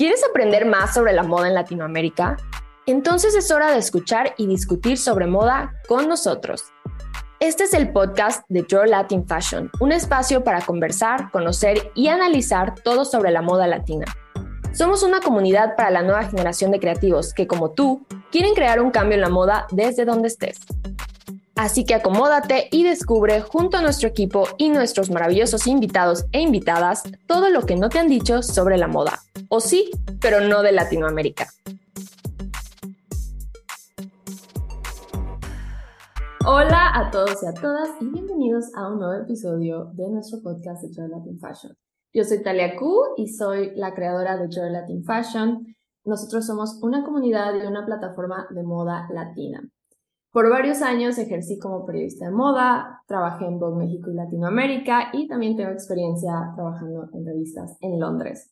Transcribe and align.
¿Quieres 0.00 0.24
aprender 0.24 0.64
más 0.64 0.94
sobre 0.94 1.12
la 1.12 1.22
moda 1.22 1.48
en 1.48 1.52
Latinoamérica? 1.52 2.38
Entonces 2.86 3.34
es 3.34 3.50
hora 3.50 3.70
de 3.70 3.76
escuchar 3.76 4.32
y 4.38 4.46
discutir 4.46 4.96
sobre 4.96 5.26
moda 5.26 5.74
con 5.88 6.08
nosotros. 6.08 6.72
Este 7.38 7.64
es 7.64 7.74
el 7.74 7.92
podcast 7.92 8.42
de 8.48 8.64
Your 8.66 8.88
Latin 8.88 9.28
Fashion, 9.28 9.70
un 9.78 9.92
espacio 9.92 10.42
para 10.42 10.62
conversar, 10.62 11.30
conocer 11.30 11.92
y 11.94 12.08
analizar 12.08 12.76
todo 12.76 13.04
sobre 13.04 13.30
la 13.30 13.42
moda 13.42 13.66
latina. 13.66 14.06
Somos 14.72 15.02
una 15.02 15.20
comunidad 15.20 15.76
para 15.76 15.90
la 15.90 16.00
nueva 16.00 16.24
generación 16.24 16.70
de 16.70 16.80
creativos 16.80 17.34
que, 17.34 17.46
como 17.46 17.72
tú, 17.72 18.06
quieren 18.32 18.54
crear 18.54 18.80
un 18.80 18.92
cambio 18.92 19.16
en 19.16 19.20
la 19.20 19.28
moda 19.28 19.66
desde 19.70 20.06
donde 20.06 20.28
estés. 20.28 20.60
Así 21.60 21.84
que 21.84 21.92
acomódate 21.92 22.70
y 22.72 22.84
descubre 22.84 23.42
junto 23.42 23.76
a 23.76 23.82
nuestro 23.82 24.08
equipo 24.08 24.44
y 24.56 24.70
nuestros 24.70 25.10
maravillosos 25.10 25.66
invitados 25.66 26.24
e 26.32 26.40
invitadas 26.40 27.02
todo 27.26 27.50
lo 27.50 27.66
que 27.66 27.76
no 27.76 27.90
te 27.90 27.98
han 27.98 28.08
dicho 28.08 28.42
sobre 28.42 28.78
la 28.78 28.88
moda. 28.88 29.18
O 29.50 29.60
sí, 29.60 29.90
pero 30.22 30.40
no 30.40 30.62
de 30.62 30.72
Latinoamérica. 30.72 31.48
Hola 36.46 36.98
a 36.98 37.10
todos 37.10 37.42
y 37.42 37.46
a 37.46 37.52
todas 37.52 37.90
y 38.00 38.06
bienvenidos 38.06 38.74
a 38.74 38.88
un 38.88 38.98
nuevo 38.98 39.22
episodio 39.22 39.90
de 39.92 40.08
nuestro 40.08 40.40
podcast 40.40 40.82
de 40.82 40.94
Joy 40.94 41.10
Latin 41.10 41.38
Fashion. 41.38 41.76
Yo 42.14 42.24
soy 42.24 42.42
Talia 42.42 42.74
Q 42.74 43.16
y 43.18 43.28
soy 43.28 43.72
la 43.76 43.92
creadora 43.92 44.38
de 44.38 44.48
Joy 44.48 44.70
Latin 44.70 45.04
Fashion. 45.04 45.76
Nosotros 46.06 46.46
somos 46.46 46.78
una 46.80 47.04
comunidad 47.04 47.54
y 47.54 47.66
una 47.66 47.84
plataforma 47.84 48.46
de 48.48 48.62
moda 48.62 49.06
latina. 49.12 49.60
Por 50.32 50.48
varios 50.48 50.80
años 50.80 51.18
ejercí 51.18 51.58
como 51.58 51.84
periodista 51.84 52.26
de 52.26 52.30
moda, 52.30 53.02
trabajé 53.08 53.46
en 53.46 53.58
Vogue 53.58 53.84
México 53.84 54.10
y 54.10 54.14
Latinoamérica 54.14 55.10
y 55.12 55.26
también 55.26 55.56
tengo 55.56 55.70
experiencia 55.72 56.52
trabajando 56.54 57.08
en 57.12 57.26
revistas 57.26 57.76
en 57.80 57.98
Londres. 57.98 58.48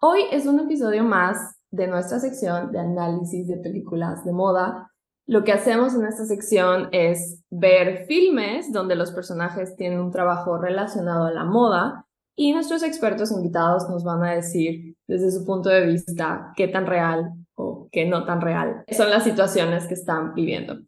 Hoy 0.00 0.22
es 0.32 0.44
un 0.46 0.58
episodio 0.58 1.04
más 1.04 1.56
de 1.70 1.86
nuestra 1.86 2.18
sección 2.18 2.72
de 2.72 2.80
análisis 2.80 3.46
de 3.46 3.58
películas 3.58 4.24
de 4.24 4.32
moda. 4.32 4.90
Lo 5.26 5.44
que 5.44 5.52
hacemos 5.52 5.94
en 5.94 6.04
esta 6.04 6.24
sección 6.24 6.88
es 6.90 7.44
ver 7.48 8.06
filmes 8.06 8.72
donde 8.72 8.96
los 8.96 9.12
personajes 9.12 9.76
tienen 9.76 10.00
un 10.00 10.10
trabajo 10.10 10.58
relacionado 10.58 11.26
a 11.26 11.32
la 11.32 11.44
moda 11.44 12.06
y 12.34 12.52
nuestros 12.52 12.82
expertos 12.82 13.30
invitados 13.30 13.88
nos 13.88 14.02
van 14.02 14.24
a 14.24 14.32
decir 14.32 14.96
desde 15.06 15.30
su 15.30 15.46
punto 15.46 15.68
de 15.68 15.86
vista 15.86 16.52
qué 16.56 16.66
tan 16.66 16.86
real 16.86 17.30
o 17.56 17.88
qué 17.90 18.06
no 18.06 18.24
tan 18.24 18.40
real 18.40 18.84
son 18.90 19.10
las 19.10 19.24
situaciones 19.24 19.86
que 19.86 19.94
están 19.94 20.34
viviendo. 20.34 20.78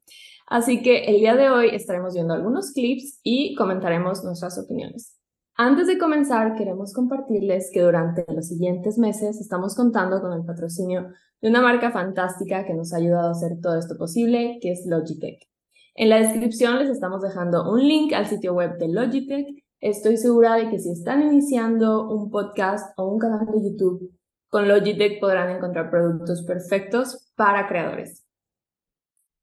Así 0.46 0.82
que 0.82 1.04
el 1.04 1.16
día 1.16 1.34
de 1.34 1.50
hoy 1.50 1.70
estaremos 1.72 2.14
viendo 2.14 2.34
algunos 2.34 2.72
clips 2.72 3.20
y 3.22 3.54
comentaremos 3.56 4.22
nuestras 4.22 4.58
opiniones. 4.58 5.16
Antes 5.56 5.86
de 5.86 5.98
comenzar, 5.98 6.54
queremos 6.54 6.92
compartirles 6.92 7.70
que 7.72 7.80
durante 7.80 8.24
los 8.32 8.46
siguientes 8.46 8.98
meses 8.98 9.40
estamos 9.40 9.74
contando 9.74 10.20
con 10.20 10.32
el 10.32 10.44
patrocinio 10.44 11.08
de 11.40 11.48
una 11.48 11.62
marca 11.62 11.90
fantástica 11.90 12.64
que 12.64 12.74
nos 12.74 12.92
ha 12.92 12.98
ayudado 12.98 13.28
a 13.28 13.30
hacer 13.32 13.58
todo 13.60 13.76
esto 13.76 13.96
posible, 13.96 14.58
que 14.60 14.72
es 14.72 14.84
Logitech. 14.86 15.48
En 15.94 16.10
la 16.10 16.18
descripción 16.18 16.78
les 16.78 16.90
estamos 16.90 17.22
dejando 17.22 17.72
un 17.72 17.80
link 17.80 18.12
al 18.12 18.26
sitio 18.26 18.52
web 18.52 18.76
de 18.78 18.88
Logitech. 18.88 19.46
Estoy 19.80 20.18
segura 20.18 20.56
de 20.56 20.68
que 20.68 20.78
si 20.78 20.90
están 20.90 21.22
iniciando 21.22 22.08
un 22.08 22.30
podcast 22.30 22.92
o 22.98 23.08
un 23.08 23.18
canal 23.18 23.46
de 23.46 23.70
YouTube 23.70 24.12
con 24.56 24.68
Logitech 24.68 25.20
podrán 25.20 25.50
encontrar 25.50 25.90
productos 25.90 26.42
perfectos 26.42 27.30
para 27.36 27.68
creadores. 27.68 28.24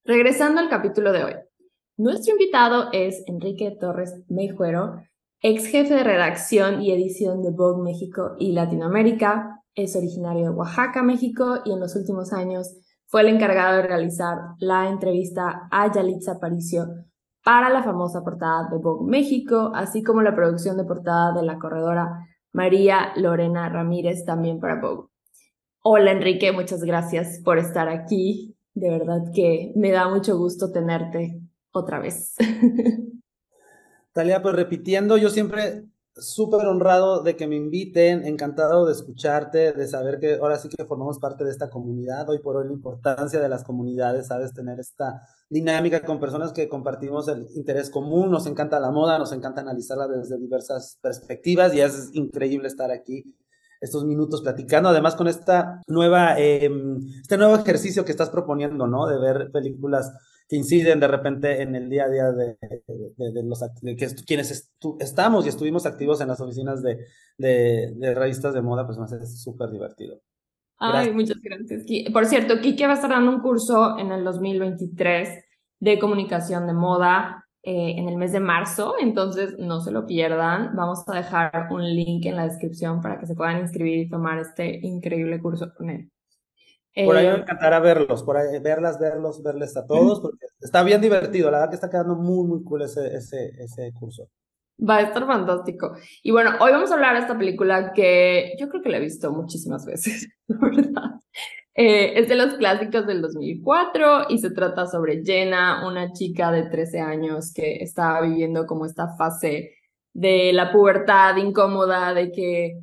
Regresando 0.03 0.59
al 0.59 0.69
capítulo 0.69 1.11
de 1.11 1.23
hoy. 1.23 1.33
Nuestro 1.97 2.31
invitado 2.31 2.89
es 2.91 3.21
Enrique 3.27 3.77
Torres 3.79 4.23
Meijuero, 4.27 5.03
ex 5.39 5.67
jefe 5.67 5.93
de 5.93 6.03
redacción 6.03 6.81
y 6.81 6.91
edición 6.91 7.43
de 7.43 7.51
Vogue 7.51 7.83
México 7.83 8.31
y 8.39 8.53
Latinoamérica. 8.53 9.61
Es 9.75 9.95
originario 9.95 10.45
de 10.45 10.49
Oaxaca, 10.49 11.03
México, 11.03 11.59
y 11.63 11.73
en 11.73 11.79
los 11.79 11.95
últimos 11.95 12.33
años 12.33 12.75
fue 13.05 13.21
el 13.21 13.27
encargado 13.27 13.77
de 13.77 13.83
realizar 13.83 14.39
la 14.57 14.89
entrevista 14.89 15.67
a 15.69 15.93
Yalitza 15.93 16.31
Aparicio 16.31 16.87
para 17.43 17.69
la 17.69 17.83
famosa 17.83 18.23
portada 18.23 18.67
de 18.71 18.79
Vogue 18.79 19.07
México, 19.07 19.73
así 19.75 20.01
como 20.01 20.23
la 20.23 20.33
producción 20.33 20.75
de 20.75 20.85
portada 20.85 21.33
de 21.33 21.43
la 21.43 21.59
corredora 21.59 22.32
María 22.53 23.13
Lorena 23.17 23.67
Ramírez, 23.67 24.25
también 24.25 24.59
para 24.59 24.79
Vogue. 24.79 25.09
Hola 25.81 26.11
Enrique, 26.11 26.51
muchas 26.51 26.83
gracias 26.83 27.41
por 27.43 27.57
estar 27.57 27.89
aquí. 27.89 28.55
De 28.73 28.89
verdad 28.89 29.23
que 29.33 29.73
me 29.75 29.91
da 29.91 30.07
mucho 30.07 30.37
gusto 30.37 30.71
tenerte 30.71 31.41
otra 31.71 31.99
vez. 31.99 32.35
Talia, 34.13 34.41
pues 34.41 34.55
repitiendo, 34.55 35.17
yo 35.17 35.29
siempre 35.29 35.85
súper 36.15 36.67
honrado 36.67 37.23
de 37.23 37.35
que 37.35 37.47
me 37.47 37.55
inviten, 37.55 38.25
encantado 38.25 38.85
de 38.85 38.93
escucharte, 38.93 39.73
de 39.73 39.87
saber 39.87 40.19
que 40.19 40.35
ahora 40.35 40.57
sí 40.57 40.69
que 40.69 40.85
formamos 40.85 41.19
parte 41.19 41.43
de 41.43 41.51
esta 41.51 41.69
comunidad. 41.69 42.29
Hoy 42.29 42.39
por 42.39 42.55
hoy 42.55 42.67
la 42.67 42.73
importancia 42.73 43.39
de 43.39 43.49
las 43.49 43.63
comunidades, 43.63 44.27
sabes, 44.27 44.53
tener 44.53 44.79
esta 44.79 45.21
dinámica 45.49 46.03
con 46.03 46.19
personas 46.19 46.53
que 46.53 46.69
compartimos 46.69 47.27
el 47.27 47.47
interés 47.55 47.89
común, 47.89 48.31
nos 48.31 48.45
encanta 48.45 48.79
la 48.79 48.91
moda, 48.91 49.17
nos 49.17 49.31
encanta 49.31 49.61
analizarla 49.61 50.07
desde 50.07 50.37
diversas 50.37 50.97
perspectivas 51.01 51.73
y 51.73 51.81
es 51.81 52.09
increíble 52.13 52.67
estar 52.67 52.91
aquí 52.91 53.23
estos 53.81 54.05
minutos 54.05 54.41
platicando, 54.41 54.89
además 54.89 55.15
con 55.15 55.27
esta 55.27 55.81
nueva, 55.87 56.39
em, 56.39 56.99
este 57.21 57.37
nuevo 57.37 57.55
ejercicio 57.55 58.05
que 58.05 58.11
estás 58.11 58.29
proponiendo, 58.29 58.87
¿no? 58.87 59.07
De 59.07 59.19
ver 59.19 59.51
películas 59.51 60.13
que 60.53 60.57
inciden 60.57 60.99
de 60.99 61.07
repente 61.07 61.63
en 61.63 61.75
el 61.75 61.89
día 61.89 62.03
a 62.03 62.09
día 62.09 62.31
de, 62.31 62.57
los 63.43 63.59
de 63.81 63.95
que 63.95 64.07
quienes 64.23 64.71
estamos 64.99 65.47
y 65.47 65.49
estuvimos 65.49 65.87
activos 65.87 66.21
en 66.21 66.27
las 66.27 66.39
oficinas 66.41 66.83
de, 66.83 66.99
de, 67.39 68.13
revistas 68.13 68.53
de 68.53 68.61
moda, 68.61 68.85
pues 68.85 68.99
me 68.99 69.05
hace 69.05 69.25
súper 69.25 69.71
divertido. 69.71 70.21
Ay, 70.77 71.11
muchas 71.11 71.37
gracias. 71.41 71.85
Por 72.13 72.27
cierto, 72.27 72.61
Kike 72.61 72.85
va 72.85 72.91
a 72.91 72.95
estar 72.95 73.09
dando 73.09 73.31
un 73.31 73.41
curso 73.41 73.97
en 73.97 74.11
el 74.11 74.23
2023 74.23 75.43
de 75.79 75.97
comunicación 75.97 76.67
de 76.67 76.73
moda 76.73 77.47
eh, 77.63 77.95
en 77.97 78.07
el 78.07 78.17
mes 78.17 78.31
de 78.31 78.39
marzo, 78.39 78.93
entonces 79.01 79.55
no 79.57 79.81
se 79.81 79.91
lo 79.91 80.05
pierdan. 80.05 80.75
Vamos 80.75 81.03
a 81.07 81.15
dejar 81.15 81.67
un 81.71 81.83
link 81.83 82.27
en 82.27 82.35
la 82.35 82.43
descripción 82.43 83.01
para 83.01 83.19
que 83.19 83.25
se 83.25 83.33
puedan 83.33 83.59
inscribir 83.59 83.97
y 83.97 84.09
tomar 84.09 84.37
este 84.37 84.81
increíble 84.83 85.41
curso 85.41 85.73
con 85.75 85.89
él. 85.89 86.11
Por 86.95 87.15
ahí 87.15 87.25
me 87.25 87.33
eh, 87.33 87.37
encantará 87.37 87.79
verlos, 87.79 88.21
por 88.23 88.37
ahí, 88.37 88.59
verlas, 88.59 88.99
verlos, 88.99 89.41
verles 89.41 89.75
a 89.75 89.85
todos, 89.85 90.19
porque 90.21 90.45
está 90.59 90.83
bien 90.83 91.01
divertido, 91.01 91.49
la 91.49 91.57
verdad 91.57 91.69
que 91.69 91.75
está 91.75 91.89
quedando 91.89 92.15
muy, 92.15 92.47
muy 92.47 92.63
cool 92.63 92.83
ese, 92.83 93.15
ese, 93.15 93.51
ese 93.57 93.91
curso. 93.93 94.29
Va 94.79 94.97
a 94.97 95.01
estar 95.01 95.25
fantástico. 95.25 95.95
Y 96.21 96.31
bueno, 96.31 96.51
hoy 96.59 96.71
vamos 96.71 96.91
a 96.91 96.95
hablar 96.95 97.15
de 97.15 97.21
esta 97.21 97.37
película 97.37 97.93
que 97.93 98.53
yo 98.59 98.69
creo 98.69 98.81
que 98.81 98.89
la 98.89 98.97
he 98.97 99.01
visto 99.01 99.31
muchísimas 99.31 99.85
veces, 99.85 100.27
¿verdad? 100.47 101.19
Eh, 101.75 102.19
es 102.19 102.29
de 102.29 102.35
los 102.35 102.53
clásicos 102.55 103.07
del 103.07 103.21
2004 103.23 104.29
y 104.29 104.37
se 104.37 104.51
trata 104.51 104.85
sobre 104.85 105.23
Jenna, 105.23 105.87
una 105.87 106.13
chica 106.13 106.51
de 106.51 106.69
13 106.69 106.99
años 106.99 107.51
que 107.51 107.77
estaba 107.77 108.21
viviendo 108.21 108.67
como 108.67 108.85
esta 108.85 109.15
fase 109.15 109.71
de 110.13 110.53
la 110.53 110.71
pubertad 110.71 111.37
incómoda, 111.37 112.13
de 112.13 112.31
que 112.31 112.79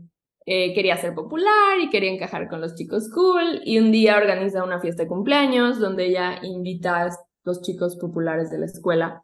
eh, 0.52 0.74
quería 0.74 0.96
ser 0.96 1.14
popular 1.14 1.78
y 1.80 1.90
quería 1.90 2.10
encajar 2.10 2.48
con 2.48 2.60
los 2.60 2.74
chicos 2.74 3.08
cool 3.14 3.60
y 3.64 3.78
un 3.78 3.92
día 3.92 4.16
organiza 4.16 4.64
una 4.64 4.80
fiesta 4.80 5.04
de 5.04 5.08
cumpleaños 5.08 5.78
donde 5.78 6.06
ella 6.06 6.40
invita 6.42 7.04
a 7.04 7.16
los 7.44 7.62
chicos 7.62 7.96
populares 8.00 8.50
de 8.50 8.58
la 8.58 8.66
escuela. 8.66 9.22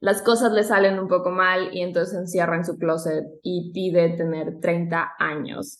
Las 0.00 0.20
cosas 0.20 0.50
le 0.52 0.64
salen 0.64 0.98
un 0.98 1.06
poco 1.06 1.30
mal 1.30 1.70
y 1.72 1.82
entonces 1.82 2.18
encierra 2.18 2.56
en 2.56 2.64
su 2.64 2.76
closet 2.76 3.22
y 3.44 3.70
pide 3.72 4.16
tener 4.16 4.58
30 4.60 5.12
años. 5.20 5.78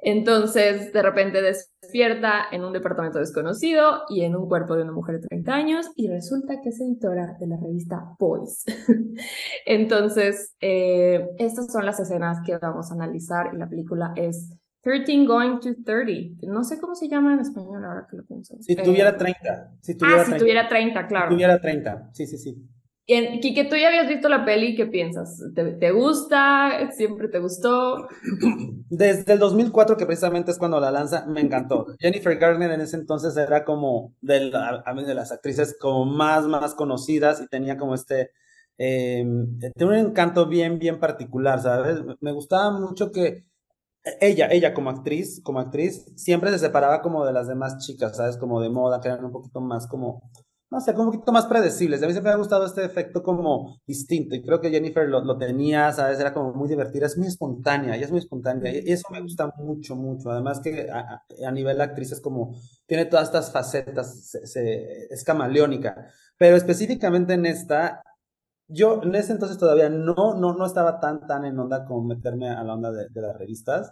Entonces, 0.00 0.92
de 0.92 1.02
repente 1.02 1.42
despierta 1.42 2.44
en 2.52 2.64
un 2.64 2.72
departamento 2.72 3.18
desconocido 3.18 4.02
y 4.08 4.22
en 4.22 4.36
un 4.36 4.48
cuerpo 4.48 4.76
de 4.76 4.82
una 4.82 4.92
mujer 4.92 5.20
de 5.20 5.26
30 5.26 5.52
años 5.52 5.90
y 5.96 6.08
resulta 6.08 6.60
que 6.62 6.68
es 6.68 6.80
editora 6.80 7.36
de 7.40 7.46
la 7.48 7.56
revista 7.56 8.14
Boys. 8.18 8.64
Entonces, 9.66 10.54
eh, 10.60 11.28
estas 11.38 11.72
son 11.72 11.84
las 11.84 11.98
escenas 11.98 12.38
que 12.46 12.56
vamos 12.58 12.90
a 12.90 12.94
analizar 12.94 13.50
y 13.52 13.56
la 13.56 13.68
película 13.68 14.12
es 14.14 14.56
13 14.82 15.26
Going 15.26 15.58
to 15.60 15.70
30. 15.84 16.46
No 16.46 16.62
sé 16.62 16.78
cómo 16.78 16.94
se 16.94 17.08
llama 17.08 17.34
en 17.34 17.40
español 17.40 17.84
ahora 17.84 18.06
que 18.08 18.16
lo 18.16 18.24
pienso. 18.24 18.56
Si 18.60 18.76
tuviera 18.76 19.16
30. 19.16 19.38
Eh, 19.40 19.78
si 19.80 19.96
tuviera 19.96 20.20
ah, 20.20 20.24
30. 20.24 20.36
si 20.36 20.40
tuviera 20.40 20.68
30, 20.68 21.06
claro. 21.08 21.28
Si 21.28 21.34
tuviera 21.34 21.60
30, 21.60 22.10
sí, 22.12 22.26
sí, 22.26 22.38
sí. 22.38 22.68
Kike, 23.08 23.64
tú 23.64 23.76
ya 23.76 23.88
habías 23.88 24.06
visto 24.06 24.28
la 24.28 24.44
peli, 24.44 24.76
¿qué 24.76 24.84
piensas? 24.84 25.42
¿Te, 25.54 25.90
gusta? 25.92 26.90
¿Siempre 26.92 27.28
te 27.28 27.38
gustó? 27.38 28.06
Desde 28.90 29.32
el 29.32 29.38
2004, 29.38 29.96
que 29.96 30.04
precisamente 30.04 30.50
es 30.50 30.58
cuando 30.58 30.78
la 30.78 30.90
lanza, 30.90 31.24
me 31.24 31.40
encantó. 31.40 31.86
Jennifer 31.98 32.36
Garner 32.36 32.70
en 32.70 32.82
ese 32.82 32.96
entonces 32.96 33.34
era 33.38 33.64
como 33.64 34.14
de, 34.20 34.50
de 34.50 35.14
las 35.14 35.32
actrices 35.32 35.74
como 35.80 36.04
más, 36.04 36.44
más 36.44 36.74
conocidas 36.74 37.40
y 37.40 37.48
tenía 37.48 37.78
como 37.78 37.94
este, 37.94 38.32
eh, 38.76 39.24
un 39.24 39.94
encanto 39.94 40.46
bien, 40.46 40.78
bien 40.78 41.00
particular, 41.00 41.62
¿sabes? 41.62 42.00
Me 42.20 42.32
gustaba 42.32 42.78
mucho 42.78 43.10
que 43.10 43.44
ella, 44.20 44.48
ella 44.50 44.74
como 44.74 44.90
actriz, 44.90 45.40
como 45.42 45.60
actriz, 45.60 46.12
siempre 46.14 46.50
se 46.50 46.58
separaba 46.58 47.00
como 47.00 47.24
de 47.24 47.32
las 47.32 47.48
demás 47.48 47.78
chicas, 47.78 48.18
¿sabes? 48.18 48.36
Como 48.36 48.60
de 48.60 48.68
moda, 48.68 49.00
que 49.00 49.08
eran 49.08 49.24
un 49.24 49.32
poquito 49.32 49.62
más 49.62 49.86
como 49.86 50.30
no 50.70 50.80
sé, 50.80 50.92
como 50.92 51.08
un 51.08 51.12
poquito 51.14 51.32
más 51.32 51.46
predecibles. 51.46 52.02
A 52.02 52.06
mí 52.06 52.12
siempre 52.12 52.30
me 52.30 52.34
ha 52.34 52.38
gustado 52.38 52.66
este 52.66 52.84
efecto 52.84 53.22
como 53.22 53.80
distinto 53.86 54.34
y 54.34 54.42
creo 54.42 54.60
que 54.60 54.70
Jennifer 54.70 55.08
lo, 55.08 55.20
lo 55.24 55.38
tenía, 55.38 55.92
¿sabes? 55.92 56.20
Era 56.20 56.34
como 56.34 56.52
muy 56.52 56.68
divertida, 56.68 57.06
es 57.06 57.16
muy 57.16 57.26
espontánea, 57.26 57.96
ella 57.96 58.04
es 58.04 58.10
muy 58.10 58.20
espontánea 58.20 58.72
y 58.72 58.92
eso 58.92 59.08
me 59.10 59.22
gusta 59.22 59.50
mucho, 59.56 59.96
mucho. 59.96 60.30
Además 60.30 60.60
que 60.60 60.90
a, 60.90 61.24
a 61.46 61.50
nivel 61.52 61.80
actriz 61.80 62.12
es 62.12 62.20
como, 62.20 62.54
tiene 62.86 63.06
todas 63.06 63.28
estas 63.28 63.50
facetas, 63.50 64.34
es 64.34 65.24
camaleónica, 65.24 66.10
pero 66.36 66.56
específicamente 66.56 67.32
en 67.34 67.46
esta, 67.46 68.02
yo 68.68 69.02
en 69.02 69.14
ese 69.14 69.32
entonces 69.32 69.58
todavía 69.58 69.88
no, 69.88 70.34
no, 70.34 70.54
no 70.54 70.66
estaba 70.66 71.00
tan, 71.00 71.26
tan 71.26 71.44
en 71.46 71.58
onda 71.58 71.84
como 71.86 72.04
meterme 72.04 72.50
a 72.50 72.62
la 72.64 72.74
onda 72.74 72.92
de, 72.92 73.08
de 73.10 73.22
las 73.22 73.36
revistas. 73.38 73.90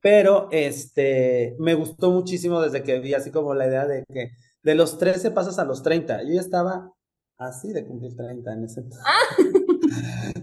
Pero 0.00 0.48
este, 0.52 1.56
me 1.58 1.74
gustó 1.74 2.10
muchísimo 2.10 2.60
desde 2.60 2.82
que 2.82 2.98
vi 3.00 3.14
así 3.14 3.30
como 3.30 3.54
la 3.54 3.66
idea 3.66 3.86
de 3.86 4.04
que 4.12 4.30
de 4.66 4.74
los 4.74 4.98
13 4.98 5.30
pasas 5.30 5.60
a 5.60 5.64
los 5.64 5.84
30. 5.84 6.24
Yo 6.24 6.34
ya 6.34 6.40
estaba 6.40 6.92
así 7.38 7.72
de 7.72 7.86
cumplir 7.86 8.16
30 8.16 8.52
en 8.52 8.64
ese 8.64 8.80
entonces. 8.80 9.06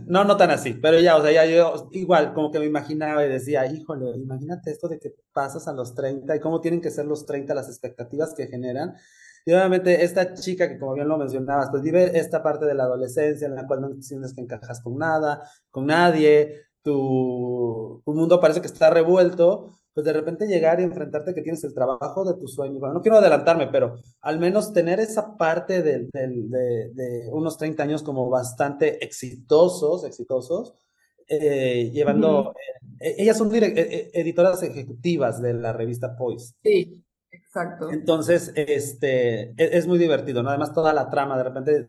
No, 0.08 0.24
no 0.24 0.38
tan 0.38 0.52
así, 0.52 0.74
pero 0.74 1.00
ya, 1.00 1.16
o 1.16 1.22
sea, 1.22 1.32
ya 1.32 1.46
yo 1.46 1.90
igual 1.92 2.34
como 2.34 2.52
que 2.52 2.60
me 2.60 2.66
imaginaba 2.66 3.26
y 3.26 3.30
decía, 3.30 3.66
híjole, 3.66 4.12
imagínate 4.18 4.72
esto 4.72 4.88
de 4.88 5.00
que 5.00 5.16
pasas 5.32 5.68
a 5.68 5.74
los 5.74 5.94
30 5.96 6.36
y 6.36 6.40
cómo 6.40 6.62
tienen 6.62 6.82
que 6.82 6.92
ser 6.92 7.06
los 7.06 7.26
30 7.26 7.54
las 7.54 7.68
expectativas 7.68 8.34
que 8.34 8.48
generan. 8.48 8.96
Y 9.46 9.54
obviamente 9.54 10.04
esta 10.04 10.34
chica 10.34 10.70
que 10.70 10.80
como 10.80 10.94
bien 10.94 11.08
lo 11.08 11.18
mencionabas, 11.18 11.70
pues 11.70 11.84
vive 11.84 12.18
esta 12.18 12.42
parte 12.42 12.66
de 12.66 12.74
la 12.74 12.84
adolescencia 12.84 13.48
en 13.48 13.56
la 13.56 13.68
cual 13.68 13.82
no 13.82 14.02
sientes 14.02 14.34
que 14.34 14.42
encajas 14.42 14.82
con 14.82 14.98
nada, 14.98 15.44
con 15.70 15.88
nadie, 15.88 16.62
tu, 16.82 18.02
tu 18.06 18.14
mundo 18.14 18.40
parece 18.40 18.62
que 18.62 18.68
está 18.68 18.90
revuelto, 18.90 19.72
pues 19.94 20.06
de 20.06 20.14
repente 20.14 20.48
llegar 20.48 20.80
y 20.80 20.84
enfrentarte 20.84 21.34
que 21.34 21.42
tienes 21.42 21.64
el 21.64 21.74
trabajo 21.74 22.26
de 22.26 22.40
tus 22.40 22.54
sueños. 22.54 22.80
Bueno, 22.80 22.96
no 22.96 23.02
quiero 23.02 23.18
adelantarme, 23.18 23.68
pero 23.68 23.96
al 24.22 24.40
menos 24.40 24.74
tener 24.74 25.00
esa 25.00 25.38
parte 25.38 25.84
de, 25.84 26.10
de, 26.12 26.90
de 26.94 27.30
unos 27.32 27.58
30 27.58 27.84
años 27.84 28.04
como 28.04 28.30
bastante 28.30 29.04
exitosos, 29.04 30.04
exitosos, 30.04 30.74
eh, 31.28 31.92
llevando... 31.94 32.54
eh, 33.00 33.16
ellas 33.20 33.38
son 33.38 33.54
eh, 33.54 34.12
editoras 34.14 34.64
ejecutivas 34.64 35.42
de 35.42 35.54
la 35.54 35.74
revista 35.74 36.16
Poise. 36.16 36.56
Sí, 36.64 37.04
exacto. 37.32 37.90
Entonces, 37.92 38.52
este, 38.56 39.52
es, 39.52 39.72
es 39.74 39.88
muy 39.88 40.00
divertido, 40.00 40.42
¿no? 40.44 40.50
Además, 40.50 40.74
toda 40.74 40.94
la 40.94 41.10
trama, 41.10 41.38
de 41.38 41.44
repente 41.44 41.86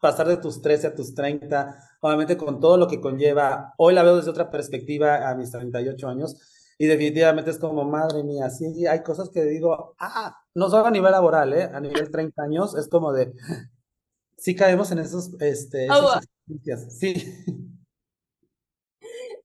pasar 0.00 0.28
de 0.28 0.36
tus 0.36 0.60
13 0.60 0.88
a 0.88 0.94
tus 0.94 1.14
30, 1.14 1.78
obviamente 2.00 2.36
con 2.36 2.60
todo 2.60 2.76
lo 2.76 2.86
que 2.86 3.00
conlleva, 3.00 3.72
hoy 3.78 3.94
la 3.94 4.02
veo 4.02 4.16
desde 4.16 4.30
otra 4.30 4.50
perspectiva 4.50 5.28
a 5.28 5.34
mis 5.34 5.50
38 5.50 6.08
años, 6.08 6.36
y 6.78 6.86
definitivamente 6.86 7.50
es 7.50 7.58
como, 7.58 7.84
madre 7.84 8.22
mía, 8.22 8.50
sí, 8.50 8.86
hay 8.86 9.02
cosas 9.02 9.30
que 9.30 9.44
digo, 9.44 9.94
ah, 9.98 10.36
no 10.54 10.68
solo 10.68 10.86
a 10.86 10.90
nivel 10.90 11.12
laboral, 11.12 11.52
¿eh? 11.54 11.70
A 11.72 11.80
nivel 11.80 12.10
30 12.10 12.42
años, 12.42 12.76
es 12.76 12.88
como 12.88 13.12
de, 13.12 13.32
sí 14.36 14.54
caemos 14.54 14.90
en 14.92 14.98
esos, 14.98 15.34
este, 15.40 15.88
Oh, 15.90 16.20
sí. 16.90 17.14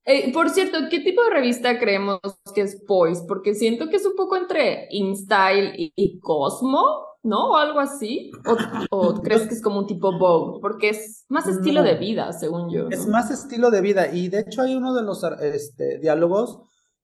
Eh, 0.03 0.33
por 0.33 0.49
cierto, 0.49 0.77
¿qué 0.89 0.99
tipo 0.99 1.23
de 1.23 1.29
revista 1.29 1.77
creemos 1.77 2.19
que 2.55 2.61
es 2.61 2.81
Poise? 2.87 3.23
Porque 3.27 3.53
siento 3.53 3.87
que 3.87 3.97
es 3.97 4.05
un 4.05 4.15
poco 4.15 4.35
entre 4.35 4.87
InStyle 4.89 5.73
y, 5.77 5.93
y 5.95 6.19
Cosmo, 6.19 7.05
¿no? 7.23 7.51
O 7.51 7.55
algo 7.55 7.79
así. 7.79 8.31
¿O, 8.47 8.57
o 8.97 9.13
crees 9.21 9.43
que 9.47 9.53
es 9.53 9.61
como 9.61 9.79
un 9.79 9.85
tipo 9.87 10.17
Vogue? 10.17 10.59
Porque 10.59 10.89
es 10.89 11.25
más 11.29 11.47
estilo 11.47 11.81
No. 11.81 11.87
de 11.87 11.95
vida, 11.95 12.33
según 12.33 12.71
yo. 12.71 12.85
¿no? 12.85 12.89
Es 12.89 13.05
más 13.07 13.29
estilo 13.29 13.69
de 13.69 13.81
vida, 13.81 14.11
y 14.11 14.27
de 14.27 14.39
hecho 14.39 14.63
hay 14.63 14.75
uno 14.75 14.95
de 14.95 15.03
los 15.03 15.23
este, 15.23 15.99
diálogos 15.99 16.61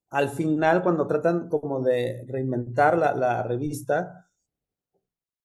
al 0.09 0.29
final 0.29 0.83
cuando 0.83 1.07
tratan 1.07 1.49
como 1.49 1.81
de 1.81 2.25
reinventar 2.27 2.97
la, 2.97 3.13
la 3.15 3.43
revista, 3.43 4.27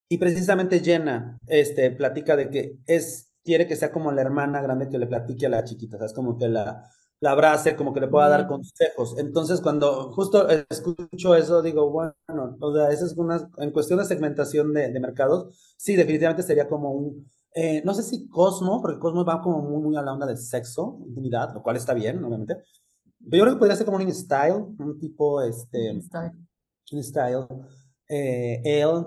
y 0.09 0.19
precisamente 0.19 0.81
Jenna 0.81 1.39
este, 1.47 1.91
platica 1.91 2.37
de 2.37 2.51
que 2.51 2.79
es, 2.87 3.33
quiere 3.43 3.67
que 3.67 3.77
sea 3.77 3.91
como 3.93 4.13
la 4.13 4.21
hermana 4.21 4.61
grande 4.61 4.89
que 4.89 4.99
le 4.99 5.07
platique 5.07 5.47
a 5.47 5.49
la 5.49 5.65
chiquita, 5.65 5.97
¿sabes? 5.97 6.13
Como 6.13 6.37
que 6.37 6.49
la, 6.49 6.85
la 7.21 7.31
abrace, 7.31 7.77
como 7.77 7.95
que 7.95 8.01
le 8.01 8.09
pueda 8.09 8.29
dar 8.29 8.47
consejos. 8.47 9.15
Entonces, 9.19 9.63
cuando 9.63 10.13
justo 10.13 10.49
escucho 10.49 11.35
eso, 11.35 11.63
digo, 11.63 11.91
bueno, 11.91 12.15
o 12.61 12.75
sea, 12.75 12.91
esa 12.91 13.07
es 13.07 13.17
una, 13.17 13.49
en 13.57 13.71
cuestión 13.71 13.99
de 14.01 14.05
segmentación 14.05 14.73
de, 14.75 14.91
de 14.93 15.01
mercados, 15.01 15.75
sí, 15.79 15.97
definitivamente 15.97 16.43
sería 16.43 16.69
como 16.69 16.91
un, 16.93 17.27
eh, 17.55 17.81
no 17.85 17.95
sé 17.95 18.03
si 18.03 18.29
Cosmo, 18.29 18.83
porque 18.83 18.99
Cosmo 18.99 19.25
va 19.25 19.41
como 19.41 19.63
muy, 19.63 19.83
muy 19.83 19.97
a 19.97 20.03
la 20.03 20.13
onda 20.13 20.27
del 20.27 20.37
sexo, 20.39 20.99
intimidad, 21.07 21.55
lo 21.55 21.63
cual 21.63 21.77
está 21.77 21.95
bien, 21.95 22.23
obviamente. 22.23 22.57
Pero 23.31 23.39
yo 23.39 23.43
creo 23.45 23.55
que 23.55 23.59
podría 23.59 23.77
ser 23.77 23.87
como 23.87 23.99
un 23.99 24.13
style, 24.13 24.65
un 24.79 24.99
tipo, 24.99 25.43
este, 25.43 25.91
InStyle. 25.91 26.33
un 26.93 27.03
style, 27.03 27.47
eh, 28.09 28.61
él, 28.65 29.05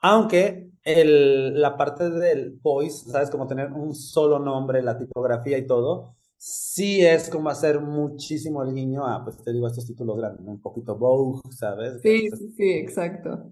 aunque 0.00 0.70
el, 0.82 1.60
la 1.60 1.76
parte 1.76 2.10
del 2.10 2.58
voice, 2.62 3.10
¿sabes? 3.10 3.30
Como 3.30 3.46
tener 3.46 3.72
un 3.72 3.94
solo 3.94 4.38
nombre, 4.38 4.82
la 4.82 4.98
tipografía 4.98 5.58
y 5.58 5.66
todo, 5.66 6.16
sí 6.36 7.04
es 7.04 7.28
como 7.28 7.50
hacer 7.50 7.80
muchísimo 7.80 8.62
el 8.62 8.74
guiño 8.74 9.06
a, 9.06 9.22
pues 9.22 9.36
te 9.42 9.52
digo, 9.52 9.66
estos 9.66 9.86
títulos 9.86 10.16
grandes. 10.16 10.46
Un 10.46 10.60
poquito 10.60 10.96
Vogue, 10.96 11.40
¿sabes? 11.50 12.00
Sí, 12.02 12.28
sí, 12.30 12.52
sí, 12.56 12.70
exacto. 12.72 13.50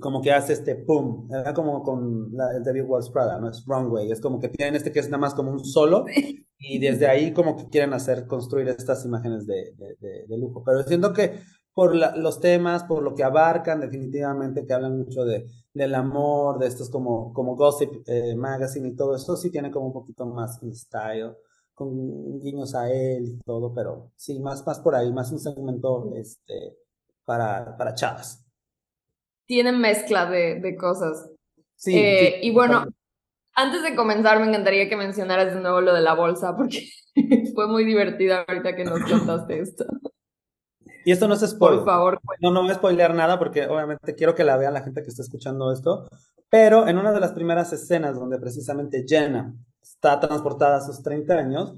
Como 0.00 0.20
que 0.22 0.32
hace 0.32 0.54
este 0.54 0.76
pum, 0.76 1.28
era 1.30 1.54
como 1.54 1.82
con 1.82 2.32
la, 2.32 2.56
el 2.56 2.64
David 2.64 2.84
Walls 2.86 3.10
Prada, 3.10 3.38
¿no? 3.38 3.48
Es 3.48 3.64
Runway, 3.66 4.10
es 4.10 4.20
como 4.20 4.40
que 4.40 4.48
tienen 4.48 4.76
este 4.76 4.92
que 4.92 5.00
es 5.00 5.08
nada 5.08 5.20
más 5.20 5.34
como 5.34 5.50
un 5.52 5.64
solo, 5.64 6.04
y 6.58 6.78
desde 6.78 7.06
ahí 7.06 7.32
como 7.32 7.56
que 7.56 7.68
quieren 7.68 7.92
hacer, 7.92 8.26
construir 8.26 8.68
estas 8.68 9.04
imágenes 9.04 9.46
de, 9.46 9.72
de, 9.76 9.96
de, 10.00 10.26
de 10.26 10.38
lujo. 10.38 10.62
Pero 10.64 10.82
siento 10.82 11.12
que 11.12 11.40
por 11.74 11.94
la, 11.94 12.14
los 12.16 12.40
temas, 12.40 12.84
por 12.84 13.02
lo 13.02 13.14
que 13.14 13.24
abarcan, 13.24 13.80
definitivamente 13.80 14.66
que 14.66 14.72
hablan 14.72 14.98
mucho 14.98 15.24
de, 15.24 15.46
del 15.72 15.94
amor, 15.94 16.58
de 16.58 16.66
estos 16.66 16.90
como, 16.90 17.32
como 17.32 17.56
Gossip 17.56 18.02
eh, 18.06 18.34
Magazine 18.36 18.88
y 18.88 18.96
todo 18.96 19.14
eso, 19.16 19.36
sí 19.36 19.50
tiene 19.50 19.70
como 19.70 19.86
un 19.86 19.92
poquito 19.92 20.26
más 20.26 20.62
en 20.62 20.74
style, 20.74 21.36
con 21.74 22.38
guiños 22.40 22.74
a 22.74 22.90
él 22.92 23.24
y 23.26 23.38
todo, 23.44 23.72
pero 23.72 24.12
sí, 24.16 24.38
más, 24.40 24.66
más 24.66 24.80
por 24.80 24.94
ahí, 24.94 25.12
más 25.12 25.32
un 25.32 25.38
segmento 25.38 26.12
este, 26.14 26.76
para, 27.24 27.76
para 27.76 27.94
chavas. 27.94 28.44
Tienen 29.50 29.80
mezcla 29.80 30.30
de, 30.30 30.60
de 30.60 30.76
cosas. 30.76 31.28
Sí, 31.74 31.96
Eh, 31.98 32.38
sí, 32.40 32.46
y 32.46 32.52
bueno, 32.52 32.86
antes 33.54 33.82
de 33.82 33.96
comenzar, 33.96 34.38
me 34.40 34.46
encantaría 34.46 34.88
que 34.88 34.96
mencionaras 34.96 35.52
de 35.52 35.60
nuevo 35.60 35.80
lo 35.80 35.92
de 35.92 36.02
la 36.02 36.14
bolsa, 36.14 36.56
porque 36.56 36.88
fue 37.54 37.66
muy 37.66 37.84
divertido 37.84 38.36
ahorita 38.46 38.76
que 38.76 38.84
nos 38.84 39.00
contaste 39.00 39.60
esto. 39.60 39.84
Y 41.04 41.12
esto 41.12 41.26
no 41.26 41.34
es 41.34 41.40
spoiler. 41.40 41.78
Por 41.80 41.86
favor, 41.86 42.20
No, 42.40 42.52
no 42.52 42.62
voy 42.62 42.70
a 42.70 42.74
spoilear 42.74 43.14
nada 43.14 43.38
porque 43.38 43.66
obviamente 43.66 44.14
quiero 44.14 44.34
que 44.34 44.44
la 44.44 44.56
vea 44.56 44.70
la 44.70 44.82
gente 44.82 45.02
que 45.02 45.08
está 45.08 45.22
escuchando 45.22 45.72
esto. 45.72 46.08
Pero 46.50 46.88
en 46.88 46.98
una 46.98 47.12
de 47.12 47.20
las 47.20 47.32
primeras 47.32 47.72
escenas 47.72 48.14
donde 48.16 48.38
precisamente 48.38 49.04
Jenna 49.08 49.54
está 49.82 50.20
transportada 50.20 50.76
a 50.76 50.80
sus 50.82 51.02
30 51.02 51.34
años, 51.38 51.74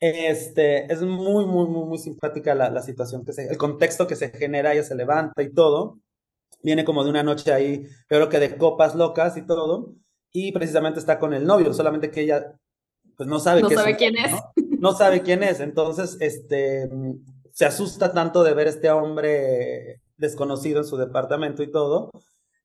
este, 0.00 0.92
es 0.92 1.02
muy, 1.02 1.46
muy, 1.46 1.68
muy, 1.68 1.86
muy 1.86 1.98
simpática 1.98 2.54
la, 2.54 2.70
la 2.70 2.82
situación, 2.82 3.24
que 3.24 3.32
se, 3.32 3.46
el 3.48 3.58
contexto 3.58 4.06
que 4.06 4.16
se 4.16 4.30
genera, 4.30 4.72
ella 4.72 4.82
se 4.84 4.94
levanta 4.96 5.42
y 5.42 5.52
todo. 5.52 5.98
Viene 6.62 6.84
como 6.84 7.04
de 7.04 7.10
una 7.10 7.22
noche 7.22 7.52
ahí, 7.52 7.86
creo 8.06 8.28
que 8.28 8.38
de 8.38 8.56
copas 8.56 8.94
locas 8.94 9.36
y 9.36 9.46
todo. 9.46 9.94
Y 10.30 10.52
precisamente 10.52 11.00
está 11.00 11.18
con 11.18 11.34
el 11.34 11.46
novio, 11.46 11.74
solamente 11.74 12.10
que 12.10 12.22
ella 12.22 12.54
pues 13.16 13.28
no 13.28 13.38
sabe, 13.38 13.62
no 13.62 13.70
sabe 13.70 13.92
es, 13.92 13.96
quién 13.98 14.14
¿no? 14.14 14.20
es. 14.24 14.32
no 14.78 14.92
sabe 14.92 15.22
quién 15.22 15.42
es, 15.42 15.60
entonces 15.60 16.16
este, 16.20 16.88
se 17.52 17.66
asusta 17.66 18.12
tanto 18.12 18.42
de 18.42 18.54
ver 18.54 18.66
este 18.66 18.90
hombre 18.90 20.00
desconocido 20.16 20.80
en 20.80 20.86
su 20.86 20.96
departamento 20.96 21.62
y 21.62 21.70
todo, 21.70 22.10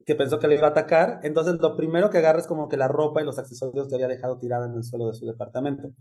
que 0.05 0.15
pensó 0.15 0.39
que 0.39 0.47
le 0.47 0.55
iba 0.55 0.67
a 0.67 0.71
atacar, 0.71 1.19
entonces 1.23 1.55
lo 1.59 1.75
primero 1.75 2.09
que 2.09 2.19
agarra 2.19 2.39
es 2.39 2.47
como 2.47 2.69
que 2.69 2.77
la 2.77 2.87
ropa 2.87 3.21
y 3.21 3.25
los 3.25 3.39
accesorios 3.39 3.87
que 3.87 3.95
había 3.95 4.07
dejado 4.07 4.39
tirada 4.39 4.67
en 4.67 4.73
el 4.73 4.83
suelo 4.83 5.07
de 5.07 5.13
su 5.13 5.25
departamento. 5.25 5.91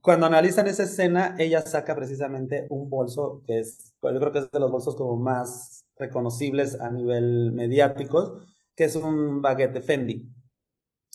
Cuando 0.00 0.24
analizan 0.24 0.66
esa 0.66 0.84
escena, 0.84 1.36
ella 1.38 1.60
saca 1.60 1.94
precisamente 1.94 2.66
un 2.70 2.88
bolso 2.88 3.42
que 3.46 3.58
es, 3.58 3.92
yo 4.02 4.18
creo 4.18 4.32
que 4.32 4.38
es 4.38 4.50
de 4.50 4.60
los 4.60 4.70
bolsos 4.70 4.96
como 4.96 5.16
más 5.16 5.79
reconocibles 6.00 6.80
a 6.80 6.90
nivel 6.90 7.52
mediático, 7.52 8.40
que 8.74 8.84
es 8.84 8.96
un 8.96 9.42
baguette 9.42 9.82
Fendi. 9.82 10.28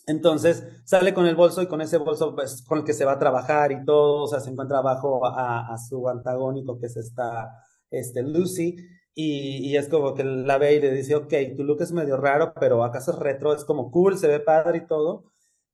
Entonces 0.08 0.63
sale 0.86 1.13
con 1.13 1.25
el 1.25 1.36
bolso 1.36 1.62
y 1.62 1.68
con 1.68 1.82
ese 1.82 1.98
bolso 1.98 2.36
pues, 2.36 2.63
con 2.63 2.80
el 2.80 2.84
que 2.86 2.94
se 2.94 3.06
va 3.06 3.13
a 3.13 3.20
trabajar 3.20 3.72
y 3.72 3.84
todo, 3.86 4.24
o 4.24 4.27
sea, 4.27 4.39
se 4.39 4.51
encuentra 4.51 4.77
abajo 4.80 5.25
a, 5.25 5.74
a 5.74 5.77
su 5.77 6.08
antagónico 6.08 6.80
que 6.80 6.86
es 6.88 6.98
esta 6.98 7.50
este, 7.89 8.22
Lucy 8.24 8.75
y, 9.13 9.70
y, 9.70 9.77
es 9.77 9.88
como 9.89 10.13
que 10.13 10.24
la 10.24 10.58
ve 10.58 10.75
y 10.75 10.82
le 10.82 10.92
dice, 10.92 11.15
ok, 11.15 11.34
tu 11.56 11.63
look 11.63 11.82
es 11.82 11.92
medio 11.94 12.18
raro, 12.18 12.54
pero 12.60 12.84
acaso 12.84 13.12
es 13.12 13.20
retro, 13.20 13.54
es 13.54 13.63
como 13.63 13.89
cool, 13.89 14.18
se 14.18 14.27
ve 14.27 14.42
padre 14.42 14.80
y 14.80 14.88
todo. 14.88 15.32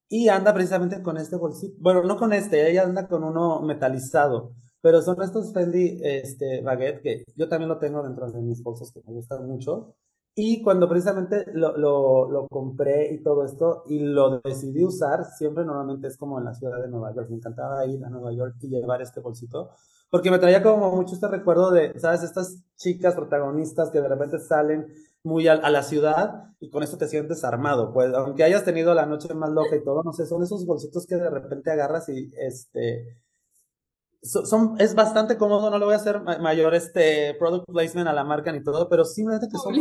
Y 0.08 0.30
anda 0.30 0.53
precisamente 0.53 1.01
con 1.01 1.18
este 1.18 1.38
bolsito, 1.38 1.75
bueno, 1.80 2.03
no 2.03 2.18
con 2.18 2.34
este, 2.34 2.70
ella 2.70 2.84
anda 2.84 3.08
con 3.08 3.24
uno 3.24 3.62
metalizado, 3.62 4.53
pero 4.82 5.02
son 5.02 5.22
estos 5.22 5.54
Fendi 5.54 6.00
este, 6.04 6.62
baguette 6.62 7.02
que 7.02 7.24
yo 7.36 7.48
también 7.48 7.70
lo 7.70 7.78
tengo 7.78 8.04
dentro 8.04 8.32
de 8.32 8.42
mis 8.42 8.62
bolsos 8.64 8.92
que 8.92 9.02
me 9.06 9.14
gustan 9.14 9.48
mucho. 9.48 9.96
Y 10.34 10.62
cuando 10.64 10.88
precisamente 10.88 11.46
lo, 11.54 11.76
lo, 11.78 12.32
lo, 12.32 12.48
compré 12.48 13.12
y 13.14 13.22
todo 13.22 13.44
esto 13.44 13.84
y 13.88 14.00
lo 14.00 14.40
decidí 14.40 14.84
usar, 14.84 15.26
siempre 15.26 15.66
normalmente 15.66 16.08
es 16.08 16.16
como 16.16 16.40
en 16.40 16.46
la 16.46 16.54
ciudad 16.54 16.82
de 16.82 16.88
Nueva 16.88 17.14
York. 17.14 17.30
Me 17.30 17.36
encantaba 17.36 17.86
ir 17.86 18.04
a 18.06 18.10
Nueva 18.10 18.32
York 18.32 18.56
y 18.62 18.70
llevar 18.70 19.02
este 19.02 19.20
bolsito, 19.20 19.72
porque 20.10 20.32
me 20.32 20.40
traía 20.40 20.64
como 20.64 20.96
mucho 20.96 21.16
este 21.16 21.28
recuerdo 21.28 21.72
de, 21.72 22.00
¿sabes? 22.00 22.24
Estas 22.24 22.64
chicas 22.78 23.14
protagonistas 23.14 23.92
que 23.92 24.00
de 24.00 24.08
repente 24.08 24.40
salen 24.40 24.88
muy 25.24 25.48
a, 25.48 25.70
la 25.70 25.84
ciudad 25.84 26.54
y 26.60 26.70
con 26.70 26.82
esto 26.84 26.98
te 26.98 27.08
sientes 27.08 27.44
armado. 27.44 27.94
Pues 27.94 28.14
aunque 28.14 28.44
hayas 28.44 28.64
tenido 28.64 28.94
la 28.94 29.06
noche 29.06 29.34
más 29.34 29.50
loca 29.52 29.76
y 29.76 29.84
todo, 29.84 30.02
no 30.04 30.14
sé, 30.14 30.26
son 30.26 30.44
esos 30.44 30.66
bolsitos 30.66 31.06
que 31.06 31.16
de 31.16 31.30
repente 31.30 31.72
agarras 31.72 32.08
y 32.10 32.32
este... 32.38 33.18
Son, 34.22 34.75
es 34.80 34.94
bastante 34.94 35.36
cómodo, 35.38 35.70
no 35.72 35.80
le 35.80 35.86
voy 35.86 35.94
a 35.96 35.98
hacer 35.98 36.22
mayor 36.22 36.75
este 36.75 37.34
product 37.40 37.66
placement 37.66 38.08
a 38.08 38.13
la 38.13 38.24
marca 38.24 38.51
ni 38.51 38.63
todo, 38.63 38.88
pero 38.88 39.04
simplemente 39.04 39.48
que 39.48 39.58
son 39.58 39.74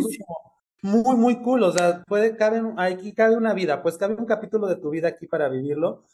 muy, 0.83 1.17
muy 1.17 1.43
cool, 1.43 1.63
o 1.63 1.73
sea, 1.73 2.03
puede, 2.07 2.37
cabe, 2.37 2.63
aquí 2.79 3.13
cabe 3.13 3.37
una 3.37 3.53
vida, 3.53 3.83
pues 3.83 3.99
cabe 3.99 4.15
un 4.15 4.25
capítulo 4.25 4.67
de 4.67 4.77
tu 4.77 4.89
vida 4.89 5.09
aquí 5.09 5.27
para 5.27 5.51
vivirlo, 5.51 6.05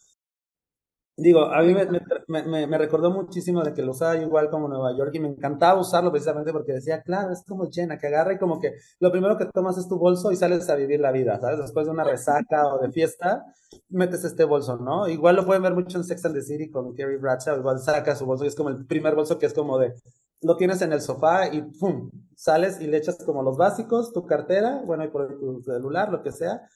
Digo, 1.18 1.46
a 1.46 1.62
mí 1.62 1.73
me, 1.73 1.87
me, 2.44 2.66
me, 2.66 2.78
recordó 2.78 3.11
muchísimo 3.11 3.62
de 3.62 3.73
que 3.73 3.82
lo 3.82 3.92
usaba 3.92 4.18
igual 4.18 4.50
como 4.50 4.68
Nueva 4.68 4.94
York 4.94 5.12
y 5.14 5.20
me 5.20 5.28
encantaba 5.28 5.80
usarlo 5.80 6.11
precisamente 6.11 6.52
porque 6.52 6.75
decía, 6.75 7.00
claro, 7.02 7.32
es 7.32 7.42
como 7.49 7.70
llena, 7.70 7.96
que 7.96 8.08
agarra 8.08 8.35
y 8.35 8.38
como 8.38 8.61
que 8.61 8.75
lo 9.00 9.11
primero 9.11 9.38
que 9.38 9.46
tomas 9.46 9.78
es 9.78 9.88
tu 9.88 9.99
bolso 9.99 10.30
y 10.30 10.37
sales 10.37 10.68
a 10.68 10.76
vivir 10.76 11.00
la 11.00 11.12
vida, 11.12 11.40
¿sabes? 11.40 11.58
Después 11.58 11.87
de 11.87 11.92
una 11.92 12.04
resaca 12.04 12.66
o 12.68 12.78
de 12.80 12.92
fiesta, 12.92 13.46
metes 13.88 14.25
este 14.25 14.44
bolso, 14.44 14.76
¿no? 14.76 15.08
Igual 15.08 15.37
lo 15.37 15.46
pueden 15.46 15.62
ver 15.62 15.73
mucho 15.75 15.96
en 15.96 16.04
Sex 16.04 16.23
and 16.26 16.35
the 16.35 16.42
City 16.42 16.70
con 16.70 16.94
Kerry 16.94 17.16
Bradshaw, 17.16 17.58
igual 17.58 17.78
saca 17.78 18.14
su 18.14 18.26
bolso 18.26 18.44
y 18.44 18.49
es 18.49 18.54
como 18.54 18.68
el 18.68 18.85
primer 18.85 19.14
bolso 19.14 19.38
que 19.38 19.46
es 19.46 19.54
como 19.54 19.78
de, 19.78 19.94
lo 20.42 20.58
tienes 20.58 20.82
en 20.82 20.92
el 20.92 21.00
sofá 21.00 21.49
y 21.49 21.62
¡pum! 21.62 22.11
Sales 22.35 22.78
y 22.80 22.87
le 22.88 22.99
echas 22.99 23.16
como 23.25 23.42
los 23.42 23.56
básicos, 23.56 24.12
tu 24.12 24.26
cartera, 24.26 24.82
bueno, 24.85 25.04
y 25.04 25.08
por 25.08 25.38
tu 25.38 25.62
celular, 25.62 26.11
lo 26.11 26.23
que 26.23 26.30
sea, 26.30 26.68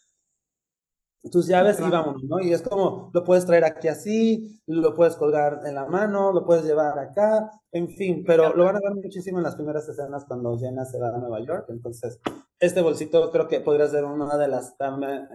tus 1.31 1.47
llaves 1.47 1.79
y 1.81 1.91
vámonos, 1.91 2.25
¿no? 2.25 2.41
Y 2.41 2.53
es 2.53 2.63
como, 2.63 3.11
lo 3.13 3.25
puedes 3.25 3.45
traer 3.45 3.65
aquí 3.65 3.89
así, 3.89 4.61
lo 4.67 4.95
puedes 4.95 5.17
colgar 5.17 5.61
en 5.67 5.75
la 5.75 5.87
mano, 5.87 6.33
lo 6.33 6.47
puedes 6.47 6.65
llevar 6.65 6.99
acá, 6.99 7.51
en 7.73 7.89
fin, 7.89 8.25
pero 8.27 8.55
lo 8.55 8.65
van 8.65 8.77
a 8.77 8.81
ver 8.81 8.95
muchísimo 8.95 9.39
en 9.39 9.45
las 9.45 9.57
primeras 9.57 9.89
escenas 9.89 10.25
cuando 10.25 10.59
Jenna 10.59 10.85
se 10.85 10.99
va 10.99 11.09
a 11.09 11.19
Nueva 11.19 11.45
York, 11.45 11.67
entonces 11.69 12.21
este 12.59 12.81
bolsito 12.81 13.31
creo 13.31 13.49
que 13.49 13.61
podría 13.61 13.87
ser 13.89 14.05
una 14.05 14.37
de 14.37 14.49
las 14.49 14.77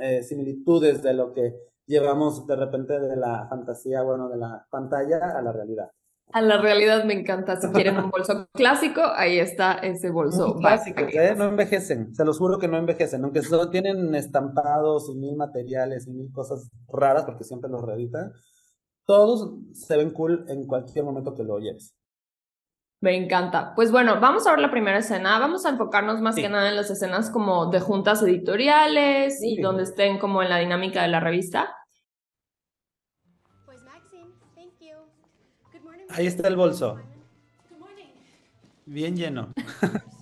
eh, 0.01 0.23
similitudes 0.23 1.03
de 1.03 1.13
lo 1.13 1.33
que 1.33 1.55
llevamos 1.85 2.47
de 2.47 2.55
repente 2.55 2.99
de 2.99 3.15
la 3.15 3.47
fantasía, 3.47 4.01
bueno, 4.01 4.29
de 4.29 4.37
la 4.37 4.65
pantalla 4.69 5.37
a 5.37 5.41
la 5.41 5.51
realidad. 5.51 5.91
A 6.31 6.41
la 6.41 6.57
realidad 6.57 7.05
me 7.05 7.13
encanta. 7.13 7.55
Si 7.55 7.67
quieren 7.69 7.97
un 7.97 8.09
bolso 8.09 8.47
clásico, 8.53 9.01
ahí 9.15 9.39
está 9.39 9.73
ese 9.75 10.09
bolso 10.09 10.55
básico. 10.59 11.01
¿eh? 11.01 11.35
No 11.37 11.45
envejecen, 11.45 12.13
se 12.13 12.25
los 12.25 12.37
juro 12.37 12.59
que 12.59 12.67
no 12.67 12.77
envejecen, 12.77 13.23
aunque 13.23 13.41
solo 13.41 13.69
tienen 13.69 14.13
estampados 14.15 15.09
y 15.09 15.15
mil 15.15 15.35
materiales 15.35 16.07
y 16.07 16.11
mil 16.11 16.31
cosas 16.31 16.69
raras, 16.87 17.23
porque 17.23 17.43
siempre 17.43 17.69
los 17.69 17.83
reeditan. 17.83 18.33
Todos 19.05 19.53
se 19.73 19.97
ven 19.97 20.11
cool 20.11 20.45
en 20.49 20.65
cualquier 20.65 21.05
momento 21.05 21.35
que 21.35 21.43
lo 21.43 21.53
oyes. 21.53 21.95
Me 23.01 23.15
encanta. 23.15 23.73
Pues 23.75 23.91
bueno, 23.91 24.19
vamos 24.19 24.47
a 24.47 24.51
ver 24.51 24.59
la 24.59 24.71
primera 24.71 24.97
escena. 24.97 25.37
Vamos 25.37 25.65
a 25.65 25.69
enfocarnos 25.69 26.21
más 26.21 26.35
que 26.35 26.49
nada 26.49 26.69
en 26.69 26.75
las 26.75 26.89
escenas 26.89 27.29
como 27.29 27.67
de 27.67 27.79
juntas 27.79 28.23
editoriales 28.23 29.43
y 29.43 29.61
donde 29.61 29.83
estén 29.83 30.17
como 30.17 30.41
en 30.41 30.49
la 30.49 30.57
dinámica 30.57 31.03
de 31.03 31.09
la 31.09 31.19
revista. 31.19 31.69
Ahí 36.15 36.27
está 36.27 36.47
el 36.47 36.55
bolso. 36.55 36.97
Bien 38.85 39.15
lleno. 39.17 39.49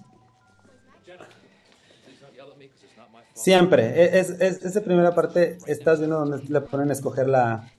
Siempre. 3.34 3.86
E, 4.02 4.20
es, 4.20 4.30
es, 4.30 4.64
esa 4.64 4.82
primera 4.82 5.14
parte, 5.14 5.58
¿estás 5.68 6.00
viendo 6.00 6.18
donde 6.20 6.44
le 6.48 6.62
ponen 6.62 6.90
a 6.90 6.94
escoger 6.94 7.28
la, 7.28 7.70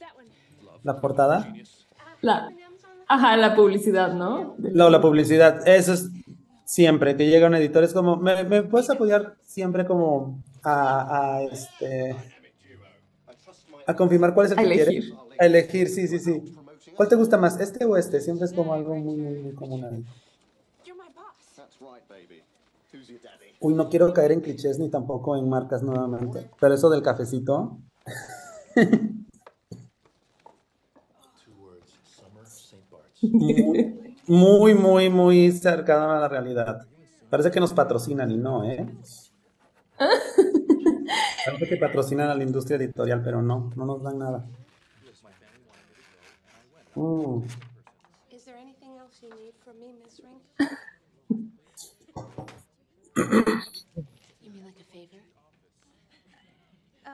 la 0.83 1.00
portada? 1.00 1.52
La, 2.21 2.50
ajá, 3.09 3.37
la 3.37 3.56
publicidad, 3.56 4.12
¿no? 4.12 4.56
No, 4.59 4.90
la 4.90 5.00
publicidad. 5.00 5.66
Eso 5.66 5.94
es 5.94 6.11
siempre. 6.64 7.16
Que 7.16 7.26
llega 7.28 7.47
un 7.47 7.54
editor, 7.54 7.83
es 7.83 7.94
como, 7.94 8.16
¿me, 8.16 8.44
me 8.44 8.62
puedes 8.62 8.90
apoyar 8.90 9.37
siempre 9.42 9.87
como 9.87 10.42
a, 10.62 11.37
a, 11.37 11.42
este, 11.44 12.14
a 13.87 13.97
confirmar 13.97 14.35
cuál 14.35 14.47
es 14.47 14.52
el 14.52 14.59
que 14.59 14.64
quieres? 14.75 15.12
A 15.38 15.47
elegir, 15.47 15.88
sí, 15.88 16.06
sí, 16.06 16.18
sí. 16.18 16.42
¿Cuál 16.96 17.08
te 17.08 17.16
gusta 17.16 17.36
más, 17.36 17.58
este 17.60 17.84
o 17.84 17.96
este? 17.96 18.20
Siempre 18.20 18.46
es 18.46 18.52
como 18.52 18.74
algo 18.74 18.94
muy, 18.94 19.16
muy, 19.16 19.52
común 19.54 20.06
Uy, 23.60 23.74
no 23.74 23.88
quiero 23.88 24.12
caer 24.12 24.32
en 24.32 24.40
clichés 24.40 24.78
ni 24.78 24.90
tampoco 24.90 25.36
en 25.36 25.48
marcas 25.48 25.82
nuevamente. 25.82 26.50
Pero 26.60 26.74
eso 26.74 26.90
del 26.90 27.02
cafecito. 27.02 27.78
muy, 34.26 34.74
muy, 34.74 35.08
muy 35.08 35.50
cercano 35.52 36.12
a 36.12 36.20
la 36.20 36.28
realidad. 36.28 36.86
Parece 37.30 37.50
que 37.50 37.60
nos 37.60 37.72
patrocinan 37.72 38.30
y 38.30 38.36
no, 38.36 38.64
¿eh? 38.64 38.86
Parece 41.44 41.68
que 41.68 41.76
patrocinan 41.76 42.30
a 42.30 42.34
la 42.34 42.44
industria 42.44 42.76
editorial, 42.76 43.22
pero 43.22 43.42
no, 43.42 43.72
no 43.76 43.86
nos 43.86 44.02
dan 44.02 44.18
nada. 44.18 44.44
Oh. 46.96 47.42
Is 48.30 48.44
there 48.44 48.56
anything 48.56 48.96
else 48.98 49.20
you 49.22 49.30
need 49.30 49.54
from 49.64 49.80
me, 49.80 49.94
Miss 50.02 50.20
Rink? 50.22 50.42
you 54.42 54.50
mean 54.50 54.64
like 54.64 54.78
a 54.78 54.84
favor? 54.92 55.22
Uh, 57.04 57.10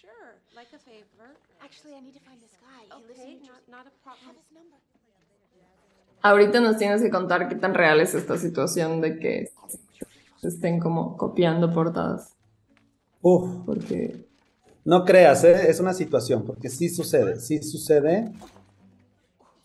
sure, 0.00 0.38
like 0.54 0.68
a 0.74 0.78
favor. 0.78 1.34
Actually, 1.62 1.94
I 1.94 2.00
need 2.00 2.14
to 2.14 2.20
find 2.20 2.40
this 2.40 2.56
guy. 2.60 2.86
He 2.96 3.02
lives 3.08 3.20
in 3.20 3.46
not, 3.46 3.62
not 3.68 3.86
a 3.86 3.90
problem. 4.04 4.36
his 4.36 4.50
number. 4.52 4.78
Ahorita 6.22 6.60
nos 6.60 6.76
tienes 6.76 7.00
que 7.00 7.10
contar 7.10 7.48
qué 7.48 7.54
tan 7.54 7.74
real 7.74 8.00
es 8.00 8.14
esta 8.14 8.36
situación 8.36 9.00
de 9.00 9.18
que 9.18 9.50
se 10.40 10.48
estén 10.48 10.78
como 10.78 11.16
copiando 11.16 11.72
portadas. 11.72 12.34
Uf. 13.22 13.64
Porque... 13.64 14.28
No 14.84 15.04
creas, 15.04 15.44
¿eh? 15.44 15.70
es 15.70 15.78
una 15.78 15.92
situación, 15.92 16.44
porque 16.44 16.68
sí 16.70 16.88
sucede, 16.88 17.38
sí 17.38 17.62
sucede. 17.62 18.32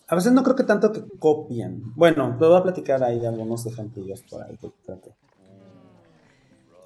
A 0.08 0.16
veces 0.16 0.32
no 0.34 0.44
creo 0.44 0.56
que 0.56 0.64
tanto 0.64 0.92
que 0.92 1.04
copien. 1.18 1.94
Bueno, 1.96 2.38
te 2.38 2.46
voy 2.46 2.58
a 2.58 2.64
platicar 2.64 3.04
ahí 3.04 3.26
algunos 3.26 3.66
ejemplos 3.66 4.24
por 4.30 4.44
ahí 4.44 4.56
que 4.58 4.72
trate. 4.86 5.16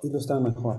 Ilustran 0.04 0.44
mejor. 0.44 0.78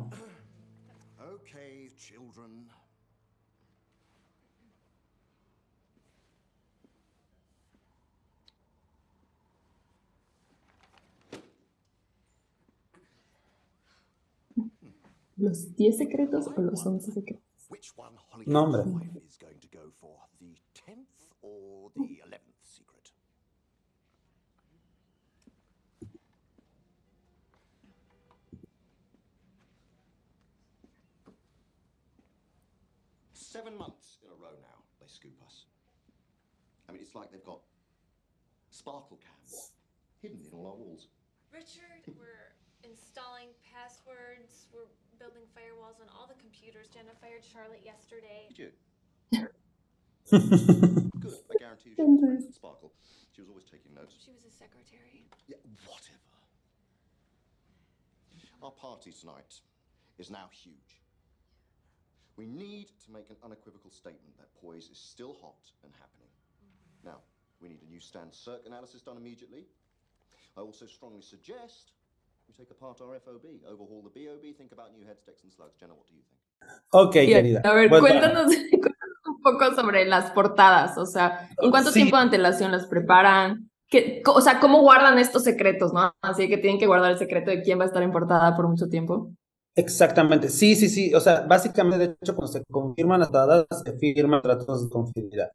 ¿Los 15.36 15.74
10 15.74 15.96
secretos 15.96 16.48
o 16.48 16.60
los 16.60 16.84
11 16.84 17.12
secretos? 17.12 17.42
Nombre. 18.46 18.82
Seven 33.60 33.76
months 33.76 34.16
in 34.22 34.30
a 34.30 34.38
row 34.40 34.54
now 34.62 34.78
they 35.00 35.06
scoop 35.06 35.36
us. 35.44 35.66
I 36.88 36.92
mean, 36.92 37.02
it's 37.02 37.14
like 37.14 37.30
they've 37.30 37.44
got 37.44 37.60
sparkle 38.70 39.18
cams 39.18 39.72
hidden 40.22 40.38
in 40.40 40.52
all 40.56 40.66
our 40.66 40.76
walls. 40.76 41.08
Richard, 41.52 42.00
we're 42.16 42.54
installing 42.88 43.52
passwords. 43.60 44.70
We're 44.72 44.88
building 45.18 45.42
firewalls 45.52 46.00
on 46.00 46.08
all 46.14 46.26
the 46.26 46.40
computers. 46.40 46.88
Jenna 46.88 47.12
fired 47.20 47.44
Charlotte 47.44 47.82
yesterday. 47.84 48.48
Did 48.48 48.72
you? 49.32 49.48
Good. 50.30 51.34
I 51.50 51.58
guarantee 51.58 51.90
you 51.90 51.96
she 51.96 52.02
was 52.02 52.44
with 52.46 52.54
Sparkle. 52.54 52.92
She 53.34 53.40
was 53.40 53.48
always 53.50 53.64
taking 53.64 53.94
notes. 53.94 54.14
She 54.24 54.30
was 54.30 54.44
a 54.44 54.50
secretary. 54.50 55.26
Yeah, 55.48 55.56
whatever. 55.86 56.18
Our 58.62 58.70
party 58.70 59.12
tonight 59.12 59.60
is 60.18 60.30
now 60.30 60.48
huge. 60.52 61.00
We 62.36 62.46
need 62.46 62.88
to 63.04 63.12
make 63.12 63.28
an 63.30 63.36
unequivocal 63.44 63.90
statement 63.90 64.36
that 64.38 64.48
poise 64.60 64.88
is 64.90 64.98
still 64.98 65.36
hot 65.40 65.60
and 65.82 65.92
happening. 65.98 66.30
Mm-hmm. 66.30 67.08
Now, 67.08 67.18
we 67.60 67.68
need 67.68 67.82
a 67.82 67.90
new 67.90 68.00
stand 68.00 68.32
circ 68.32 68.62
analysis 68.66 69.02
done 69.02 69.16
immediately. 69.16 69.66
I 70.56 70.60
also 70.60 70.86
strongly 70.86 71.22
suggest 71.22 71.92
we 72.48 72.54
take 72.54 72.70
apart 72.70 73.00
our 73.00 73.18
FOB, 73.20 73.46
overhaul 73.68 74.02
the 74.02 74.10
BOB, 74.10 74.56
think 74.56 74.72
about 74.72 74.92
new 74.92 75.04
headsticks 75.04 75.42
and 75.44 75.52
slugs. 75.52 75.76
Jenna, 75.78 75.94
what 75.94 76.06
do 76.06 76.14
you 76.14 76.22
think? 76.22 76.40
Ok, 76.92 77.26
querida. 77.26 77.60
A 77.64 77.74
ver, 77.74 77.88
cuéntanos, 77.88 78.54
cuéntanos, 78.54 78.99
un 79.42 79.58
poco 79.58 79.74
sobre 79.74 80.04
las 80.06 80.30
portadas. 80.32 80.98
O 80.98 81.06
sea, 81.06 81.48
¿en 81.58 81.70
cuánto 81.70 81.90
sí. 81.90 82.00
tiempo 82.00 82.16
de 82.16 82.22
antelación 82.22 82.72
las 82.72 82.86
preparan? 82.86 83.70
¿Qué, 83.88 84.22
o 84.26 84.40
sea, 84.40 84.60
¿cómo 84.60 84.80
guardan 84.80 85.18
estos 85.18 85.42
secretos, 85.42 85.92
no? 85.92 86.12
Así 86.22 86.48
que 86.48 86.58
tienen 86.58 86.78
que 86.78 86.86
guardar 86.86 87.10
el 87.10 87.18
secreto 87.18 87.50
de 87.50 87.62
quién 87.62 87.78
va 87.78 87.84
a 87.84 87.86
estar 87.86 88.02
en 88.02 88.12
portada 88.12 88.56
por 88.56 88.68
mucho 88.68 88.88
tiempo. 88.88 89.32
Exactamente, 89.74 90.48
sí, 90.48 90.76
sí, 90.76 90.88
sí. 90.88 91.14
O 91.14 91.20
sea, 91.20 91.42
básicamente, 91.42 92.06
de 92.06 92.16
hecho, 92.20 92.34
cuando 92.34 92.52
se 92.52 92.64
confirman 92.70 93.20
las 93.20 93.32
dadas, 93.32 93.66
se 93.84 93.92
firman 93.98 94.42
tratos 94.42 94.84
de 94.84 94.90
confidencialidad. 94.90 95.50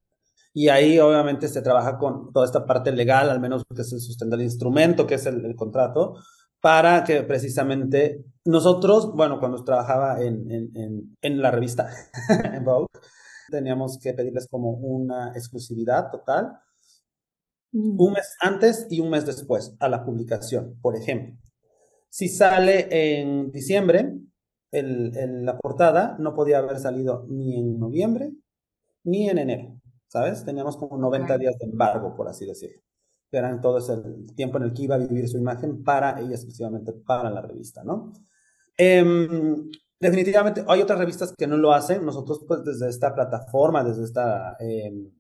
Y 0.54 0.70
ahí, 0.70 1.00
obviamente, 1.00 1.48
se 1.48 1.62
trabaja 1.62 1.98
con 1.98 2.32
toda 2.32 2.46
esta 2.46 2.66
parte 2.66 2.92
legal, 2.92 3.30
al 3.30 3.42
menos 3.42 3.64
que 3.76 3.84
se 3.84 4.00
sustenta 4.00 4.36
el 4.36 4.42
instrumento, 4.42 5.06
que 5.06 5.16
es 5.16 5.26
el, 5.26 5.46
el 5.46 5.56
contrato, 5.56 6.16
para 6.62 7.04
que 7.04 7.24
precisamente 7.24 8.24
nosotros, 8.46 9.14
bueno, 9.14 9.40
cuando 9.40 9.64
trabajaba 9.64 10.22
en, 10.22 10.50
en, 10.50 11.18
en, 11.22 11.42
la 11.42 11.52
revista, 11.52 11.90
en 12.54 12.64
Vogue, 12.64 12.88
teníamos 13.50 14.00
que 14.00 14.14
pedirles 14.14 14.48
como 14.48 14.72
una 14.72 15.32
exclusividad 15.34 16.12
total 16.12 16.60
mm. 17.72 18.00
un 18.00 18.14
mes 18.14 18.36
antes 18.42 18.88
y 18.90 19.00
un 19.00 19.10
mes 19.10 19.26
después 19.26 19.76
a 19.80 19.90
la 19.90 20.04
publicación, 20.04 20.78
por 20.82 20.96
ejemplo. 20.96 21.36
Si 22.10 22.30
sale 22.30 22.88
en 22.90 23.52
diciembre, 23.52 24.18
el, 24.72 25.46
la 25.46 25.58
portada 25.58 26.16
no 26.20 26.34
podía 26.34 26.60
haber 26.60 26.80
salido 26.80 27.26
ni 27.30 27.58
en 27.58 27.80
noviembre 27.80 28.32
ni 29.04 29.30
en 29.30 29.38
enero, 29.38 29.80
¿sabes? 30.08 30.44
Teníamos 30.44 30.78
como 30.78 30.98
90 30.98 31.38
días 31.38 31.58
de 31.60 31.66
embargo, 31.66 32.16
por 32.16 32.28
así 32.28 32.46
decirlo. 32.46 32.82
Que 33.30 33.38
eran 33.38 33.62
todo 33.62 33.78
ese 33.78 33.98
tiempo 34.36 34.58
en 34.58 34.64
el 34.64 34.74
que 34.74 34.84
iba 34.84 34.96
a 34.96 35.00
vivir 35.00 35.28
su 35.28 35.38
imagen 35.38 35.84
para 35.84 36.20
ella 36.20 36.32
exclusivamente 36.32 36.94
para 36.94 37.30
la 37.30 37.42
revista, 37.42 37.84
¿no? 37.84 38.12
Em, 38.78 39.70
definitivamente 40.00 40.64
hay 40.68 40.82
otras 40.82 41.00
revistas 41.00 41.34
que 41.38 41.48
no 41.48 41.58
lo 41.58 41.74
hacen. 41.74 42.06
Nosotros, 42.06 42.44
pues, 42.48 42.64
desde 42.64 42.90
esta 42.90 43.14
plataforma, 43.14 43.84
desde 43.84 44.04
esta, 44.04 44.56
em, 44.60 45.12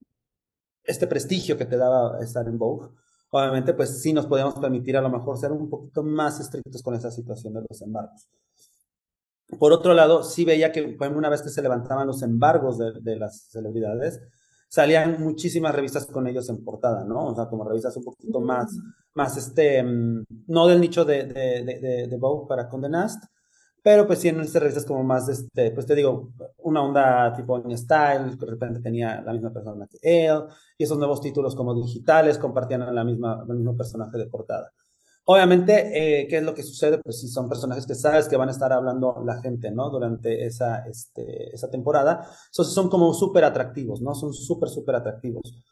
este 0.83 1.07
prestigio 1.07 1.57
que 1.57 1.65
te 1.65 1.77
daba 1.77 2.19
estar 2.19 2.47
en 2.47 2.57
Vogue, 2.57 2.89
obviamente, 3.31 3.73
pues 3.73 4.01
sí 4.01 4.13
nos 4.13 4.27
podíamos 4.27 4.55
permitir 4.55 4.97
a 4.97 5.01
lo 5.01 5.09
mejor 5.09 5.37
ser 5.37 5.51
un 5.51 5.69
poquito 5.69 6.03
más 6.03 6.39
estrictos 6.39 6.81
con 6.83 6.95
esa 6.95 7.11
situación 7.11 7.53
de 7.53 7.65
los 7.67 7.81
embargos. 7.81 8.27
Por 9.59 9.73
otro 9.73 9.93
lado, 9.93 10.23
sí 10.23 10.43
veía 10.45 10.71
que, 10.71 10.81
por 10.83 11.05
ejemplo, 11.05 11.19
una 11.19 11.29
vez 11.29 11.41
que 11.41 11.49
se 11.49 11.61
levantaban 11.61 12.07
los 12.07 12.21
embargos 12.23 12.77
de, 12.77 13.15
las 13.15 13.47
celebridades, 13.51 14.19
salían 14.69 15.21
muchísimas 15.21 15.73
revistas 15.75 16.07
con 16.07 16.27
ellos 16.27 16.49
en 16.49 16.63
portada, 16.63 17.05
¿no? 17.05 17.27
O 17.27 17.35
sea, 17.35 17.47
como 17.47 17.63
revistas 17.63 17.95
un 17.97 18.03
poquito 18.03 18.41
más, 18.41 18.75
más 19.13 19.37
este, 19.37 19.83
mm, 19.83 20.25
no 20.47 20.67
del 20.67 20.81
nicho 20.81 21.05
de, 21.05 21.23
de, 21.25 21.63
de, 21.63 22.07
de 22.07 22.17
Vogue 22.17 22.47
para 22.47 22.67
Condenast, 22.67 23.23
pero 23.85 24.07
pues 24.07 24.17
sí 24.17 24.29
en 24.29 24.39
estas 24.39 24.63
revistas 24.63 24.83
como 24.83 25.03
más, 25.03 25.29
este, 25.29 25.69
pues 25.69 25.85
te 25.85 25.93
digo, 25.93 26.31
una 26.63 26.81
onda 26.81 27.31
tipo 27.35 27.59
New 27.59 27.77
Style, 27.77 28.35
que 28.35 28.43
de 28.43 28.51
repente 28.53 28.79
tenía 28.79 29.21
la 29.21 29.31
misma 29.31 29.53
persona 29.53 29.85
que 29.85 29.99
él, 30.01 30.41
y 30.75 30.85
esos 30.85 30.97
nuevos 30.97 31.21
títulos 31.21 31.55
como 31.55 31.75
digitales 31.75 32.39
compartían 32.39 32.95
la 32.95 33.03
misma, 33.03 33.45
el 33.47 33.57
mismo 33.57 33.77
personaje 33.77 34.17
de 34.17 34.25
portada. 34.25 34.71
Obviamente, 35.25 36.23
eh, 36.23 36.27
¿qué 36.27 36.37
es 36.37 36.43
lo 36.43 36.55
que 36.55 36.63
sucede? 36.63 36.97
Pues 36.97 37.19
si 37.21 37.27
son 37.27 37.47
personajes 37.47 37.85
que 37.85 37.93
sabes 37.93 38.27
que 38.27 38.37
van 38.37 38.49
a 38.49 38.53
estar 38.53 38.73
hablando 38.73 39.21
la 39.23 39.39
gente, 39.39 39.69
¿no? 39.69 39.91
Durante 39.91 40.47
esa, 40.47 40.79
este, 40.87 41.53
esa 41.53 41.69
temporada. 41.69 42.27
Entonces 42.47 42.73
son 42.73 42.89
como 42.89 43.13
súper 43.13 43.43
atractivos, 43.43 44.01
¿no? 44.01 44.15
Son 44.15 44.33
súper, 44.33 44.69
súper 44.69 44.95
atractivos. 44.95 45.63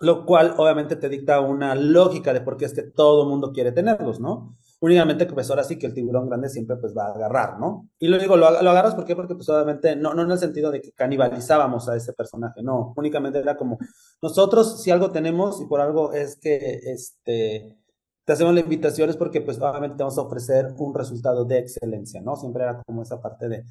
Lo 0.00 0.26
cual 0.26 0.54
obviamente 0.58 0.96
te 0.96 1.08
dicta 1.08 1.40
una 1.40 1.76
lógica 1.76 2.32
de 2.32 2.40
por 2.40 2.56
qué 2.56 2.64
es 2.64 2.74
que 2.74 2.82
todo 2.82 3.22
el 3.22 3.28
mundo 3.28 3.52
quiere 3.52 3.70
tenerlos, 3.70 4.18
¿no? 4.18 4.56
Únicamente 4.80 5.26
que 5.26 5.32
pues 5.32 5.48
ahora 5.50 5.64
sí 5.64 5.78
que 5.78 5.86
el 5.86 5.94
tiburón 5.94 6.28
grande 6.28 6.48
siempre 6.48 6.76
pues 6.76 6.94
va 6.96 7.06
a 7.06 7.12
agarrar, 7.12 7.58
¿no? 7.58 7.88
Y 7.98 8.08
lo 8.08 8.18
digo, 8.18 8.36
lo, 8.36 8.46
agarras. 8.46 8.94
Porque 8.94 9.14
pues 9.14 9.48
obviamente 9.48 9.96
no, 9.96 10.14
no 10.14 10.22
en 10.22 10.30
el 10.30 10.38
sentido 10.38 10.70
de 10.70 10.80
que 10.80 10.92
canibalizábamos 10.92 11.88
a 11.88 11.96
ese 11.96 12.12
personaje, 12.12 12.62
no, 12.62 12.92
únicamente 12.96 13.38
era 13.38 13.56
como 13.56 13.78
nosotros 14.22 14.82
si 14.82 14.90
algo 14.90 15.10
tenemos 15.10 15.60
y 15.60 15.66
por 15.66 15.80
algo 15.80 16.12
es 16.12 16.36
que 16.36 16.80
este 16.84 17.78
te 18.24 18.32
hacemos 18.32 18.54
la 18.54 18.60
invitación 18.60 19.10
es 19.10 19.16
porque 19.16 19.42
pues 19.42 19.58
obviamente 19.58 19.98
te 19.98 20.02
vamos 20.02 20.18
a 20.18 20.22
ofrecer 20.22 20.74
un 20.78 20.94
resultado 20.94 21.44
de 21.44 21.58
excelencia, 21.58 22.20
¿no? 22.22 22.36
Siempre 22.36 22.62
era 22.62 22.82
como 22.82 23.02
esa 23.02 23.20
parte 23.20 23.48
de 23.48 23.64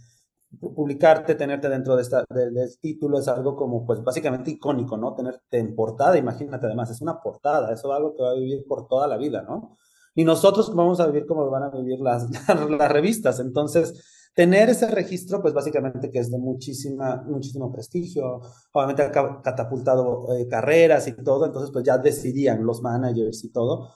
publicarte, 0.59 1.35
tenerte 1.35 1.69
dentro 1.69 1.95
de 1.95 2.03
esta, 2.03 2.23
del 2.29 2.55
título, 2.79 3.19
es 3.19 3.27
algo 3.27 3.55
como 3.55 3.85
pues 3.85 4.03
básicamente 4.03 4.51
icónico, 4.51 4.97
¿no? 4.97 5.15
Tenerte 5.15 5.57
en 5.57 5.75
portada, 5.75 6.17
imagínate 6.17 6.67
además, 6.67 6.91
es 6.91 7.01
una 7.01 7.19
portada, 7.21 7.73
eso 7.73 7.91
es 7.91 7.97
algo 7.97 8.15
que 8.15 8.21
va 8.21 8.31
a 8.31 8.35
vivir 8.35 8.65
por 8.67 8.87
toda 8.87 9.07
la 9.07 9.17
vida, 9.17 9.41
¿no? 9.41 9.77
Y 10.15 10.23
nosotros 10.23 10.73
vamos 10.75 10.99
a 10.99 11.07
vivir 11.07 11.25
como 11.25 11.49
van 11.49 11.63
a 11.63 11.69
vivir 11.69 11.99
las, 12.01 12.27
las 12.47 12.91
revistas, 12.91 13.39
entonces 13.39 13.93
tener 14.33 14.69
ese 14.69 14.87
registro, 14.89 15.41
pues 15.41 15.53
básicamente 15.53 16.09
que 16.09 16.19
es 16.19 16.31
de 16.31 16.37
muchísima, 16.37 17.23
muchísimo 17.27 17.71
prestigio, 17.71 18.41
obviamente 18.71 19.03
ha 19.03 19.11
catapultado 19.41 20.35
eh, 20.35 20.47
carreras 20.47 21.07
y 21.07 21.13
todo, 21.23 21.45
entonces 21.45 21.71
pues 21.71 21.85
ya 21.85 21.97
decidían 21.97 22.65
los 22.65 22.81
managers 22.81 23.43
y 23.43 23.51
todo, 23.51 23.93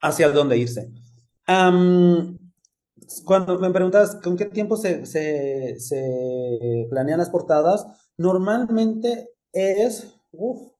hacia 0.00 0.30
dónde 0.30 0.56
irse. 0.56 0.90
cuando 3.24 3.58
me 3.58 3.70
preguntas 3.70 4.16
con 4.22 4.36
qué 4.36 4.46
tiempo 4.46 4.76
se, 4.76 5.04
se, 5.06 5.78
se, 5.78 6.86
planean 6.90 7.18
las 7.18 7.30
portadas, 7.30 7.86
normalmente 8.16 9.30
es, 9.52 10.14
uf, 10.32 10.72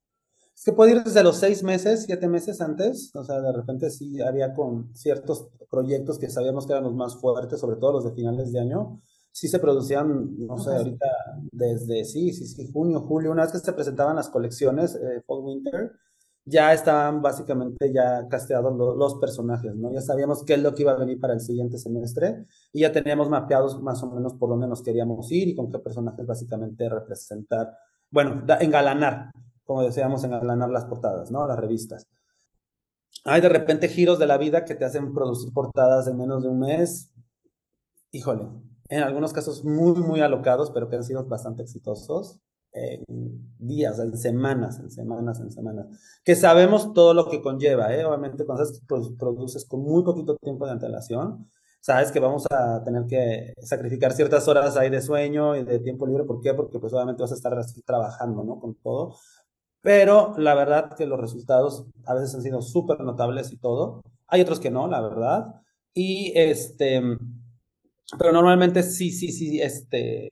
es 0.59 0.65
que 0.65 0.73
puede 0.73 0.91
ir 0.91 1.05
desde 1.05 1.23
los 1.23 1.37
seis 1.37 1.63
meses, 1.63 2.03
siete 2.05 2.27
meses 2.27 2.61
antes, 2.61 3.15
o 3.15 3.23
sea, 3.23 3.41
de 3.41 3.53
repente 3.53 3.91
sí 3.91 4.21
había 4.21 4.55
con 4.55 4.93
ciertos 4.93 5.51
proyectos 5.71 6.19
que 6.19 6.29
sabíamos 6.29 6.67
que 6.67 6.73
eran 6.73 6.83
los 6.83 6.97
más 6.97 7.15
fuertes, 7.21 7.61
sobre 7.61 7.77
todo 7.77 7.93
los 7.93 8.05
de 8.05 8.11
finales 8.11 8.51
de 8.51 8.59
año, 8.59 9.01
sí 9.31 9.47
se 9.47 9.61
producían, 9.61 10.37
no 10.37 10.59
sé, 10.59 10.71
ahorita 10.71 11.07
desde, 11.53 12.05
sí, 12.05 12.33
sí, 12.33 12.49
sí, 12.49 12.69
junio, 12.73 13.03
julio, 13.03 13.31
una 13.31 13.43
vez 13.43 13.53
que 13.53 13.61
se 13.61 13.73
presentaban 13.73 14.17
las 14.17 14.31
colecciones, 14.31 14.97
eh, 14.97 15.23
Fall 15.25 15.45
Winter, 15.45 15.93
ya 16.45 16.73
estaban 16.73 17.23
básicamente 17.23 17.93
ya 17.93 18.27
casteados 18.27 18.77
los 18.97 19.15
personajes, 19.21 19.77
¿no? 19.77 19.93
Ya 19.93 20.01
sabíamos 20.01 20.43
qué 20.45 20.55
es 20.55 20.63
lo 20.63 20.75
que 20.75 20.83
iba 20.83 20.91
a 20.91 20.97
venir 20.97 21.21
para 21.21 21.35
el 21.35 21.41
siguiente 21.41 21.79
semestre 21.79 22.47
y 22.73 22.81
ya 22.81 22.91
teníamos 22.91 23.29
mapeados 23.29 23.81
más 23.81 24.03
o 24.03 24.11
menos 24.11 24.35
por 24.35 24.49
dónde 24.49 24.67
nos 24.67 24.83
queríamos 24.83 25.31
ir 25.31 25.49
y 25.49 25.55
con 25.55 25.71
qué 25.71 25.79
personajes 25.79 26.27
básicamente 26.27 26.89
representar, 26.89 27.77
bueno, 28.11 28.45
engalanar, 28.59 29.31
como 29.69 29.83
decíamos, 29.83 30.25
engalanar 30.25 30.71
las 30.71 30.87
portadas, 30.87 31.31
¿no? 31.31 31.47
Las 31.47 31.59
revistas. 31.59 32.07
Hay 33.25 33.43
de 33.43 33.51
repente 33.51 33.89
giros 33.89 34.19
de 34.19 34.27
la 34.27 34.39
vida 34.39 34.65
que 34.65 34.75
te 34.75 34.87
hacen 34.87 35.13
producir 35.13 35.53
portadas 35.53 36.09
en 36.09 36.17
menos 36.17 36.43
de 36.43 36.49
un 36.49 36.61
mes. 36.61 37.11
Híjole, 38.11 38.49
en 38.89 39.03
algunos 39.03 39.35
casos 39.35 39.67
muy, 39.67 40.01
muy 40.01 40.23
alocados, 40.23 40.71
pero 40.71 40.89
que 40.89 40.97
han 40.97 41.05
sido 41.05 41.23
bastante 41.27 41.65
exitosos 41.65 42.41
en 42.73 43.05
días, 43.59 43.99
en 43.99 44.17
semanas, 44.17 44.81
en 44.81 44.91
semanas, 44.91 45.39
en 45.41 45.53
semanas. 45.53 45.87
Que 46.25 46.35
sabemos 46.35 46.95
todo 46.95 47.13
lo 47.13 47.29
que 47.29 47.43
conlleva, 47.43 47.95
¿eh? 47.95 48.07
Obviamente 48.07 48.47
cuando 48.47 48.65
produces 49.19 49.67
con 49.67 49.83
muy 49.83 50.03
poquito 50.03 50.35
tiempo 50.37 50.65
de 50.65 50.73
antelación, 50.73 51.51
sabes 51.83 52.11
que 52.11 52.21
vamos 52.21 52.47
a 52.51 52.83
tener 52.85 53.05
que 53.07 53.53
sacrificar 53.61 54.15
ciertas 54.15 54.49
horas 54.49 54.79
ahí 54.79 54.89
de 54.89 55.03
sueño 55.03 55.57
y 55.57 55.65
de 55.65 55.79
tiempo 55.81 56.07
libre. 56.07 56.25
¿Por 56.25 56.41
qué? 56.41 56.55
Porque 56.55 56.79
pues 56.79 56.95
obviamente 56.95 57.23
vas 57.23 57.33
a 57.33 57.35
estar 57.35 57.53
trabajando, 57.85 58.45
¿no? 58.45 58.59
Con 58.59 58.75
todo. 58.77 59.17
Pero 59.81 60.35
la 60.39 60.55
verdad 60.55 60.95
que 60.97 61.07
los 61.07 61.21
resultados 61.21 61.87
a 62.07 62.15
veces 62.15 62.35
han 62.35 62.43
sido 62.43 62.63
súper 62.63 63.01
notables 63.01 63.53
y 63.53 63.57
todo. 63.57 64.03
Hay 64.27 64.41
otros 64.41 64.61
que 64.61 64.71
no, 64.71 64.89
la 64.89 65.01
verdad. 65.01 65.55
Y 65.95 66.33
este, 66.35 67.03
pero 68.17 68.33
normalmente 68.33 68.83
sí, 68.83 69.11
sí, 69.11 69.33
sí, 69.33 69.61
este, 69.61 70.31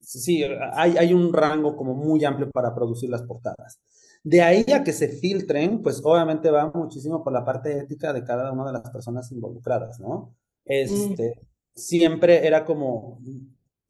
sí, 0.00 0.42
hay, 0.72 0.96
hay 0.96 1.12
un 1.12 1.32
rango 1.32 1.76
como 1.76 1.94
muy 1.94 2.24
amplio 2.24 2.50
para 2.50 2.74
producir 2.74 3.10
las 3.10 3.22
portadas. 3.22 3.80
De 4.24 4.40
ahí 4.40 4.64
a 4.72 4.82
que 4.82 4.92
se 4.92 5.08
filtren, 5.08 5.82
pues 5.82 6.00
obviamente 6.02 6.50
va 6.50 6.72
muchísimo 6.74 7.22
por 7.22 7.32
la 7.32 7.44
parte 7.44 7.76
ética 7.78 8.12
de 8.12 8.24
cada 8.24 8.50
una 8.52 8.64
de 8.64 8.72
las 8.72 8.90
personas 8.90 9.30
involucradas, 9.30 10.00
¿no? 10.00 10.34
Este, 10.64 11.40
siempre 11.74 12.46
era 12.46 12.64
como, 12.64 13.20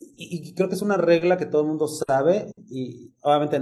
y, 0.00 0.52
creo 0.54 0.68
que 0.68 0.74
es 0.74 0.82
una 0.82 0.96
regla 0.96 1.36
que 1.36 1.46
todo 1.46 1.62
el 1.62 1.68
mundo 1.68 1.86
sabe, 1.86 2.52
y 2.68 3.12
obviamente 3.20 3.60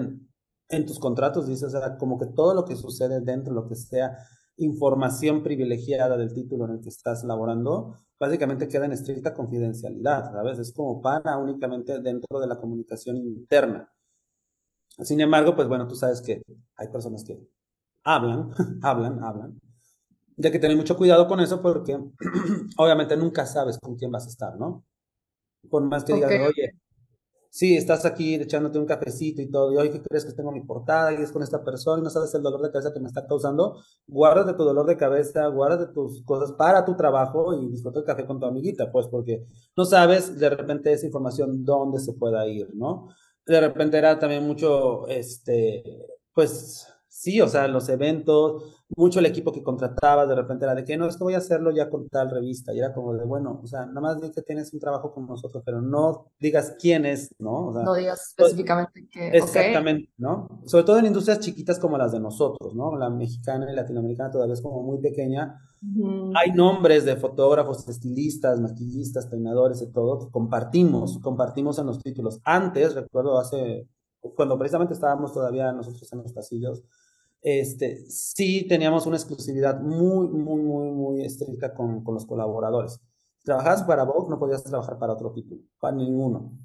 en, 0.73 0.87
tus 0.87 0.99
contratos 0.99 1.47
dices, 1.47 1.75
o 1.75 1.79
sea, 1.79 1.97
como 1.97 2.19
que 2.19 2.27
todo 2.27 2.55
lo 2.55 2.65
que 2.65 2.77
sucede 2.77 3.21
dentro, 3.21 3.53
lo 3.53 3.69
que 3.69 3.77
sea 3.77 4.17
información 4.57 5.43
privilegiada 5.43 6.17
del 6.17 6.35
título 6.35 6.65
en 6.67 6.73
el 6.73 6.81
que 6.81 6.89
estás 6.89 7.25
laborando, 7.25 7.99
básicamente 8.19 8.69
queda 8.69 8.87
en 8.87 8.93
estricta 8.93 9.35
confidencialidad, 9.35 10.31
¿sabes? 10.33 10.59
Es 10.59 10.73
como 10.73 11.01
para 11.01 11.39
únicamente 11.39 12.01
dentro 12.01 12.39
de 12.41 12.47
la 12.47 12.59
comunicación 12.59 13.17
interna. 13.17 13.91
Sin 14.99 15.21
embargo, 15.21 15.57
pues 15.57 15.69
bueno, 15.69 15.89
tú 15.89 15.97
sabes 15.97 16.21
que 16.21 16.43
hay 16.77 16.89
personas 16.89 17.25
que 17.25 17.39
hablan, 18.05 18.51
hablan, 18.83 19.25
hablan. 19.25 19.59
Ya 20.37 20.51
que 20.51 20.59
tener 20.59 20.77
mucho 20.77 20.97
cuidado 20.97 21.27
con 21.27 21.41
eso 21.41 21.63
porque 21.63 21.99
obviamente 22.77 23.17
nunca 23.17 23.47
sabes 23.47 23.79
con 23.79 23.97
quién 23.97 24.11
vas 24.11 24.27
a 24.27 24.31
estar, 24.31 24.59
¿no? 24.59 24.85
Por 25.71 25.83
más 25.85 26.05
que 26.05 26.15
digas, 26.15 26.31
oye, 26.31 26.82
sí, 27.53 27.77
estás 27.77 28.07
aquí 28.07 28.37
echándote 28.37 28.79
un 28.79 28.87
cafecito 28.87 29.43
y 29.43 29.51
todo, 29.51 29.73
y 29.75 29.77
hoy, 29.77 29.91
¿qué 29.91 30.01
crees 30.03 30.25
que 30.25 30.33
tengo 30.33 30.51
mi 30.53 30.63
portada 30.63 31.13
y 31.13 31.17
es 31.17 31.31
con 31.31 31.43
esta 31.43 31.63
persona 31.63 32.01
y 32.01 32.03
no 32.03 32.09
sabes 32.09 32.35
el 32.35 32.43
dolor 32.43 32.63
de 32.63 32.71
cabeza 32.73 32.95
que 32.95 33.01
me 33.01 33.09
está 33.09 33.27
causando? 33.27 33.77
Guárdate 34.07 34.55
tu 34.55 34.65
dolor 34.65 34.87
de 34.87 34.97
cabeza, 34.97 35.47
guárdate 35.49 35.93
tus 35.93 36.23
cosas 36.25 36.53
para 36.53 36.83
tu 36.85 36.97
trabajo 36.97 37.53
y 37.55 37.69
disfruta 37.69 38.01
el 38.01 38.07
café 38.07 38.25
con 38.25 38.41
tu 38.41 38.47
amiguita, 38.47 38.91
pues, 38.91 39.07
porque 39.09 39.45
no 39.77 39.85
sabes 39.85 40.39
de 40.39 40.49
repente 40.49 40.93
esa 40.93 41.05
información 41.05 41.63
dónde 41.63 42.01
se 42.01 42.15
pueda 42.15 42.47
ir, 42.49 42.71
¿no? 42.75 43.09
De 43.45 43.61
repente 43.61 43.99
era 43.99 44.19
también 44.19 44.47
mucho, 44.47 45.07
este, 45.09 45.83
pues, 46.33 46.89
sí, 47.13 47.41
o 47.43 47.47
sea, 47.47 47.69
los 47.69 47.89
eventos, 47.91 48.65
mucho 48.97 49.21
el 49.21 49.27
equipo 49.27 49.53
que 49.53 49.63
contratabas, 49.63 50.29
de 50.29 50.35
repente 50.35 50.65
era 50.65 50.75
de 50.75 50.85
que 50.85 50.97
no, 50.97 51.07
es 51.07 51.17
que 51.17 51.25
voy 51.25 51.35
a 51.35 51.39
hacerlo 51.39 51.71
ya 51.71 51.91
con 51.91 52.09
tal 52.09 52.31
revista, 52.31 52.73
y 52.73 52.79
era 52.79 52.95
como 52.95 53.15
de, 53.15 53.25
bueno, 53.25 53.61
o 53.63 53.67
sea, 53.67 53.85
nada 53.85 54.01
más 54.01 54.21
di 54.21 54.33
que 54.33 54.41
tienes 54.41 54.73
un 54.73 54.81
trabajo 54.81 55.13
con 55.13 55.27
nosotros, 55.27 55.63
pero 55.65 55.83
no 55.83 56.33
digas 56.41 56.75
quién 56.81 57.05
es, 57.05 57.31
¿no? 57.39 57.69
O 57.69 57.73
sea, 57.75 57.83
no 57.83 57.95
digas 57.95 58.29
específicamente 58.29 59.07
que... 59.13 59.29
Exactamente, 59.29 60.11
¿no? 60.17 60.49
Sobre 60.65 60.85
todo 60.85 60.99
en 60.99 61.07
industrias 61.07 61.39
chiquitas 61.41 61.79
como 61.79 61.99
las 61.99 62.13
de 62.13 62.21
nosotros, 62.21 62.75
¿no? 62.75 62.97
La 62.97 63.11
mexicana 63.11 63.71
y 63.71 63.77
latinoamericana 63.77 64.31
todavía 64.31 64.55
es 64.55 64.63
como 64.63 64.83
muy 64.83 64.99
pequeña. 64.99 65.61
Hay 66.35 66.53
nombres 66.53 67.05
de 67.05 67.17
fotógrafos, 67.17 67.87
estilistas, 67.89 68.59
maquillistas, 68.59 69.27
peinadores 69.27 69.83
y 69.83 69.93
todo 69.93 70.19
que 70.19 70.31
compartimos, 70.31 71.19
compartimos 71.19 71.79
en 71.79 71.87
los 71.87 72.03
títulos. 72.03 72.41
Antes, 72.45 72.95
recuerdo 72.95 73.39
hace, 73.39 73.89
cuando 74.35 74.59
precisamente 74.59 74.95
estábamos 74.95 75.33
todavía 75.33 75.73
nosotros 75.73 76.11
en 76.13 76.21
los 76.21 76.33
pasillos, 76.33 76.83
este, 77.43 78.09
sí 78.09 78.67
teníamos 78.69 79.05
una 79.07 79.17
exclusividad 79.17 79.81
muy, 79.81 80.29
muy, 80.29 80.63
muy, 80.63 80.91
muy 80.93 81.25
estricta 81.25 81.75
con, 81.75 82.05
con 82.05 82.15
los 82.15 82.25
colaboradores. 82.25 83.01
Trabajabas 83.43 83.83
para 83.83 84.05
Vogue, 84.05 84.31
no 84.31 84.39
podías 84.39 84.63
trabajar 84.63 84.99
para 84.99 85.15
otro 85.15 85.33
título, 85.33 85.63
para 85.81 85.97
ninguno. 85.97 86.57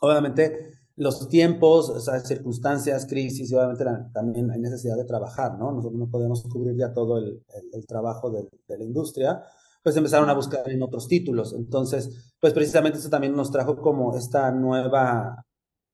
Obviamente, 0.00 0.72
los 0.96 1.28
tiempos, 1.28 1.90
o 1.90 2.00
sea, 2.00 2.18
circunstancias, 2.18 3.06
crisis, 3.06 3.50
y 3.50 3.54
obviamente 3.54 3.84
también 4.12 4.50
hay 4.50 4.58
necesidad 4.58 4.96
de 4.96 5.04
trabajar, 5.04 5.56
¿no? 5.56 5.70
Nosotros 5.70 5.98
no 5.98 6.10
podemos 6.10 6.42
cubrir 6.42 6.76
ya 6.76 6.92
todo 6.92 7.18
el, 7.18 7.44
el, 7.72 7.86
trabajo 7.86 8.30
de, 8.30 8.48
de, 8.66 8.78
la 8.78 8.84
industria, 8.84 9.40
pues 9.82 9.96
empezaron 9.96 10.28
a 10.28 10.34
buscar 10.34 10.68
en 10.68 10.82
otros 10.82 11.06
títulos. 11.06 11.52
Entonces, 11.52 12.34
pues 12.40 12.52
precisamente 12.52 12.98
eso 12.98 13.10
también 13.10 13.36
nos 13.36 13.52
trajo 13.52 13.76
como 13.80 14.16
esta 14.16 14.50
nueva, 14.50 15.46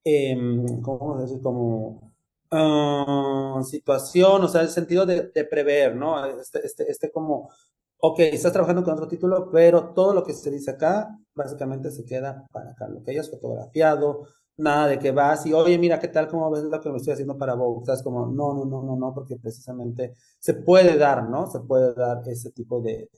eh, 0.05 0.35
¿cómo 0.83 1.18
decir? 1.20 1.42
Como 1.42 2.13
uh, 2.54 3.62
situación, 3.64 4.44
o 4.44 4.48
sea, 4.48 4.62
el 4.62 4.68
sentido 4.68 5.04
de, 5.06 5.44
prever, 5.44 5.96
¿no? 5.96 6.24
Este, 6.26 6.64
este, 6.64 6.90
este 6.90 7.10
como, 7.10 7.50
ok, 7.98 8.20
estás 8.20 8.52
trabajando 8.52 8.82
con 8.82 8.94
otro 8.94 9.08
título, 9.08 9.50
pero 9.50 9.92
todo 9.92 10.14
lo 10.14 10.24
que 10.24 10.32
se 10.32 10.50
dice 10.50 10.72
acá, 10.72 11.18
básicamente 11.34 11.90
se 11.90 12.04
queda 12.04 12.46
para 12.52 12.70
acá, 12.70 12.88
lo 12.88 13.02
que 13.02 13.10
hayas 13.12 13.30
fotografiado, 13.30 14.26
nada 14.56 14.88
de 14.88 14.98
que 14.98 15.10
vas 15.10 15.46
y, 15.46 15.52
oye, 15.52 15.78
mira, 15.78 15.98
¿qué 15.98 16.08
tal? 16.08 16.28
¿Cómo 16.28 16.50
ves 16.50 16.64
lo 16.64 16.80
que 16.80 16.90
me 16.90 16.98
estoy 16.98 17.14
haciendo 17.14 17.36
para 17.36 17.54
Vogue? 17.54 17.80
Estás 17.80 18.02
como, 18.02 18.26
no, 18.26 18.54
no, 18.54 18.64
no, 18.64 18.82
no, 18.82 18.96
no, 18.96 19.14
porque 19.14 19.36
precisamente 19.36 20.14
se 20.38 20.54
puede 20.54 20.96
dar, 20.96 21.28
¿no? 21.28 21.50
Se 21.50 21.60
puede 21.60 21.92
dar 21.94 22.22
ese 22.28 22.50
tipo 22.50 22.80
de 22.80 23.10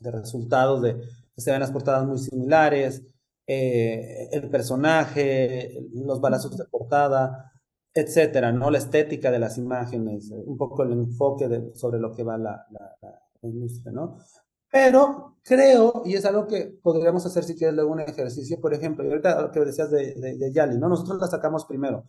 resultados, 0.00 0.82
de 0.82 0.96
que 1.34 1.40
se 1.40 1.50
ven 1.50 1.60
las 1.60 1.70
portadas 1.70 2.06
muy 2.06 2.18
similares, 2.18 3.02
eh, 3.46 4.28
el 4.32 4.48
personaje, 4.48 5.78
los 5.92 6.20
balazos 6.20 6.56
de 6.56 6.64
portada, 6.64 7.51
etcétera, 7.94 8.52
¿no? 8.52 8.70
La 8.70 8.78
estética 8.78 9.30
de 9.30 9.38
las 9.38 9.58
imágenes, 9.58 10.30
un 10.30 10.56
poco 10.56 10.82
el 10.82 10.92
enfoque 10.92 11.72
sobre 11.74 11.98
lo 11.98 12.12
que 12.12 12.22
va 12.22 12.38
la, 12.38 12.66
industria, 13.42 13.92
¿no? 13.92 14.16
Pero 14.70 15.36
creo, 15.42 16.02
y 16.04 16.14
es 16.14 16.24
algo 16.24 16.46
que 16.46 16.78
podríamos 16.82 17.26
hacer 17.26 17.44
si 17.44 17.54
quieres 17.56 17.74
luego 17.74 17.92
un 17.92 18.00
ejercicio, 18.00 18.58
por 18.60 18.72
ejemplo, 18.72 19.04
y 19.04 19.08
ahorita 19.08 19.42
lo 19.42 19.50
que 19.50 19.60
decías 19.60 19.90
de, 19.90 20.14
de, 20.14 20.52
Yali, 20.52 20.78
¿no? 20.78 20.88
Nosotros 20.88 21.18
la 21.20 21.26
sacamos 21.26 21.66
primero. 21.66 22.04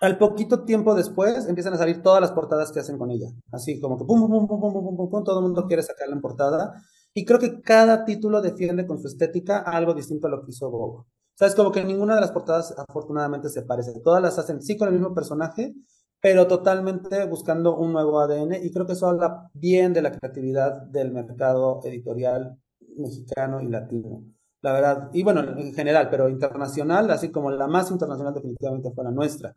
Al 0.00 0.18
poquito 0.18 0.64
tiempo 0.64 0.94
después 0.94 1.48
empiezan 1.48 1.74
a 1.74 1.78
salir 1.78 2.02
todas 2.02 2.20
las 2.20 2.32
portadas 2.32 2.70
que 2.70 2.80
hacen 2.80 2.98
con 2.98 3.10
ella. 3.10 3.28
Así 3.50 3.80
como 3.80 3.98
que 3.98 4.04
pum, 4.04 4.20
pum, 4.28 4.46
pum, 4.46 4.60
pum, 4.60 4.96
pum, 4.96 5.10
pum, 5.10 5.24
todo 5.24 5.38
el 5.38 5.44
mundo 5.44 5.66
quiere 5.66 5.82
sacarla 5.82 6.14
en 6.14 6.20
portada. 6.20 6.74
Y 7.14 7.24
creo 7.24 7.38
que 7.40 7.60
cada 7.62 8.04
título 8.04 8.40
defiende 8.40 8.86
con 8.86 9.00
su 9.00 9.08
estética 9.08 9.58
algo 9.60 9.94
distinto 9.94 10.28
a 10.28 10.30
lo 10.30 10.44
que 10.44 10.50
hizo 10.50 10.70
Bobo. 10.70 11.06
¿Sabes? 11.38 11.54
Como 11.54 11.70
que 11.70 11.84
ninguna 11.84 12.16
de 12.16 12.20
las 12.20 12.32
portadas 12.32 12.74
afortunadamente 12.76 13.48
se 13.48 13.62
parece. 13.62 14.00
Todas 14.00 14.20
las 14.20 14.40
hacen 14.40 14.60
sí 14.60 14.76
con 14.76 14.88
el 14.88 14.94
mismo 14.94 15.14
personaje, 15.14 15.72
pero 16.20 16.48
totalmente 16.48 17.26
buscando 17.26 17.76
un 17.76 17.92
nuevo 17.92 18.18
ADN 18.18 18.54
y 18.54 18.72
creo 18.72 18.86
que 18.86 18.94
eso 18.94 19.06
habla 19.06 19.48
bien 19.52 19.92
de 19.92 20.02
la 20.02 20.10
creatividad 20.10 20.82
del 20.88 21.12
mercado 21.12 21.80
editorial 21.84 22.58
mexicano 22.96 23.60
y 23.60 23.68
latino. 23.68 24.24
La 24.62 24.72
verdad, 24.72 25.10
y 25.12 25.22
bueno, 25.22 25.42
en 25.56 25.72
general, 25.74 26.08
pero 26.10 26.28
internacional, 26.28 27.08
así 27.12 27.30
como 27.30 27.52
la 27.52 27.68
más 27.68 27.92
internacional 27.92 28.34
definitivamente 28.34 28.90
fue 28.90 29.04
la 29.04 29.12
nuestra. 29.12 29.54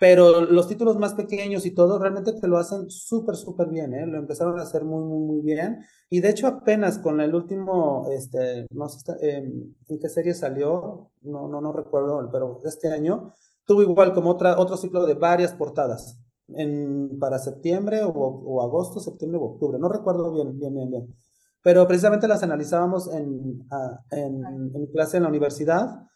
Pero 0.00 0.40
los 0.46 0.66
títulos 0.66 0.96
más 0.98 1.12
pequeños 1.12 1.66
y 1.66 1.74
todo, 1.74 1.98
realmente 1.98 2.32
te 2.32 2.48
lo 2.48 2.56
hacen 2.56 2.88
súper, 2.88 3.36
súper 3.36 3.68
bien, 3.68 3.92
¿eh? 3.92 4.06
Lo 4.06 4.18
empezaron 4.18 4.58
a 4.58 4.62
hacer 4.62 4.82
muy, 4.82 5.04
muy, 5.04 5.18
muy 5.26 5.40
bien. 5.42 5.80
Y 6.08 6.20
de 6.20 6.30
hecho 6.30 6.46
apenas 6.46 6.98
con 6.98 7.20
el 7.20 7.34
último, 7.34 8.08
este, 8.10 8.66
no 8.70 8.88
sé 8.88 9.12
eh, 9.20 9.44
en 9.88 9.98
qué 10.00 10.08
serie 10.08 10.32
salió, 10.32 11.10
no, 11.20 11.48
no, 11.48 11.60
no 11.60 11.70
recuerdo, 11.74 12.26
pero 12.32 12.60
este 12.64 12.90
año, 12.90 13.34
tuvo 13.66 13.82
igual 13.82 14.14
como 14.14 14.30
otra, 14.30 14.58
otro 14.58 14.78
ciclo 14.78 15.04
de 15.04 15.14
varias 15.14 15.52
portadas. 15.52 16.18
En, 16.48 17.18
para 17.18 17.38
septiembre 17.38 18.02
o, 18.02 18.10
o 18.10 18.62
agosto, 18.62 19.00
septiembre 19.00 19.38
o 19.38 19.44
octubre, 19.44 19.78
no 19.78 19.90
recuerdo 19.90 20.32
bien, 20.32 20.58
bien, 20.58 20.74
bien, 20.74 20.90
bien. 20.90 21.14
Pero 21.62 21.86
precisamente 21.86 22.26
las 22.26 22.42
analizábamos 22.42 23.12
en, 23.12 23.68
en, 24.12 24.44
en 24.74 24.86
clase 24.86 25.18
en 25.18 25.24
la 25.24 25.28
universidad 25.28 26.09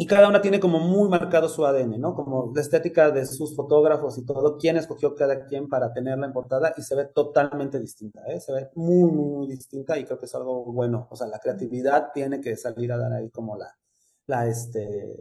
y 0.00 0.06
cada 0.06 0.28
una 0.28 0.40
tiene 0.40 0.60
como 0.60 0.78
muy 0.78 1.08
marcado 1.08 1.48
su 1.48 1.66
ADN, 1.66 2.00
¿no? 2.00 2.14
Como 2.14 2.52
la 2.54 2.60
estética 2.60 3.10
de 3.10 3.26
sus 3.26 3.56
fotógrafos 3.56 4.16
y 4.16 4.24
todo, 4.24 4.56
quién 4.56 4.76
escogió 4.76 5.16
cada 5.16 5.44
quien 5.44 5.68
para 5.68 5.92
tenerla 5.92 6.24
en 6.24 6.32
portada 6.32 6.72
y 6.76 6.82
se 6.82 6.94
ve 6.94 7.06
totalmente 7.06 7.80
distinta, 7.80 8.22
¿eh? 8.28 8.40
Se 8.40 8.52
ve 8.52 8.70
muy, 8.76 9.10
muy, 9.10 9.28
muy 9.28 9.48
distinta 9.48 9.98
y 9.98 10.04
creo 10.04 10.20
que 10.20 10.26
es 10.26 10.34
algo 10.36 10.64
bueno. 10.66 11.08
O 11.10 11.16
sea, 11.16 11.26
la 11.26 11.40
creatividad 11.40 12.12
tiene 12.14 12.40
que 12.40 12.54
salir 12.56 12.92
a 12.92 12.96
dar 12.96 13.12
ahí 13.12 13.28
como 13.30 13.56
la, 13.56 13.76
la, 14.28 14.46
este, 14.46 15.16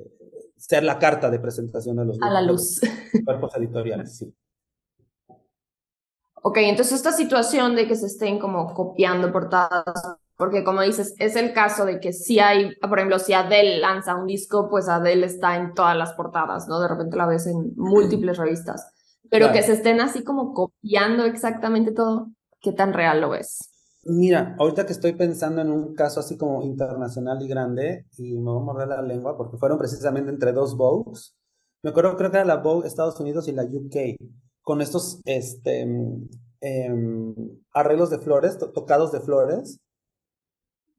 ser 0.56 0.84
la 0.84 1.00
carta 1.00 1.32
de 1.32 1.40
presentación 1.40 1.96
de 1.96 2.06
los, 2.06 2.22
a 2.22 2.30
la 2.30 2.44
luz. 2.44 2.80
cuerpos 3.26 3.56
editoriales, 3.58 4.16
sí. 4.16 4.32
Ok, 6.44 6.58
entonces 6.58 6.94
esta 6.94 7.14
situación 7.14 7.76
de 7.76 7.88
que 7.88 7.96
se 7.96 8.06
estén 8.06 8.38
como 8.38 8.72
copiando 8.76 9.32
portadas 9.32 10.18
porque 10.38 10.64
como 10.64 10.82
dices, 10.82 11.16
es 11.18 11.36
el 11.36 11.52
caso 11.52 11.84
de 11.86 12.00
que 12.00 12.14
si 12.14 12.40
hay, 12.40 12.76
por 12.76 13.00
ejemplo, 13.00 13.18
si 13.18 13.34
Adele 13.34 13.80
lanza 13.80 14.16
un 14.16 14.28
disco, 14.28 14.70
pues 14.70 14.88
Adele 14.88 15.26
está 15.26 15.58
en 15.58 15.74
todas 15.74 15.98
las 15.98 16.14
portadas, 16.14 16.68
¿no? 16.68 16.80
De 16.80 16.88
repente 16.88 17.18
la 17.18 17.26
ves 17.26 17.48
en 17.48 17.74
múltiples 17.76 18.38
revistas. 18.38 18.94
Pero 19.30 19.48
claro. 19.48 19.54
que 19.60 19.64
se 19.64 19.74
estén 19.74 20.00
así 20.00 20.24
como 20.24 20.54
copiando 20.54 21.26
exactamente 21.26 21.92
todo, 21.92 22.30
¿qué 22.62 22.72
tan 22.72 22.94
real 22.94 23.20
lo 23.20 23.32
ves? 23.32 23.72
Mira, 24.04 24.56
ahorita 24.60 24.86
que 24.86 24.94
estoy 24.94 25.14
pensando 25.14 25.60
en 25.62 25.72
un 25.72 25.94
caso 25.96 26.20
así 26.20 26.38
como 26.38 26.62
internacional 26.62 27.42
y 27.42 27.48
grande, 27.48 28.06
y 28.18 28.38
me 28.38 28.52
voy 28.52 28.62
a 28.62 28.64
morder 28.64 28.88
la 28.88 29.02
lengua 29.02 29.36
porque 29.36 29.58
fueron 29.58 29.78
precisamente 29.78 30.30
entre 30.30 30.54
dos 30.54 30.78
Vogues. 30.78 31.36
Me 31.84 31.90
acuerdo, 31.90 32.16
creo 32.16 32.32
que 32.32 32.38
era 32.38 32.46
la 32.46 32.58
Vogue 32.58 32.88
Estados 32.88 33.20
Unidos 33.20 33.48
y 33.48 33.54
la 33.54 33.64
UK, 33.64 34.18
con 34.62 34.82
estos 34.82 35.20
este, 35.26 35.88
eh, 36.62 36.90
arreglos 37.74 38.10
de 38.10 38.20
flores, 38.20 38.58
to 38.58 38.72
tocados 38.72 39.12
de 39.12 39.20
flores, 39.20 39.80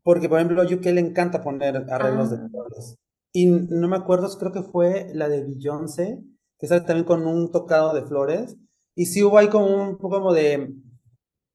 porque, 0.09 0.27
por 0.27 0.39
ejemplo, 0.39 0.63
a 0.63 0.65
UK 0.65 0.87
le 0.87 1.01
encanta 1.03 1.43
poner 1.43 1.85
arreglos 1.91 2.33
ah. 2.33 2.37
de 2.37 2.49
flores. 2.49 2.97
Y 3.31 3.45
no 3.45 3.89
me 3.89 3.97
acuerdo, 3.97 4.27
creo 4.39 4.53
que 4.53 4.63
fue 4.63 5.11
la 5.13 5.29
de 5.29 5.45
Beyoncé, 5.45 6.25
que 6.59 6.67
sale 6.67 6.81
también 6.81 7.05
con 7.05 7.27
un 7.27 7.53
tocado 7.53 7.93
de 7.93 8.07
flores. 8.07 8.57
Y 8.95 9.05
sí 9.05 9.23
hubo 9.23 9.37
ahí 9.37 9.49
como 9.49 9.67
un 9.67 9.99
poco 9.99 10.17
como 10.17 10.33
de, 10.33 10.73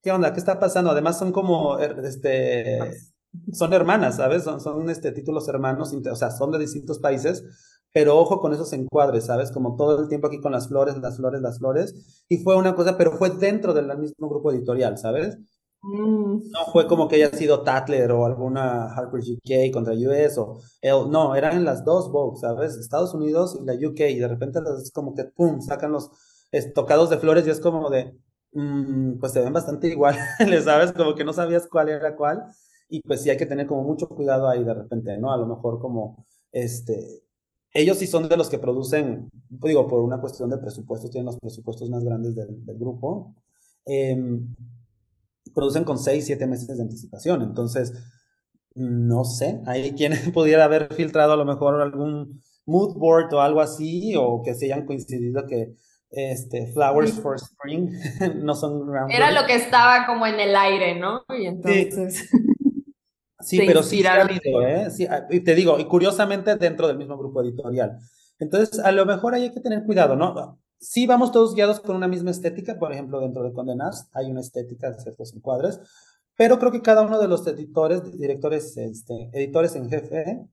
¿qué 0.03 0.11
onda? 0.11 0.33
¿Qué 0.33 0.39
está 0.39 0.59
pasando? 0.59 0.91
Además 0.91 1.17
son 1.17 1.31
como, 1.31 1.79
este, 1.79 2.77
son 3.53 3.73
hermanas, 3.73 4.17
¿sabes? 4.17 4.43
Son, 4.43 4.61
son 4.61 4.87
este, 4.91 5.11
títulos 5.13 5.49
hermanos, 5.49 5.91
o 5.91 6.15
sea, 6.15 6.29
son 6.29 6.51
de 6.51 6.59
distintos 6.59 6.99
países, 6.99 7.43
pero 7.91 8.19
ojo 8.19 8.39
con 8.39 8.53
esos 8.53 8.71
encuadres, 8.73 9.25
¿sabes? 9.25 9.51
Como 9.51 9.75
todo 9.75 9.99
el 9.99 10.09
tiempo 10.09 10.27
aquí 10.27 10.39
con 10.39 10.51
las 10.51 10.67
flores, 10.67 10.95
las 10.99 11.17
flores, 11.17 11.41
las 11.41 11.57
flores. 11.57 12.23
Y 12.29 12.37
fue 12.37 12.55
una 12.55 12.75
cosa, 12.75 12.99
pero 12.99 13.13
fue 13.13 13.31
dentro 13.31 13.73
del 13.73 13.87
mismo 13.97 14.29
grupo 14.29 14.51
editorial, 14.51 14.99
¿sabes? 14.99 15.39
Mm. 15.83 16.49
No 16.49 16.65
fue 16.71 16.87
como 16.87 17.09
que 17.09 17.17
haya 17.17 17.29
sido 17.31 17.63
Tatler 17.63 18.11
o 18.13 18.25
alguna 18.25 18.85
Harper 18.93 19.19
UK 19.19 19.73
contra 19.73 19.93
US 19.93 20.37
o 20.37 20.61
el, 20.81 21.09
no, 21.11 21.35
eran 21.35 21.65
las 21.65 21.83
dos 21.83 22.09
Vogue, 22.09 22.39
¿sabes? 22.39 22.77
Estados 22.77 23.13
Unidos 23.13 23.59
y 23.61 23.65
la 23.65 23.73
UK 23.73 23.99
y 24.11 24.19
de 24.19 24.27
repente 24.29 24.59
es 24.81 24.91
como 24.91 25.13
que 25.13 25.25
pum, 25.25 25.61
sacan 25.61 25.91
los 25.91 26.09
tocados 26.73 27.09
de 27.09 27.17
flores 27.17 27.45
y 27.47 27.49
es 27.49 27.59
como 27.59 27.89
de 27.89 28.17
mmm, 28.53 29.19
pues 29.19 29.33
se 29.33 29.41
ven 29.41 29.51
bastante 29.51 29.87
igual, 29.89 30.15
¿sabes? 30.63 30.93
Como 30.93 31.15
que 31.15 31.25
no 31.25 31.33
sabías 31.33 31.67
cuál 31.67 31.89
era 31.89 32.15
cuál 32.15 32.45
y 32.87 33.01
pues 33.01 33.21
sí 33.21 33.29
hay 33.29 33.37
que 33.37 33.45
tener 33.45 33.67
como 33.67 33.83
mucho 33.83 34.07
cuidado 34.07 34.47
ahí 34.47 34.63
de 34.63 34.73
repente, 34.73 35.17
¿no? 35.17 35.33
A 35.33 35.37
lo 35.37 35.47
mejor 35.47 35.79
como 35.79 36.25
este 36.53 37.23
ellos 37.73 37.97
sí 37.97 38.07
son 38.07 38.29
de 38.29 38.37
los 38.37 38.49
que 38.49 38.59
producen, 38.59 39.29
digo, 39.49 39.87
por 39.87 40.01
una 40.01 40.21
cuestión 40.21 40.49
de 40.49 40.59
presupuestos, 40.59 41.09
tienen 41.09 41.25
los 41.25 41.39
presupuestos 41.39 41.89
más 41.89 42.03
grandes 42.03 42.35
del, 42.35 42.63
del 42.65 42.77
grupo. 42.77 43.35
Eh, 43.85 44.15
producen 45.53 45.83
con 45.83 45.97
6, 45.97 46.25
7 46.25 46.47
meses 46.47 46.77
de 46.77 46.83
anticipación. 46.83 47.41
Entonces, 47.41 47.93
no 48.75 49.23
sé, 49.23 49.61
hay 49.65 49.93
quien 49.93 50.13
pudiera 50.33 50.65
haber 50.65 50.93
filtrado 50.93 51.33
a 51.33 51.37
lo 51.37 51.45
mejor 51.45 51.81
algún 51.81 52.41
mood 52.65 52.95
board 52.97 53.33
o 53.33 53.41
algo 53.41 53.61
así, 53.61 54.13
o 54.17 54.41
que 54.43 54.53
se 54.53 54.65
hayan 54.65 54.85
coincidido 54.85 55.45
que 55.47 55.73
este, 56.09 56.71
Flowers 56.73 57.13
for 57.13 57.35
Spring 57.35 57.91
no 58.43 58.55
son 58.55 58.87
Era 59.09 59.31
lo 59.31 59.45
que 59.47 59.55
estaba 59.55 60.05
como 60.05 60.27
en 60.27 60.39
el 60.39 60.55
aire, 60.55 60.99
¿no? 60.99 61.23
Y 61.37 61.45
entonces... 61.45 62.29
Sí. 63.45 63.57
Sí, 63.59 63.63
pero 63.67 63.83
sí, 63.83 64.05
ha 64.05 64.21
habido, 64.21 64.61
¿eh? 64.61 64.89
Sí, 64.89 65.05
y 65.29 65.41
te 65.41 65.53
digo, 65.53 65.77
y 65.77 65.83
curiosamente 65.83 66.55
dentro 66.55 66.87
del 66.87 66.97
mismo 66.97 67.17
grupo 67.17 67.41
editorial. 67.41 67.97
Entonces, 68.39 68.79
a 68.79 68.89
lo 68.93 69.05
mejor 69.05 69.33
ahí 69.33 69.43
hay 69.43 69.51
que 69.51 69.59
tener 69.59 69.83
cuidado, 69.83 70.15
¿no? 70.15 70.57
Sí 70.83 71.07
vamos 71.07 71.31
todos 71.31 71.55
guiados 71.55 71.79
con 71.79 71.95
una 71.95 72.09
misma 72.09 72.31
estética, 72.31 72.77
por 72.77 72.91
ejemplo, 72.91 73.21
dentro 73.21 73.41
de 73.41 73.53
Condenas 73.53 74.09
hay 74.13 74.29
una 74.29 74.41
estética 74.41 74.91
de 74.91 74.99
ciertos 74.99 75.33
encuadres, 75.33 75.79
pero 76.35 76.59
creo 76.59 76.73
que 76.73 76.81
cada 76.81 77.03
uno 77.03 77.21
de 77.21 77.29
los 77.29 77.47
editores, 77.47 78.03
directores, 78.19 78.75
este, 78.75 79.29
editores 79.31 79.77
en 79.77 79.89
jefe, 79.89 80.45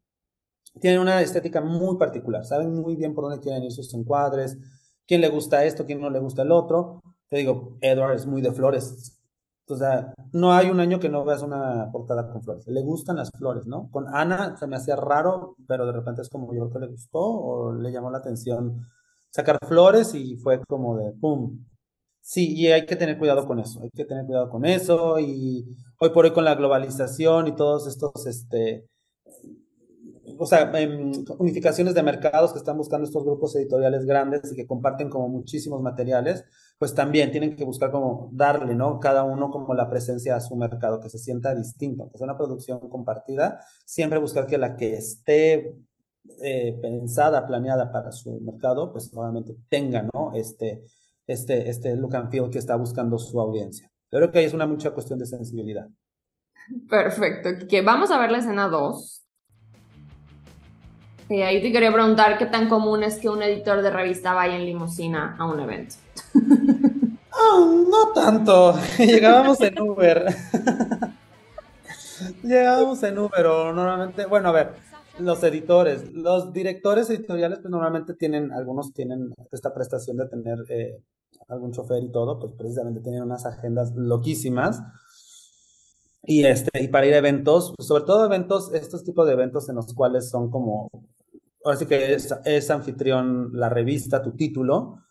tienen 0.80 1.00
una 1.00 1.20
estética 1.20 1.60
muy 1.60 1.96
particular, 1.96 2.44
saben 2.44 2.72
muy 2.72 2.94
bien 2.94 3.12
por 3.12 3.24
dónde 3.24 3.40
quieren 3.40 3.64
ir 3.64 3.72
sus 3.72 3.92
encuadres, 3.92 4.56
quién 5.04 5.20
le 5.20 5.28
gusta 5.30 5.64
esto, 5.64 5.84
quién 5.84 6.00
no 6.00 6.10
le 6.10 6.20
gusta 6.20 6.42
el 6.42 6.52
otro. 6.52 7.00
Te 7.28 7.38
digo, 7.38 7.76
Edward 7.80 8.14
es 8.14 8.26
muy 8.26 8.40
de 8.40 8.52
flores. 8.52 9.20
O 9.66 9.76
sea, 9.76 10.14
no 10.32 10.52
hay 10.52 10.70
un 10.70 10.78
año 10.78 11.00
que 11.00 11.08
no 11.08 11.24
veas 11.24 11.42
una 11.42 11.90
portada 11.90 12.30
con 12.30 12.40
flores. 12.42 12.68
Le 12.68 12.82
gustan 12.82 13.16
las 13.16 13.30
flores, 13.32 13.66
¿no? 13.66 13.90
Con 13.90 14.06
Ana 14.14 14.56
se 14.56 14.68
me 14.68 14.76
hacía 14.76 14.94
raro, 14.94 15.56
pero 15.66 15.86
de 15.86 15.92
repente 15.92 16.22
es 16.22 16.28
como 16.28 16.54
yo 16.54 16.68
creo 16.68 16.70
que 16.70 16.86
le 16.86 16.92
gustó 16.92 17.18
o 17.20 17.72
le 17.72 17.90
llamó 17.90 18.12
la 18.12 18.18
atención 18.18 18.86
sacar 19.30 19.58
flores 19.66 20.14
y 20.14 20.36
fue 20.36 20.60
como 20.68 20.96
de 20.98 21.12
¡pum! 21.12 21.64
Sí, 22.20 22.54
y 22.54 22.68
hay 22.68 22.86
que 22.86 22.96
tener 22.96 23.18
cuidado 23.18 23.46
con 23.46 23.58
eso, 23.58 23.82
hay 23.82 23.90
que 23.90 24.04
tener 24.04 24.26
cuidado 24.26 24.50
con 24.50 24.64
eso 24.64 25.18
y 25.18 25.64
hoy 25.98 26.10
por 26.10 26.26
hoy 26.26 26.32
con 26.32 26.44
la 26.44 26.54
globalización 26.54 27.48
y 27.48 27.56
todos 27.56 27.86
estos, 27.86 28.26
este, 28.26 28.86
o 30.38 30.46
sea, 30.46 30.70
unificaciones 31.38 31.94
de 31.94 32.02
mercados 32.02 32.52
que 32.52 32.58
están 32.58 32.76
buscando 32.76 33.06
estos 33.06 33.24
grupos 33.24 33.56
editoriales 33.56 34.04
grandes 34.04 34.52
y 34.52 34.56
que 34.56 34.66
comparten 34.66 35.08
como 35.10 35.28
muchísimos 35.28 35.82
materiales, 35.82 36.44
pues 36.78 36.94
también 36.94 37.30
tienen 37.30 37.56
que 37.56 37.64
buscar 37.64 37.90
como 37.90 38.30
darle, 38.32 38.74
¿no? 38.74 39.00
Cada 39.00 39.24
uno 39.24 39.50
como 39.50 39.74
la 39.74 39.90
presencia 39.90 40.36
a 40.36 40.40
su 40.40 40.56
mercado, 40.56 41.00
que 41.00 41.10
se 41.10 41.18
sienta 41.18 41.54
distinto, 41.54 42.10
que 42.10 42.18
sea 42.18 42.26
una 42.26 42.38
producción 42.38 42.80
compartida, 42.88 43.60
siempre 43.84 44.18
buscar 44.18 44.46
que 44.46 44.58
la 44.58 44.76
que 44.76 44.94
esté 44.94 45.76
eh, 46.42 46.78
pensada, 46.80 47.46
planeada 47.46 47.90
para 47.90 48.12
su 48.12 48.40
mercado, 48.40 48.92
pues 48.92 49.10
obviamente 49.14 49.56
tenga, 49.68 50.08
¿no? 50.12 50.32
Este, 50.34 50.84
este, 51.26 51.68
este 51.68 51.96
look 51.96 52.16
and 52.16 52.30
feel 52.30 52.50
que 52.50 52.58
está 52.58 52.76
buscando 52.76 53.18
su 53.18 53.40
audiencia. 53.40 53.90
Creo 54.10 54.30
que 54.30 54.40
ahí 54.40 54.44
es 54.44 54.54
una 54.54 54.66
mucha 54.66 54.90
cuestión 54.90 55.18
de 55.18 55.26
sensibilidad. 55.26 55.88
Perfecto, 56.88 57.50
que 57.68 57.82
vamos 57.82 58.10
a 58.10 58.18
ver 58.18 58.30
la 58.30 58.38
escena 58.38 58.68
2 58.68 59.20
y 61.30 61.42
ahí 61.42 61.62
te 61.62 61.70
quería 61.70 61.92
preguntar 61.92 62.38
qué 62.38 62.46
tan 62.46 62.68
común 62.68 63.04
es 63.04 63.18
que 63.18 63.28
un 63.28 63.40
editor 63.40 63.82
de 63.82 63.90
revista 63.90 64.34
vaya 64.34 64.56
en 64.56 64.64
limusina 64.64 65.36
a 65.38 65.46
un 65.46 65.60
evento. 65.60 65.94
Oh, 67.32 67.84
no 67.88 68.12
tanto. 68.12 68.76
Llegábamos 68.98 69.60
en 69.60 69.80
Uber. 69.80 70.26
Llegábamos 72.42 73.00
en 73.04 73.16
Uber 73.16 73.46
o 73.46 73.72
normalmente, 73.72 74.26
bueno, 74.26 74.48
a 74.48 74.52
ver, 74.52 74.72
los 75.22 75.42
editores, 75.42 76.12
los 76.12 76.52
directores 76.52 77.10
editoriales, 77.10 77.58
pues 77.60 77.70
normalmente 77.70 78.14
tienen, 78.14 78.52
algunos 78.52 78.92
tienen 78.92 79.32
esta 79.52 79.72
prestación 79.74 80.16
de 80.16 80.28
tener 80.28 80.58
eh, 80.68 81.02
algún 81.48 81.72
chofer 81.72 82.02
y 82.02 82.10
todo, 82.10 82.38
pues 82.38 82.52
precisamente 82.56 83.00
tienen 83.00 83.22
unas 83.22 83.46
agendas 83.46 83.94
loquísimas. 83.94 84.82
Y, 86.22 86.44
este, 86.44 86.82
y 86.82 86.88
para 86.88 87.06
ir 87.06 87.14
a 87.14 87.18
eventos, 87.18 87.72
pues 87.76 87.88
sobre 87.88 88.04
todo 88.04 88.26
eventos, 88.26 88.72
estos 88.74 89.04
tipos 89.04 89.26
de 89.26 89.32
eventos 89.32 89.68
en 89.68 89.76
los 89.76 89.94
cuales 89.94 90.28
son 90.28 90.50
como 90.50 90.90
ahora 91.64 91.78
sí 91.78 91.86
que 91.86 92.14
es, 92.14 92.70
anfitrión 92.70 93.50
la 93.52 93.68
revista, 93.68 94.22
tu 94.22 94.32
título, 94.32 95.02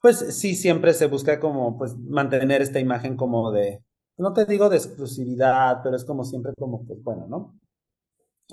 pues 0.00 0.18
sí 0.36 0.54
siempre 0.54 0.94
se 0.94 1.06
busca 1.06 1.40
como 1.40 1.78
pues 1.78 1.96
mantener 1.96 2.62
esta 2.62 2.80
imagen 2.80 3.16
como 3.16 3.52
de, 3.52 3.82
no 4.18 4.32
te 4.32 4.44
digo 4.46 4.68
de 4.68 4.76
exclusividad, 4.76 5.80
pero 5.82 5.96
es 5.96 6.04
como 6.04 6.24
siempre 6.24 6.52
como 6.58 6.84
pues 6.84 7.02
bueno, 7.02 7.26
¿no? 7.28 7.58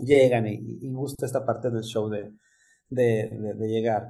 Llegan 0.02 0.48
y, 0.48 0.90
gusta 0.90 1.26
esta 1.26 1.46
parte 1.46 1.70
del 1.70 1.84
show 1.84 2.10
de, 2.10 2.32
de, 2.90 3.30
de, 3.56 3.68
llegar. 3.68 4.08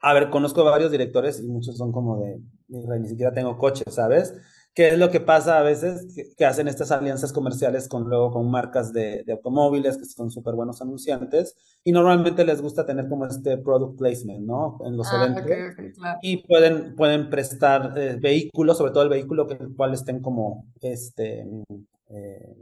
A 0.00 0.14
ver, 0.14 0.30
conozco 0.30 0.64
varios 0.64 0.90
directores 0.90 1.40
y 1.40 1.48
muchos 1.48 1.76
son 1.76 1.92
como 1.92 2.20
de, 2.20 2.40
ni 2.68 3.08
siquiera 3.08 3.32
tengo 3.32 3.58
coche, 3.58 3.84
¿sabes? 3.88 4.34
¿Qué 4.74 4.88
es 4.88 4.98
lo 4.98 5.10
que 5.10 5.20
pasa 5.20 5.58
a 5.58 5.62
veces? 5.62 6.06
Que, 6.36 6.46
hacen 6.46 6.66
estas 6.66 6.90
alianzas 6.92 7.32
comerciales 7.32 7.88
con 7.88 8.08
luego 8.08 8.30
con 8.30 8.50
marcas 8.50 8.92
de, 8.92 9.22
automóviles 9.30 9.98
que 9.98 10.06
son 10.06 10.30
súper 10.30 10.54
buenos 10.54 10.80
anunciantes 10.80 11.54
y 11.84 11.92
normalmente 11.92 12.44
les 12.44 12.62
gusta 12.62 12.86
tener 12.86 13.06
como 13.08 13.26
este 13.26 13.58
product 13.58 13.98
placement, 13.98 14.46
¿no? 14.46 14.78
En 14.86 14.96
los 14.96 15.06
ah, 15.12 15.16
eventos. 15.16 15.44
Y 16.22 16.38
pueden, 16.46 16.96
pueden 16.96 17.28
prestar 17.28 17.92
eh, 17.98 18.16
vehículos, 18.18 18.78
sobre 18.78 18.92
todo 18.92 19.02
el 19.02 19.10
vehículo 19.10 19.46
que 19.46 19.54
el 19.54 19.76
cual 19.76 19.92
estén 19.92 20.22
como 20.22 20.64
este, 20.80 21.46
eh, 22.08 22.56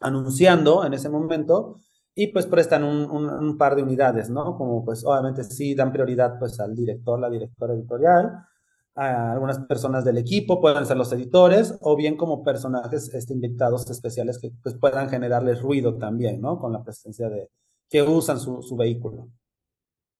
anunciando 0.00 0.84
en 0.84 0.94
ese 0.94 1.08
momento 1.08 1.76
y 2.14 2.28
pues 2.28 2.46
prestan 2.46 2.84
un, 2.84 3.10
un, 3.10 3.58
par 3.58 3.76
de 3.76 3.82
unidades, 3.82 4.28
¿no? 4.30 4.56
Como 4.56 4.84
pues 4.84 5.04
obviamente 5.04 5.44
sí 5.44 5.74
dan 5.74 5.92
prioridad 5.92 6.38
pues 6.38 6.58
al 6.60 6.74
director, 6.74 7.20
la 7.20 7.30
directora 7.30 7.74
editorial 7.74 8.44
a 8.98 9.30
algunas 9.32 9.60
personas 9.60 10.04
del 10.04 10.18
equipo, 10.18 10.60
pueden 10.60 10.84
ser 10.84 10.96
los 10.96 11.12
editores, 11.12 11.78
o 11.82 11.94
bien 11.94 12.16
como 12.16 12.42
personajes 12.42 13.14
este, 13.14 13.32
invitados 13.32 13.88
especiales 13.88 14.38
que 14.40 14.50
pues, 14.60 14.74
puedan 14.74 15.08
generarles 15.08 15.62
ruido 15.62 15.96
también, 15.98 16.40
¿no? 16.40 16.58
Con 16.58 16.72
la 16.72 16.82
presencia 16.82 17.28
de 17.30 17.48
que 17.88 18.02
usan 18.02 18.40
su, 18.40 18.60
su 18.60 18.76
vehículo. 18.76 19.28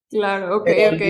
Claro, 0.08 0.58
ok, 0.58 0.68
ok. 0.92 1.02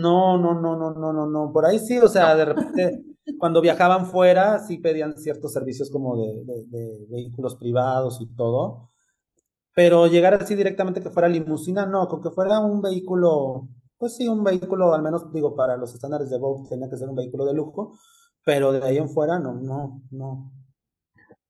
no, 0.00 0.38
no, 0.38 0.54
no, 0.58 0.76
no, 0.76 0.94
no, 0.94 1.12
no, 1.12 1.26
no. 1.26 1.52
Por 1.52 1.66
ahí 1.66 1.78
sí, 1.78 1.98
o 1.98 2.08
sea, 2.08 2.34
de 2.34 2.44
repente, 2.46 3.04
cuando 3.38 3.60
viajaban 3.60 4.06
fuera, 4.06 4.58
sí 4.58 4.78
pedían 4.78 5.16
ciertos 5.16 5.52
servicios 5.52 5.90
como 5.90 6.16
de, 6.16 7.06
vehículos 7.08 7.56
privados 7.56 8.20
y 8.20 8.26
todo. 8.34 8.90
Pero 9.74 10.06
llegar 10.06 10.34
así 10.34 10.54
directamente 10.54 11.02
que 11.02 11.10
fuera 11.10 11.28
limusina, 11.28 11.86
no, 11.86 12.06
con 12.08 12.22
que 12.22 12.30
fuera 12.30 12.60
un 12.60 12.80
vehículo 12.80 13.68
pues 13.98 14.16
sí, 14.16 14.28
un 14.28 14.44
vehículo, 14.44 14.92
al 14.92 15.02
menos 15.02 15.32
digo, 15.32 15.54
para 15.54 15.76
los 15.76 15.94
estándares 15.94 16.28
de 16.28 16.38
Vogue 16.38 16.68
tenía 16.68 16.90
que 16.90 16.96
ser 16.98 17.08
un 17.08 17.14
vehículo 17.14 17.46
de 17.46 17.54
lujo, 17.54 17.96
pero 18.44 18.72
de 18.72 18.86
ahí 18.86 18.98
en 18.98 19.08
fuera 19.08 19.38
no, 19.38 19.54
no, 19.54 20.02
no. 20.10 20.52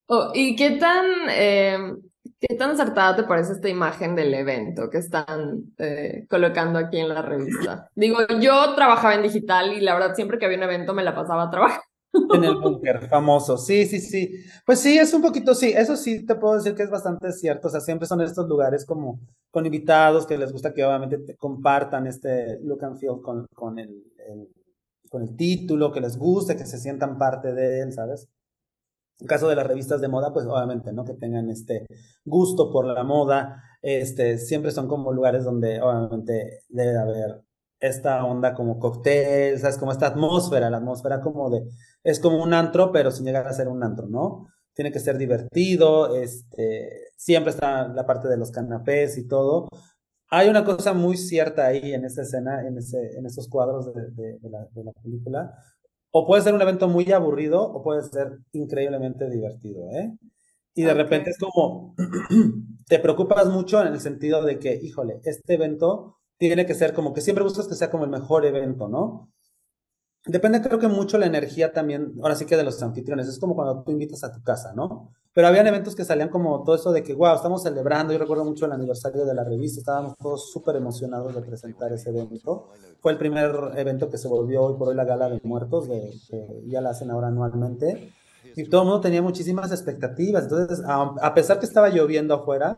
Oh, 0.07 0.31
¿Y 0.35 0.55
qué 0.55 0.73
tan, 0.73 1.05
eh, 1.31 1.79
qué 2.41 2.55
tan 2.57 2.71
acertada 2.71 3.17
te 3.17 3.23
parece 3.25 3.53
esta 3.53 3.69
imagen 3.69 4.15
del 4.15 4.35
evento 4.35 4.91
que 4.91 4.99
están 4.99 5.75
eh, 5.79 6.27
colocando 6.29 6.79
aquí 6.79 6.99
en 6.99 7.09
la 7.09 7.23
revista? 7.23 7.91
Digo, 7.95 8.19
yo 8.41 8.75
trabajaba 8.75 9.15
en 9.15 9.23
digital 9.23 9.73
y 9.73 9.81
la 9.81 9.95
verdad 9.95 10.15
siempre 10.15 10.39
que 10.39 10.47
había 10.47 10.59
un 10.59 10.65
evento 10.65 10.95
me 10.95 11.05
la 11.05 11.15
pasaba 11.15 11.45
a 11.45 11.51
trabajar. 11.51 11.81
En 12.33 12.45
el 12.45 12.57
búnker, 12.57 13.09
famoso. 13.09 13.59
Sí, 13.59 13.87
sí, 13.87 13.99
sí. 14.01 14.45
Pues 14.65 14.79
sí, 14.81 14.97
es 14.99 15.13
un 15.15 15.23
poquito, 15.23 15.55
sí, 15.55 15.73
eso 15.77 15.97
sí 15.97 16.25
te 16.25 16.37
puedo 16.37 16.55
decir 16.55 16.75
que 16.75 16.85
es 16.85 16.91
bastante 16.91 17.33
cierto. 17.33 17.69
O 17.69 17.71
sea, 17.71 17.81
siempre 17.81 18.07
son 18.07 18.21
estos 18.21 18.49
lugares 18.49 18.85
como 18.85 19.19
con 19.51 19.67
invitados 19.67 20.27
que 20.27 20.39
les 20.39 20.53
gusta 20.53 20.73
que 20.73 20.85
obviamente 20.85 21.19
te 21.19 21.37
compartan 21.37 22.07
este 22.07 22.61
look 22.63 22.85
and 22.85 22.99
feel 22.99 23.21
con, 23.21 23.47
con 23.55 23.79
el, 23.79 24.05
con 25.11 25.23
el 25.23 25.37
título, 25.37 25.91
que 25.91 26.01
les 26.01 26.17
guste, 26.17 26.57
que 26.57 26.67
se 26.67 26.79
sientan 26.79 27.19
parte 27.19 27.53
de 27.53 27.83
él, 27.83 27.93
¿sabes? 27.93 28.29
En 29.21 29.27
caso 29.27 29.49
de 29.49 29.57
las 29.57 29.67
revistas 29.67 30.01
de 30.01 30.09
moda, 30.09 30.33
pues 30.33 30.47
obviamente, 30.47 30.93
¿no? 30.93 31.05
Que 31.05 31.15
tengan 31.15 31.49
este 31.51 31.87
gusto 32.25 32.73
por 32.73 32.87
la 32.87 33.05
moda. 33.05 33.63
Este, 33.83 34.39
siempre 34.39 34.71
son 34.73 34.89
como 34.89 35.13
lugares 35.13 35.45
donde 35.45 35.81
obviamente 35.81 36.63
debe 36.69 36.99
haber 36.99 37.43
esta 37.81 38.25
onda 38.25 38.55
como 38.55 38.79
cóctel, 38.79 39.59
¿sabes? 39.59 39.79
Como 39.79 39.93
esta 39.93 40.07
atmósfera, 40.07 40.71
la 40.71 40.79
atmósfera 40.79 41.21
como 41.21 41.51
de, 41.51 41.65
es 42.03 42.19
como 42.19 42.43
un 42.43 42.55
antro, 42.55 42.93
pero 42.93 43.11
sin 43.11 43.27
llegar 43.27 43.47
a 43.47 43.53
ser 43.53 43.69
un 43.69 43.83
antro, 43.83 44.07
¿no? 44.09 44.49
Tiene 44.75 44.91
que 44.91 45.01
ser 45.01 45.19
divertido, 45.19 46.17
este, 46.17 47.11
siempre 47.17 47.51
está 47.53 47.89
la 47.89 48.07
parte 48.07 48.29
de 48.29 48.37
los 48.37 48.51
canapés 48.51 49.19
y 49.19 49.29
todo. 49.29 49.69
Hay 50.31 50.49
una 50.49 50.65
cosa 50.65 50.95
muy 50.95 51.17
cierta 51.17 51.67
ahí 51.67 51.93
en 51.93 52.05
esa 52.05 52.23
escena, 52.23 52.67
en, 52.67 52.79
ese, 52.79 53.19
en 53.19 53.27
esos 53.27 53.49
cuadros 53.49 53.93
de, 53.95 54.39
de, 54.41 54.51
la, 54.51 54.67
de 54.73 54.85
la 54.85 54.93
película. 54.93 55.55
O 56.17 56.25
puede 56.25 56.43
ser 56.43 56.55
un 56.55 56.63
evento 56.63 56.87
muy 56.87 57.11
aburrido 57.11 57.61
o 57.61 57.83
puede 57.83 58.05
ser 58.05 58.39
increíblemente 58.53 59.29
divertido, 59.29 59.91
¿eh? 59.91 60.17
Y 60.73 60.85
de 60.85 60.95
repente 60.95 61.31
es 61.31 61.39
como, 61.39 61.97
te 62.87 63.01
preocupas 63.01 63.49
mucho 63.49 63.81
en 63.81 63.89
el 63.89 63.99
sentido 63.99 64.45
de 64.45 64.61
que, 64.61 64.79
híjole, 64.81 65.21
este 65.25 65.55
evento 65.55 66.19
tiene 66.39 66.67
que 66.67 66.75
ser 66.75 66.95
como 66.95 67.13
que 67.13 67.21
siempre 67.21 67.43
buscas 67.43 67.67
que 67.67 67.75
sea 67.75 67.91
como 67.91 68.05
el 68.05 68.11
mejor 68.11 68.47
evento, 68.47 68.87
¿no? 68.87 69.33
Depende, 70.25 70.63
creo 70.63 70.79
que 70.79 70.87
mucho 70.87 71.19
la 71.19 71.27
energía 71.27 71.73
también, 71.73 72.13
ahora 72.23 72.37
sí 72.37 72.47
que 72.47 72.57
de 72.57 72.63
los 72.63 72.81
anfitriones, 72.81 73.27
es 73.27 73.41
como 73.41 73.57
cuando 73.57 73.83
tú 73.83 73.91
invitas 73.91 74.23
a 74.23 74.33
tu 74.33 74.41
casa, 74.45 74.73
¿no? 74.73 75.13
Pero 75.35 75.49
habían 75.49 75.67
eventos 75.67 75.97
que 75.97 76.05
salían 76.05 76.29
como 76.29 76.63
todo 76.63 76.77
eso 76.77 76.93
de 76.93 77.03
que, 77.03 77.13
wow, 77.13 77.35
estamos 77.35 77.63
celebrando, 77.63 78.13
yo 78.13 78.19
recuerdo 78.21 78.45
mucho 78.45 78.67
el 78.67 78.73
aniversario 78.73 79.25
de 79.27 79.35
la 79.35 79.43
revista, 79.43 79.81
estábamos 79.81 80.17
todos 80.17 80.51
súper 80.51 80.77
emocionados 80.77 81.35
de 81.35 81.43
presentar 81.43 81.93
ese 81.93 82.11
evento. 82.11 82.69
Fue 83.01 83.13
el 83.13 83.19
primer 83.19 83.53
evento 83.77 84.09
que 84.09 84.17
se 84.17 84.29
volvió 84.29 84.63
hoy 84.63 84.79
por 84.79 84.89
hoy 84.89 84.95
la 84.95 85.05
Gala 85.05 85.29
de 85.29 85.41
Muertos, 85.43 85.89
de, 85.89 86.13
que 86.31 86.63
ya 86.69 86.81
la 86.81 86.91
hacen 86.91 87.11
ahora 87.11 87.29
anualmente, 87.29 88.13
y 88.55 88.65
todo 88.69 88.83
el 88.83 88.87
mundo 88.87 89.01
tenía 89.01 89.23
muchísimas 89.23 89.73
expectativas, 89.73 90.45
entonces, 90.45 90.83
a 90.87 91.35
pesar 91.35 91.59
que 91.59 91.67
estaba 91.67 91.89
lloviendo 91.89 92.35
afuera, 92.35 92.77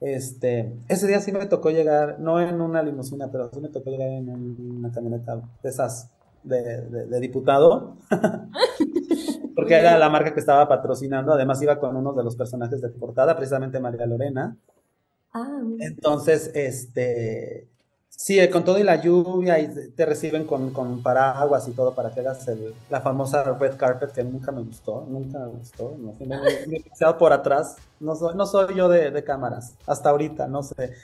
este, 0.00 0.78
ese 0.88 1.08
día 1.08 1.20
sí 1.20 1.32
me 1.32 1.46
tocó 1.46 1.70
llegar, 1.70 2.20
no 2.20 2.40
en 2.40 2.60
una 2.60 2.82
limusina, 2.82 3.30
pero 3.32 3.50
sí 3.52 3.60
me 3.60 3.68
tocó 3.68 3.90
llegar 3.90 4.08
en 4.08 4.76
una 4.78 4.92
camioneta 4.92 5.40
de 5.62 5.68
esas 5.68 6.10
de, 6.44 7.20
diputado, 7.20 7.96
porque 9.58 9.74
era 9.74 9.98
la 9.98 10.08
marca 10.08 10.32
que 10.32 10.38
estaba 10.38 10.68
patrocinando, 10.68 11.32
además 11.32 11.60
iba 11.60 11.80
con 11.80 11.96
uno 11.96 12.12
de 12.12 12.22
los 12.22 12.36
personajes 12.36 12.80
de 12.80 12.90
portada, 12.90 13.36
precisamente 13.36 13.80
María 13.80 14.06
Lorena. 14.06 14.56
Ah, 15.32 15.60
Entonces, 15.80 16.52
este, 16.54 17.66
Sí, 18.08 18.38
con 18.50 18.64
todo 18.64 18.78
y 18.78 18.84
la 18.84 19.02
lluvia 19.02 19.58
y 19.58 19.90
te 19.96 20.06
reciben 20.06 20.44
con, 20.44 20.72
con 20.72 21.02
paraguas 21.02 21.66
y 21.66 21.72
todo 21.72 21.92
para 21.92 22.14
que 22.14 22.20
hagas 22.20 22.46
el, 22.46 22.72
la 22.88 23.00
famosa 23.00 23.42
red 23.42 23.76
carpet 23.76 24.12
que 24.12 24.22
nunca 24.22 24.52
me 24.52 24.62
gustó, 24.62 25.04
nunca 25.08 25.40
me 25.40 25.46
gustó, 25.48 25.96
no, 25.98 26.14
me, 26.24 26.36
he 26.36 26.78
he 26.78 27.14
por 27.14 27.32
atrás, 27.32 27.76
no 27.98 28.14
soy, 28.14 28.36
no 28.36 28.46
soy 28.46 28.76
yo 28.76 28.88
de, 28.88 29.10
de, 29.10 29.24
cámaras, 29.24 29.74
hasta 29.86 30.10
ahorita, 30.10 30.46
no 30.46 30.62
sé. 30.62 30.94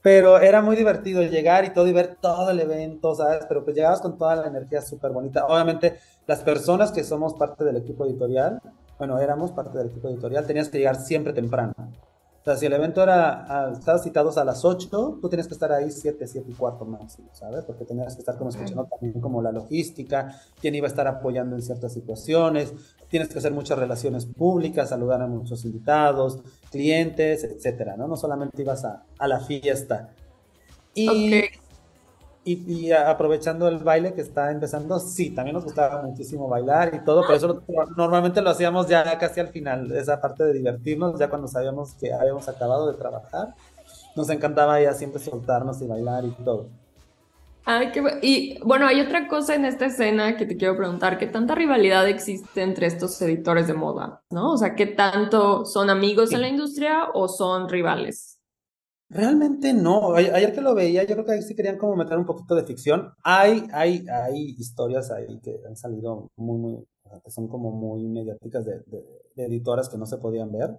Pero 0.00 0.38
era 0.38 0.62
muy 0.62 0.74
divertido 0.76 1.22
llegar 1.22 1.66
y 1.66 1.74
todo 1.74 1.86
y 1.86 1.92
ver 1.92 2.16
todo 2.18 2.50
el 2.50 2.60
evento, 2.60 3.14
¿sabes? 3.14 3.44
Pero 3.46 3.62
pues 3.62 3.76
llegabas 3.76 4.00
con 4.00 4.16
toda 4.16 4.36
la 4.36 4.46
energía 4.46 4.80
súper 4.80 5.12
bonita. 5.12 5.44
Obviamente 5.44 5.98
las 6.30 6.44
personas 6.44 6.92
que 6.92 7.02
somos 7.02 7.34
parte 7.34 7.64
del 7.64 7.76
equipo 7.76 8.06
editorial, 8.06 8.62
bueno, 8.98 9.18
éramos 9.18 9.50
parte 9.50 9.76
del 9.76 9.88
equipo 9.88 10.08
editorial, 10.08 10.46
tenías 10.46 10.68
que 10.68 10.78
llegar 10.78 10.94
siempre 10.94 11.32
temprano. 11.32 11.72
O 11.76 12.44
sea, 12.44 12.56
si 12.56 12.66
el 12.66 12.72
evento 12.72 13.02
era, 13.02 13.72
estaba 13.72 13.98
citados 13.98 14.38
a 14.38 14.44
las 14.44 14.64
8, 14.64 15.18
tú 15.20 15.28
tienes 15.28 15.48
que 15.48 15.54
estar 15.54 15.72
ahí 15.72 15.90
7, 15.90 16.24
7 16.24 16.46
y 16.48 16.54
cuarto 16.54 16.84
máximo, 16.84 17.30
¿sabes? 17.32 17.64
Porque 17.64 17.84
tenías 17.84 18.14
que 18.14 18.20
estar 18.20 18.38
como 18.38 18.50
escuchando 18.50 18.84
también 18.84 19.20
como 19.20 19.42
la 19.42 19.50
logística, 19.50 20.40
quién 20.60 20.76
iba 20.76 20.86
a 20.86 20.90
estar 20.90 21.08
apoyando 21.08 21.56
en 21.56 21.62
ciertas 21.62 21.92
situaciones, 21.92 22.72
tienes 23.08 23.28
que 23.28 23.38
hacer 23.40 23.52
muchas 23.52 23.76
relaciones 23.76 24.24
públicas, 24.24 24.88
saludar 24.88 25.22
a 25.22 25.26
muchos 25.26 25.64
invitados, 25.64 26.38
clientes, 26.70 27.42
etcétera, 27.42 27.96
¿no? 27.96 28.06
No 28.06 28.16
solamente 28.16 28.62
ibas 28.62 28.84
a, 28.84 29.02
a 29.18 29.26
la 29.26 29.40
fiesta. 29.40 30.10
Y 30.94 31.42
y, 32.44 32.90
aprovechando 32.92 33.68
el 33.68 33.78
baile 33.78 34.14
que 34.14 34.22
está 34.22 34.50
empezando, 34.50 34.98
sí, 34.98 35.30
también 35.30 35.54
nos 35.54 35.64
gustaba 35.64 36.02
muchísimo 36.02 36.48
bailar 36.48 36.94
y 36.94 37.04
todo, 37.04 37.22
pero 37.22 37.34
eso 37.34 37.62
normalmente 37.96 38.40
lo 38.40 38.50
hacíamos 38.50 38.88
ya 38.88 39.18
casi 39.18 39.40
al 39.40 39.48
final, 39.48 39.92
esa 39.92 40.20
parte 40.20 40.44
de 40.44 40.54
divertirnos, 40.54 41.18
ya 41.18 41.28
cuando 41.28 41.48
sabíamos 41.48 41.92
que 41.94 42.12
habíamos 42.12 42.48
acabado 42.48 42.90
de 42.90 42.98
trabajar, 42.98 43.54
nos 44.16 44.30
encantaba 44.30 44.80
ya 44.80 44.94
siempre 44.94 45.20
soltarnos 45.20 45.80
y 45.82 45.86
bailar 45.86 46.24
y 46.24 46.30
todo. 46.42 46.68
Ay, 47.66 47.92
qué 47.92 48.02
y 48.22 48.58
bueno, 48.64 48.86
hay 48.86 49.00
otra 49.00 49.28
cosa 49.28 49.54
en 49.54 49.66
esta 49.66 49.86
escena 49.86 50.36
que 50.36 50.46
te 50.46 50.56
quiero 50.56 50.76
preguntar, 50.76 51.18
¿qué 51.18 51.26
tanta 51.26 51.54
rivalidad 51.54 52.08
existe 52.08 52.62
entre 52.62 52.86
estos 52.86 53.20
editores 53.20 53.66
de 53.66 53.74
moda? 53.74 54.22
¿No? 54.30 54.52
O 54.52 54.56
sea, 54.56 54.74
¿qué 54.74 54.86
tanto 54.86 55.66
son 55.66 55.90
amigos 55.90 56.32
en 56.32 56.40
la 56.40 56.48
industria 56.48 57.08
o 57.12 57.28
son 57.28 57.68
rivales? 57.68 58.29
Realmente 59.10 59.74
no. 59.74 60.14
Ayer 60.14 60.52
que 60.52 60.60
lo 60.60 60.72
veía, 60.72 61.02
yo 61.02 61.14
creo 61.14 61.24
que 61.24 61.32
ahí 61.32 61.42
sí 61.42 61.56
querían 61.56 61.76
como 61.76 61.96
meter 61.96 62.16
un 62.16 62.24
poquito 62.24 62.54
de 62.54 62.64
ficción. 62.64 63.12
Hay, 63.24 63.66
hay, 63.72 64.06
hay 64.08 64.54
historias 64.56 65.10
ahí 65.10 65.40
que 65.40 65.60
han 65.66 65.76
salido 65.76 66.30
muy, 66.36 66.58
muy, 66.58 66.86
que 67.24 67.30
son 67.30 67.48
como 67.48 67.72
muy 67.72 68.06
mediáticas 68.06 68.64
de, 68.64 68.82
de, 68.86 69.44
editoras 69.44 69.88
que 69.88 69.98
no 69.98 70.06
se 70.06 70.18
podían 70.18 70.52
ver. 70.52 70.76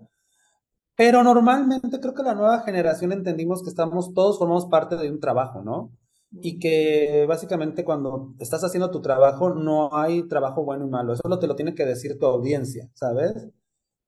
Pero 0.95 1.23
normalmente 1.23 1.99
creo 1.99 2.13
que 2.13 2.23
la 2.23 2.33
nueva 2.33 2.61
generación 2.61 3.11
entendimos 3.11 3.63
que 3.63 3.69
estamos, 3.69 4.13
todos 4.13 4.39
formamos 4.39 4.67
parte 4.67 4.95
de 4.95 5.11
un 5.11 5.19
trabajo, 5.19 5.61
¿no? 5.61 5.91
Y 6.31 6.57
que 6.57 7.25
básicamente 7.27 7.83
cuando 7.83 8.33
estás 8.39 8.63
haciendo 8.63 8.91
tu 8.91 9.01
trabajo 9.01 9.49
no 9.53 9.93
hay 9.93 10.25
trabajo 10.29 10.63
bueno 10.63 10.85
y 10.85 10.89
malo. 10.89 11.11
Eso 11.11 11.27
lo 11.27 11.37
te 11.37 11.47
lo 11.47 11.55
tiene 11.55 11.75
que 11.75 11.85
decir 11.85 12.17
tu 12.17 12.27
audiencia, 12.27 12.89
¿sabes? 12.93 13.49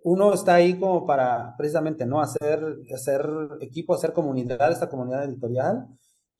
Uno 0.03 0.33
está 0.33 0.55
ahí 0.55 0.79
como 0.79 1.05
para 1.05 1.55
precisamente 1.57 2.05
no 2.05 2.21
hacer, 2.21 2.61
hacer 2.93 3.25
equipo, 3.61 3.93
hacer 3.93 4.13
comunidad, 4.13 4.71
esta 4.71 4.89
comunidad 4.89 5.23
editorial. 5.25 5.87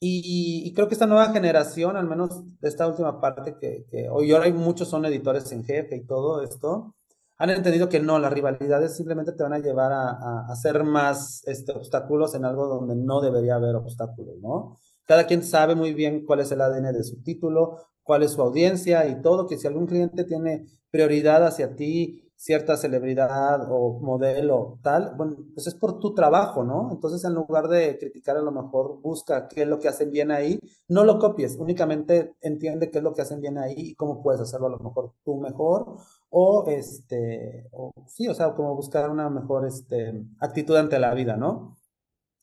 Y, 0.06 0.74
creo 0.74 0.90
que 0.90 0.96
esta 0.96 1.06
nueva 1.06 1.32
generación, 1.32 1.96
al 1.96 2.06
menos 2.06 2.44
de 2.60 2.68
esta 2.68 2.86
última 2.88 3.22
parte, 3.22 3.56
que, 3.58 4.10
hoy 4.10 4.34
ahora 4.34 4.46
hay 4.46 4.54
muchos 4.54 4.90
son 4.90 5.06
editores 5.06 5.50
en 5.54 5.64
jefe 5.64 5.96
y 5.96 6.06
todo 6.06 6.44
esto, 6.44 6.94
han 7.38 7.50
entendido 7.52 7.88
que 7.88 8.02
no, 8.02 8.20
las 8.20 8.34
rivalidades 8.34 8.98
simplemente 8.98 9.32
te 9.32 9.44
van 9.44 9.54
a 9.54 9.60
llevar 9.60 9.94
a, 9.94 10.46
hacer 10.50 10.84
más 10.84 11.42
este, 11.46 11.72
obstáculos 11.72 12.36
en 12.36 12.44
algo 12.44 12.68
donde 12.68 12.98
no 12.98 13.22
debería 13.22 13.56
haber 13.56 13.76
obstáculos, 13.76 14.36
¿no? 14.42 14.78
Cada 15.06 15.26
quien 15.26 15.42
sabe 15.42 15.74
muy 15.74 15.94
bien 15.94 16.26
cuál 16.26 16.42
es 16.42 16.52
el 16.52 16.60
ADN 16.60 16.92
de 16.92 17.04
su 17.04 17.22
título, 17.24 17.78
cuál 18.04 18.24
es 18.24 18.32
su 18.32 18.42
audiencia 18.42 19.08
y 19.08 19.22
todo, 19.22 19.48
que 19.48 19.58
si 19.58 19.68
algún 19.68 19.88
cliente 19.88 20.26
tiene 20.26 20.66
prioridad 20.92 21.46
hacia 21.46 21.76
ti 21.78 22.23
cierta 22.44 22.76
celebridad 22.76 23.72
o 23.72 24.02
modelo 24.02 24.78
tal, 24.84 25.14
bueno, 25.16 25.38
pues 25.54 25.66
es 25.68 25.76
por 25.76 26.00
tu 26.00 26.14
trabajo, 26.14 26.66
¿no? 26.66 26.90
Entonces 26.92 27.24
en 27.24 27.34
lugar 27.36 27.70
de 27.70 27.98
criticar 27.98 28.36
a 28.36 28.42
lo 28.42 28.52
mejor 28.52 29.00
busca 29.02 29.48
qué 29.48 29.62
es 29.62 29.68
lo 29.68 29.80
que 29.80 29.88
hacen 29.88 30.12
bien 30.12 30.30
ahí, 30.30 30.60
no 30.90 31.06
lo 31.06 31.20
copies, 31.20 31.56
únicamente 31.56 32.36
entiende 32.42 32.92
qué 32.92 32.98
es 32.98 33.04
lo 33.04 33.14
que 33.14 33.22
hacen 33.22 33.40
bien 33.40 33.58
ahí 33.58 33.76
y 33.78 33.96
cómo 33.96 34.22
puedes 34.22 34.42
hacerlo 34.42 34.68
a 34.68 34.72
lo 34.72 34.80
mejor 34.80 35.14
tú 35.24 35.38
mejor 35.38 35.96
o 36.30 36.66
este, 36.68 37.70
o, 37.72 37.94
sí, 38.08 38.28
o 38.28 38.34
sea, 38.34 38.54
como 38.56 38.76
buscar 38.76 39.10
una 39.10 39.30
mejor 39.30 39.66
este, 39.66 40.26
actitud 40.42 40.76
ante 40.76 41.00
la 41.00 41.14
vida, 41.14 41.38
¿no? 41.38 41.78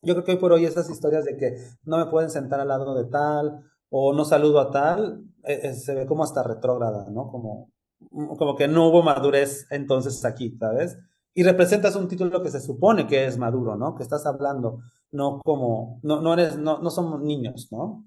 Yo 0.03 0.15
creo 0.15 0.25
que 0.25 0.33
hoy 0.33 0.39
por 0.39 0.53
hoy 0.53 0.65
esas 0.65 0.89
historias 0.89 1.27
de 1.27 1.37
que 1.37 1.57
no 1.85 1.99
me 1.99 2.07
pueden 2.07 2.31
sentar 2.31 2.59
al 2.59 2.69
lado 2.69 2.95
de 2.95 3.05
tal 3.11 3.61
o 3.91 4.15
no 4.15 4.25
saludo 4.25 4.61
a 4.61 4.71
tal, 4.71 5.25
eh, 5.45 5.61
eh, 5.65 5.75
se 5.75 5.95
ve 5.95 6.07
como 6.07 6.25
hasta 6.25 6.43
retrógrada, 6.43 7.11
¿no? 7.11 7.29
Como 7.31 7.71
como 8.11 8.57
que 8.57 8.69
no 8.69 8.89
hubo 8.89 9.03
madurez 9.03 9.67
entonces 9.71 10.25
aquí, 10.25 10.57
¿sabes? 10.59 10.99
Y 11.35 11.43
representas 11.45 11.97
un 11.97 12.09
título 12.09 12.43
que 12.43 12.51
se 12.51 12.61
supone 12.61 13.07
que 13.07 13.25
es 13.27 13.39
maduro, 13.39 13.77
¿no? 13.77 13.95
Que 13.95 14.03
estás 14.03 14.27
hablando, 14.27 14.81
no 15.13 15.41
como, 15.45 16.01
no, 16.03 16.21
no 16.21 16.35
eres, 16.35 16.59
no, 16.59 16.79
no 16.79 16.91
somos 16.91 17.21
niños, 17.21 17.69
¿no? 17.71 18.05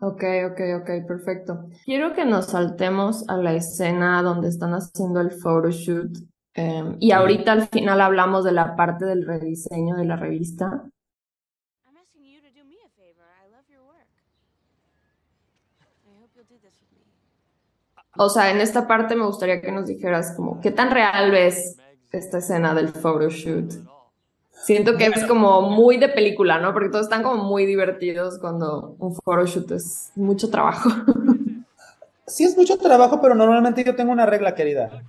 Ok, 0.00 0.24
ok, 0.50 0.60
ok, 0.80 1.06
perfecto. 1.06 1.68
Quiero 1.84 2.12
que 2.12 2.24
nos 2.24 2.46
saltemos 2.46 3.28
a 3.28 3.36
la 3.36 3.54
escena 3.54 4.20
donde 4.22 4.48
están 4.48 4.72
haciendo 4.72 5.20
el 5.20 5.30
photoshoot 5.30 6.10
em, 6.54 6.96
y 6.98 7.12
ahorita 7.12 7.52
al 7.52 7.68
final 7.68 8.00
hablamos 8.00 8.42
de 8.42 8.50
la 8.50 8.74
parte 8.74 9.04
del 9.04 9.24
rediseño 9.24 9.94
de 9.94 10.04
la 10.04 10.16
revista. 10.16 10.90
O 18.16 18.28
sea, 18.28 18.50
en 18.50 18.60
esta 18.60 18.86
parte 18.86 19.16
me 19.16 19.24
gustaría 19.24 19.60
que 19.60 19.72
nos 19.72 19.86
dijeras 19.86 20.34
como, 20.36 20.60
¿qué 20.60 20.70
tan 20.70 20.90
real 20.90 21.30
ves 21.30 21.76
esta 22.10 22.38
escena 22.38 22.74
del 22.74 22.88
photoshoot? 22.88 23.72
Siento 24.50 24.96
que 24.96 25.06
es 25.06 25.24
como 25.24 25.62
muy 25.62 25.96
de 25.96 26.08
película, 26.08 26.58
¿no? 26.58 26.72
Porque 26.72 26.90
todos 26.90 27.06
están 27.06 27.22
como 27.22 27.42
muy 27.42 27.66
divertidos 27.66 28.38
cuando 28.38 28.94
un 28.98 29.14
photoshoot 29.14 29.70
es 29.72 30.12
mucho 30.14 30.50
trabajo. 30.50 30.90
Sí 32.24 32.44
es 32.44 32.56
mucho 32.56 32.78
trabajo, 32.78 33.20
pero 33.20 33.34
normalmente 33.34 33.84
yo 33.84 33.94
tengo 33.94 34.10
una 34.10 34.24
regla, 34.24 34.54
querida. 34.54 35.02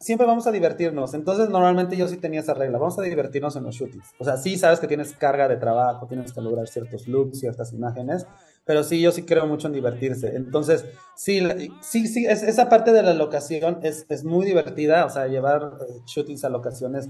Siempre 0.00 0.26
vamos 0.26 0.46
a 0.48 0.50
divertirnos. 0.50 1.14
Entonces, 1.14 1.48
normalmente 1.48 1.96
yo 1.96 2.08
sí 2.08 2.16
tenía 2.16 2.40
esa 2.40 2.54
regla. 2.54 2.78
Vamos 2.78 2.98
a 2.98 3.02
divertirnos 3.02 3.54
en 3.54 3.62
los 3.62 3.76
shootings. 3.76 4.14
O 4.18 4.24
sea, 4.24 4.36
sí 4.36 4.58
sabes 4.58 4.80
que 4.80 4.88
tienes 4.88 5.12
carga 5.12 5.46
de 5.46 5.56
trabajo, 5.56 6.06
tienes 6.08 6.32
que 6.32 6.40
lograr 6.40 6.66
ciertos 6.66 7.06
looks, 7.06 7.38
ciertas 7.38 7.72
imágenes, 7.72 8.26
pero 8.64 8.82
sí, 8.82 9.00
yo 9.00 9.12
sí 9.12 9.22
creo 9.22 9.46
mucho 9.46 9.66
en 9.66 9.74
divertirse. 9.74 10.34
Entonces, 10.36 10.84
sí, 11.14 11.40
sí, 11.80 12.06
sí, 12.06 12.26
esa 12.26 12.68
parte 12.68 12.92
de 12.92 13.02
la 13.02 13.14
locación 13.14 13.78
es, 13.82 14.06
es 14.08 14.24
muy 14.24 14.46
divertida, 14.46 15.04
o 15.04 15.10
sea, 15.10 15.26
llevar 15.26 15.72
eh, 15.88 16.00
shootings 16.06 16.44
a 16.44 16.48
locaciones 16.48 17.08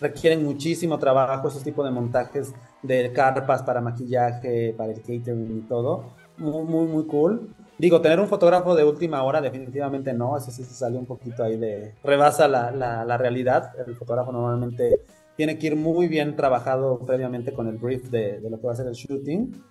requieren 0.00 0.44
muchísimo 0.44 0.98
trabajo, 0.98 1.48
esos 1.48 1.62
tipos 1.62 1.84
de 1.84 1.90
montajes 1.90 2.52
de 2.82 3.12
carpas 3.12 3.62
para 3.62 3.80
maquillaje, 3.80 4.74
para 4.76 4.92
el 4.92 5.00
catering 5.00 5.58
y 5.64 5.68
todo. 5.68 6.04
Muy, 6.36 6.64
muy, 6.64 6.86
muy 6.86 7.06
cool. 7.06 7.48
Digo, 7.78 8.00
tener 8.00 8.20
un 8.20 8.28
fotógrafo 8.28 8.74
de 8.74 8.84
última 8.84 9.22
hora 9.22 9.40
definitivamente 9.40 10.12
no, 10.12 10.36
ese 10.36 10.50
sí 10.50 10.64
se 10.64 10.74
sale 10.74 10.98
un 10.98 11.06
poquito 11.06 11.42
ahí 11.42 11.56
de... 11.56 11.94
rebasa 12.02 12.48
la, 12.48 12.70
la, 12.70 13.04
la 13.04 13.16
realidad. 13.16 13.72
El 13.86 13.94
fotógrafo 13.94 14.32
normalmente 14.32 15.00
tiene 15.36 15.58
que 15.58 15.68
ir 15.68 15.76
muy 15.76 16.08
bien 16.08 16.36
trabajado 16.36 16.98
previamente 16.98 17.52
con 17.52 17.66
el 17.68 17.76
brief 17.76 18.10
de, 18.10 18.40
de 18.40 18.50
lo 18.50 18.58
que 18.58 18.66
va 18.66 18.72
a 18.72 18.76
ser 18.76 18.86
el 18.86 18.94
shooting 18.94 19.62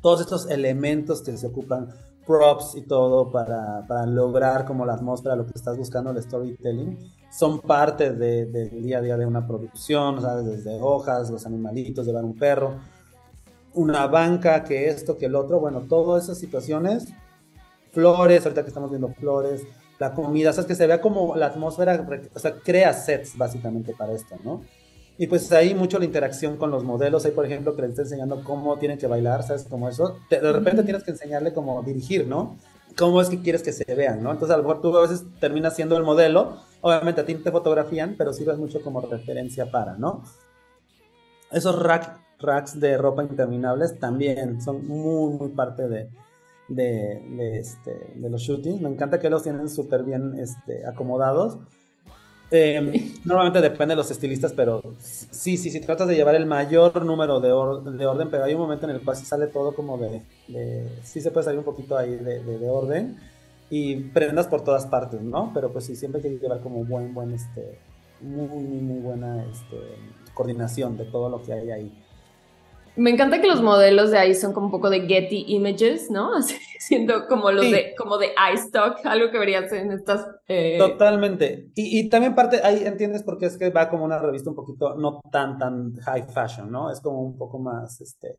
todos 0.00 0.20
estos 0.20 0.50
elementos 0.50 1.22
que 1.22 1.36
se 1.36 1.46
ocupan, 1.46 1.88
props 2.26 2.76
y 2.76 2.82
todo 2.82 3.32
para, 3.32 3.86
para 3.86 4.06
lograr 4.06 4.64
como 4.66 4.84
la 4.84 4.94
atmósfera, 4.94 5.34
lo 5.34 5.46
que 5.46 5.52
estás 5.54 5.76
buscando, 5.78 6.10
el 6.10 6.22
storytelling, 6.22 6.98
son 7.30 7.60
parte 7.60 8.12
del 8.12 8.82
día 8.82 8.98
a 8.98 9.00
día 9.00 9.16
de 9.16 9.26
una 9.26 9.46
producción, 9.46 10.20
¿sabes? 10.20 10.44
Desde 10.44 10.78
hojas, 10.80 11.30
los 11.30 11.46
animalitos, 11.46 12.06
llevar 12.06 12.24
un 12.24 12.36
perro, 12.36 12.74
una 13.74 14.06
banca, 14.06 14.64
que 14.64 14.88
esto, 14.88 15.16
que 15.16 15.26
el 15.26 15.34
otro, 15.34 15.60
bueno, 15.60 15.82
todas 15.88 16.24
esas 16.24 16.38
situaciones, 16.38 17.08
flores, 17.92 18.44
ahorita 18.44 18.62
que 18.62 18.68
estamos 18.68 18.90
viendo 18.90 19.08
flores, 19.08 19.62
la 19.98 20.14
comida, 20.14 20.52
sabes 20.52 20.66
que 20.66 20.74
se 20.74 20.86
vea 20.86 21.00
como 21.00 21.34
la 21.34 21.46
atmósfera, 21.46 22.06
o 22.34 22.38
sea, 22.38 22.54
crea 22.56 22.92
sets 22.92 23.36
básicamente 23.36 23.94
para 23.94 24.12
esto, 24.12 24.36
¿no? 24.44 24.62
Y 25.20 25.26
pues 25.26 25.50
ahí 25.50 25.74
mucho 25.74 25.98
la 25.98 26.04
interacción 26.04 26.56
con 26.56 26.70
los 26.70 26.84
modelos. 26.84 27.24
Ahí, 27.24 27.32
por 27.32 27.44
ejemplo, 27.44 27.74
que 27.74 27.82
les 27.82 27.90
está 27.90 28.02
enseñando 28.02 28.44
cómo 28.44 28.78
tienen 28.78 28.98
que 28.98 29.08
bailar, 29.08 29.42
¿sabes? 29.42 29.64
Como 29.64 29.88
eso. 29.88 30.20
De, 30.30 30.52
repente 30.52 30.84
tienes 30.84 31.02
que 31.02 31.10
enseñarle 31.10 31.52
cómo 31.52 31.82
dirigir, 31.82 32.28
¿no? 32.28 32.56
Cómo 32.96 33.20
es 33.20 33.28
que 33.28 33.42
quieres 33.42 33.64
que 33.64 33.72
se 33.72 33.84
vean, 33.96 34.22
¿no? 34.22 34.30
Entonces, 34.30 34.54
a 34.54 34.56
lo 34.56 34.62
mejor 34.62 34.80
tú 34.80 34.96
a 34.96 35.02
veces 35.02 35.24
terminas 35.40 35.74
siendo 35.74 35.96
el 35.96 36.04
modelo. 36.04 36.58
Obviamente 36.82 37.20
a 37.20 37.26
ti 37.26 37.34
te 37.34 37.50
fotografían, 37.50 38.14
pero 38.16 38.32
sirves 38.32 38.58
mucho 38.58 38.80
como 38.80 39.00
referencia 39.00 39.68
para, 39.72 39.96
¿no? 39.96 40.22
Esos 41.50 41.76
racks 41.82 42.78
de 42.78 42.96
ropa 42.96 43.24
interminables 43.24 43.98
también 43.98 44.62
son 44.62 44.86
muy, 44.86 45.34
muy 45.34 45.48
parte 45.48 45.88
de, 45.88 46.10
de, 46.68 47.58
este, 47.58 48.12
de 48.14 48.30
los 48.30 48.40
shootings. 48.40 48.80
Me 48.80 48.88
encanta 48.88 49.18
que 49.18 49.30
los 49.30 49.42
tienen 49.42 49.68
súper 49.68 50.04
bien 50.04 50.38
este, 50.38 50.86
acomodados 50.86 51.58
Eh, 52.50 53.12
normalmente 53.24 53.60
depende 53.60 53.92
de 53.92 53.96
los 53.96 54.10
estilistas, 54.10 54.52
pero 54.54 54.82
sí, 54.98 55.56
sí, 55.56 55.70
sí, 55.70 55.80
tratas 55.80 56.08
de 56.08 56.14
llevar 56.14 56.34
el 56.34 56.46
mayor 56.46 57.04
número 57.04 57.40
de, 57.40 57.48
de, 57.48 58.06
orden, 58.06 58.30
pero 58.30 58.44
hay 58.44 58.54
un 58.54 58.60
momento 58.60 58.88
en 58.88 58.96
el 58.96 59.02
cual 59.02 59.16
sí 59.16 59.26
sale 59.26 59.48
todo 59.48 59.74
como 59.74 59.98
de, 59.98 60.22
de 60.48 60.88
sí 61.02 61.20
se 61.20 61.30
puede 61.30 61.44
salir 61.44 61.58
un 61.58 61.64
poquito 61.64 61.98
ahí 61.98 62.16
de, 62.16 62.42
de, 62.42 62.68
orden 62.70 63.18
y 63.68 63.96
prendas 63.96 64.46
por 64.46 64.64
todas 64.64 64.86
partes, 64.86 65.20
¿no? 65.20 65.50
Pero 65.52 65.70
pues 65.72 65.84
sí, 65.84 65.94
siempre 65.94 66.22
hay 66.22 66.36
que 66.36 66.42
llevar 66.42 66.60
como 66.60 66.84
buen, 66.84 67.12
buen, 67.12 67.34
este, 67.34 67.78
muy, 68.22 68.48
muy, 68.48 68.80
muy 68.80 69.00
buena 69.00 69.44
este, 69.44 69.76
coordinación 70.32 70.96
de 70.96 71.04
todo 71.04 71.28
lo 71.28 71.42
que 71.42 71.52
hay 71.52 71.70
ahí. 71.70 72.04
Me 72.98 73.10
encanta 73.10 73.40
que 73.40 73.46
los 73.46 73.62
modelos 73.62 74.10
de 74.10 74.18
ahí 74.18 74.34
son 74.34 74.52
como 74.52 74.66
un 74.66 74.72
poco 74.72 74.90
de 74.90 75.06
Getty 75.06 75.44
Images, 75.46 76.10
¿no? 76.10 76.34
Así, 76.36 76.56
siendo 76.80 77.28
como 77.28 77.52
los 77.52 77.70
de, 77.70 77.94
como 77.96 78.18
de 78.18 78.30
iStock, 78.54 79.06
algo 79.06 79.30
que 79.30 79.38
verías 79.38 79.72
en 79.72 79.92
estas... 79.92 80.26
Eh... 80.48 80.78
Totalmente. 80.78 81.70
Y, 81.76 82.00
y, 82.00 82.08
también 82.08 82.34
parte, 82.34 82.60
ahí 82.64 82.82
entiendes 82.84 83.22
por 83.22 83.38
qué 83.38 83.46
es 83.46 83.56
que 83.56 83.70
va 83.70 83.88
como 83.88 84.04
una 84.04 84.18
revista 84.18 84.50
un 84.50 84.56
poquito, 84.56 84.96
no 84.96 85.20
tan, 85.30 85.58
tan 85.58 85.94
high 85.94 86.26
fashion, 86.26 86.72
¿no? 86.72 86.90
Es 86.90 87.00
como 87.00 87.22
un 87.22 87.38
poco 87.38 87.60
más, 87.60 88.00
este, 88.00 88.34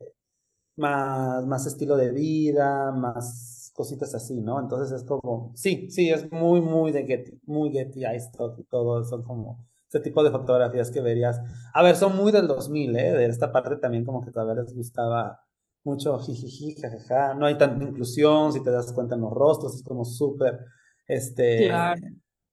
más, 0.75 1.45
más 1.45 1.65
estilo 1.65 1.95
de 1.95 2.11
vida, 2.11 2.91
más 2.91 3.71
cositas 3.73 4.13
así, 4.13 4.41
¿no? 4.41 4.59
Entonces 4.59 4.91
es 4.91 5.07
como, 5.07 5.53
sí, 5.55 5.89
sí, 5.89 6.09
es 6.09 6.29
muy, 6.33 6.59
muy 6.59 6.91
de 6.91 7.05
Getty, 7.05 7.39
muy 7.45 7.71
Getty, 7.71 8.05
iStock 8.05 8.59
y 8.59 8.63
todo, 8.65 9.05
son 9.05 9.23
como 9.23 9.69
ese 9.89 9.99
tipo 10.01 10.23
de 10.23 10.31
fotografías 10.31 10.91
que 10.91 11.01
verías. 11.01 11.41
A 11.73 11.81
ver, 11.81 11.95
son 11.95 12.15
muy 12.15 12.31
del 12.31 12.47
2000, 12.47 12.95
¿eh? 12.95 13.11
De 13.11 13.25
esta 13.25 13.51
parte 13.51 13.75
también 13.77 14.05
como 14.05 14.23
que 14.23 14.31
todavía 14.31 14.61
les 14.61 14.75
gustaba 14.75 15.41
mucho 15.83 16.19
jijiji, 16.19 16.75
jajaja. 16.79 17.33
No 17.33 17.47
hay 17.47 17.57
tanta 17.57 17.83
inclusión, 17.83 18.53
si 18.53 18.63
te 18.63 18.69
das 18.69 18.93
cuenta 18.93 19.15
en 19.15 19.21
los 19.21 19.33
rostros, 19.33 19.75
es 19.75 19.83
como 19.83 20.05
súper, 20.05 20.59
este, 21.07 21.71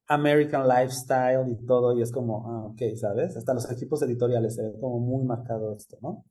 American 0.09 0.67
lifestyle 0.67 1.49
y 1.49 1.67
todo, 1.67 1.97
y 1.99 2.03
es 2.03 2.11
como, 2.11 2.49
ah, 2.49 2.67
ok, 2.67 2.97
¿sabes? 2.97 3.37
Hasta 3.37 3.53
los 3.53 3.71
equipos 3.71 4.01
editoriales 4.03 4.55
se 4.55 4.63
ve 4.63 4.73
como 4.81 4.99
muy 4.99 5.25
marcado 5.25 5.75
esto, 5.75 5.99
¿no? 6.01 6.25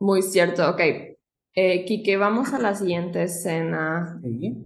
Muy 0.00 0.22
cierto, 0.22 0.68
ok. 0.70 0.80
Eh, 1.54 1.84
Quique, 1.86 2.16
vamos 2.16 2.52
a 2.52 2.60
la 2.60 2.76
siguiente 2.76 3.24
escena. 3.24 4.20
¿Sí? 4.22 4.64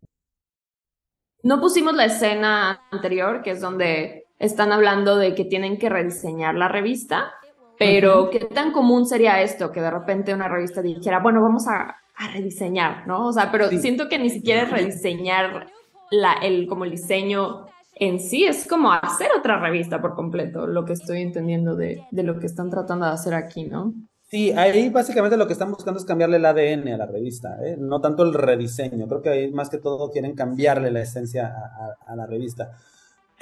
No 1.42 1.60
pusimos 1.60 1.94
la 1.94 2.04
escena 2.04 2.82
anterior, 2.90 3.42
que 3.42 3.52
es 3.52 3.60
donde 3.60 4.21
están 4.42 4.72
hablando 4.72 5.16
de 5.16 5.34
que 5.34 5.44
tienen 5.44 5.78
que 5.78 5.88
rediseñar 5.88 6.56
la 6.56 6.68
revista, 6.68 7.32
pero 7.78 8.28
¿qué 8.28 8.40
tan 8.40 8.72
común 8.72 9.06
sería 9.06 9.40
esto? 9.40 9.70
Que 9.70 9.80
de 9.80 9.90
repente 9.90 10.34
una 10.34 10.48
revista 10.48 10.82
dijera, 10.82 11.20
bueno, 11.20 11.40
vamos 11.40 11.66
a, 11.68 11.96
rediseñar, 12.34 13.06
¿no? 13.08 13.26
O 13.26 13.32
sea, 13.32 13.50
pero 13.50 13.68
siento 13.68 14.08
que 14.08 14.18
ni 14.18 14.30
siquiera 14.30 14.62
es 14.62 14.70
rediseñar 14.70 15.66
la, 16.10 16.34
el, 16.34 16.68
como 16.68 16.84
el 16.84 16.92
diseño 16.92 17.66
en 17.94 18.20
sí, 18.20 18.44
es 18.44 18.68
como 18.68 18.92
hacer 18.92 19.28
otra 19.36 19.58
revista 19.58 20.00
por 20.00 20.14
completo, 20.14 20.66
lo 20.66 20.84
que 20.84 20.92
estoy 20.92 21.22
entendiendo 21.22 21.74
de, 21.74 22.04
de 22.10 22.22
lo 22.22 22.38
que 22.38 22.46
están 22.46 22.70
tratando 22.70 23.06
de 23.06 23.12
hacer 23.12 23.34
aquí, 23.34 23.64
¿no? 23.64 23.94
Sí, 24.28 24.52
ahí 24.52 24.88
básicamente 24.90 25.36
lo 25.36 25.46
que 25.46 25.54
están 25.54 25.70
buscando 25.70 25.98
es 25.98 26.06
cambiarle 26.06 26.36
el 26.36 26.46
ADN 26.46 26.88
a 26.88 26.96
la 26.96 27.06
revista, 27.06 27.56
¿eh? 27.64 27.76
no 27.78 28.00
tanto 28.00 28.22
el 28.22 28.34
rediseño. 28.34 29.08
Creo 29.08 29.22
que 29.22 29.30
ahí 29.30 29.50
más 29.50 29.68
que 29.68 29.78
todo 29.78 30.10
quieren 30.10 30.34
cambiarle 30.34 30.90
la 30.90 31.00
esencia 31.00 31.48
a, 31.48 32.12
a 32.12 32.16
la 32.16 32.26
revista. 32.26 32.76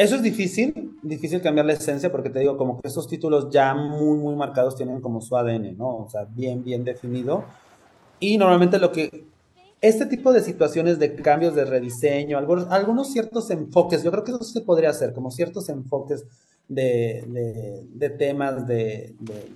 Eso 0.01 0.17
es 0.17 0.23
difícil, 0.23 0.97
difícil 1.03 1.43
cambiar 1.43 1.67
la 1.67 1.75
esencia 1.75 2.11
porque 2.11 2.31
te 2.31 2.39
digo, 2.39 2.57
como 2.57 2.81
que 2.81 2.89
esos 2.89 3.07
títulos 3.07 3.51
ya 3.51 3.75
muy, 3.75 4.17
muy 4.17 4.35
marcados 4.35 4.75
tienen 4.75 5.03
como 5.03 5.21
su 5.21 5.37
ADN, 5.37 5.77
¿no? 5.77 5.95
O 5.99 6.09
sea, 6.09 6.25
bien, 6.25 6.65
bien 6.65 6.85
definido. 6.85 7.45
Y 8.19 8.39
normalmente 8.39 8.79
lo 8.79 8.93
que, 8.93 9.27
este 9.83 10.07
tipo 10.07 10.33
de 10.33 10.41
situaciones 10.41 10.99
de 10.99 11.17
cambios 11.17 11.55
de 11.55 11.67
rediseño, 11.67 12.39
algunos, 12.39 12.67
algunos 12.71 13.13
ciertos 13.13 13.51
enfoques, 13.51 14.03
yo 14.03 14.11
creo 14.11 14.25
que 14.25 14.31
eso 14.31 14.43
se 14.43 14.63
podría 14.63 14.89
hacer, 14.89 15.13
como 15.13 15.31
ciertos 15.31 15.69
enfoques 15.69 16.25
de, 16.67 17.87
de, 17.93 18.09
temas, 18.09 18.67
de, 18.67 19.15
de, 19.21 19.53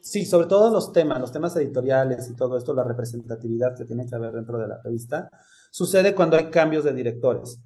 Sí, 0.00 0.24
sobre 0.24 0.46
todo 0.46 0.70
los 0.70 0.92
temas, 0.92 1.20
los 1.20 1.32
temas 1.32 1.56
editoriales 1.56 2.30
y 2.30 2.34
todo 2.36 2.56
esto, 2.56 2.74
la 2.74 2.84
representatividad 2.84 3.76
que 3.76 3.86
tiene 3.86 4.06
que 4.06 4.14
haber 4.14 4.30
dentro 4.30 4.56
de 4.56 4.68
la 4.68 4.80
revista, 4.80 5.28
sucede 5.72 6.14
cuando 6.14 6.36
hay 6.36 6.44
cambios 6.44 6.84
de 6.84 6.92
directores. 6.92 7.58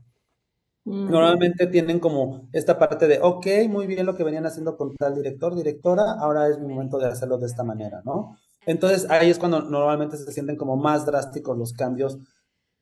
Normalmente 0.87 1.67
tienen 1.67 1.99
como 1.99 2.49
esta 2.53 2.79
parte 2.79 3.09
de, 3.09 3.19
ok, 3.21 3.45
muy 3.69 3.89
bien 3.89 4.07
lo 4.07 4.15
que 4.15 4.23
venían 4.23 4.47
haciendo 4.47 4.77
con 4.77 4.95
tal 4.95 5.17
director, 5.17 5.57
directora, 5.57 6.13
ahora 6.13 6.47
es 6.47 6.61
mi 6.61 6.69
momento 6.69 6.99
de 6.99 7.09
hacerlo 7.09 7.39
de 7.39 7.47
esta 7.47 7.65
manera, 7.65 8.03
¿no? 8.05 8.37
Entonces 8.67 9.11
ahí 9.11 9.29
es 9.29 9.39
cuando 9.41 9.63
normalmente 9.63 10.17
se 10.17 10.31
sienten 10.31 10.57
como 10.57 10.77
más 10.77 11.05
drásticos 11.05 11.59
los 11.59 11.73
cambios. 11.73 12.19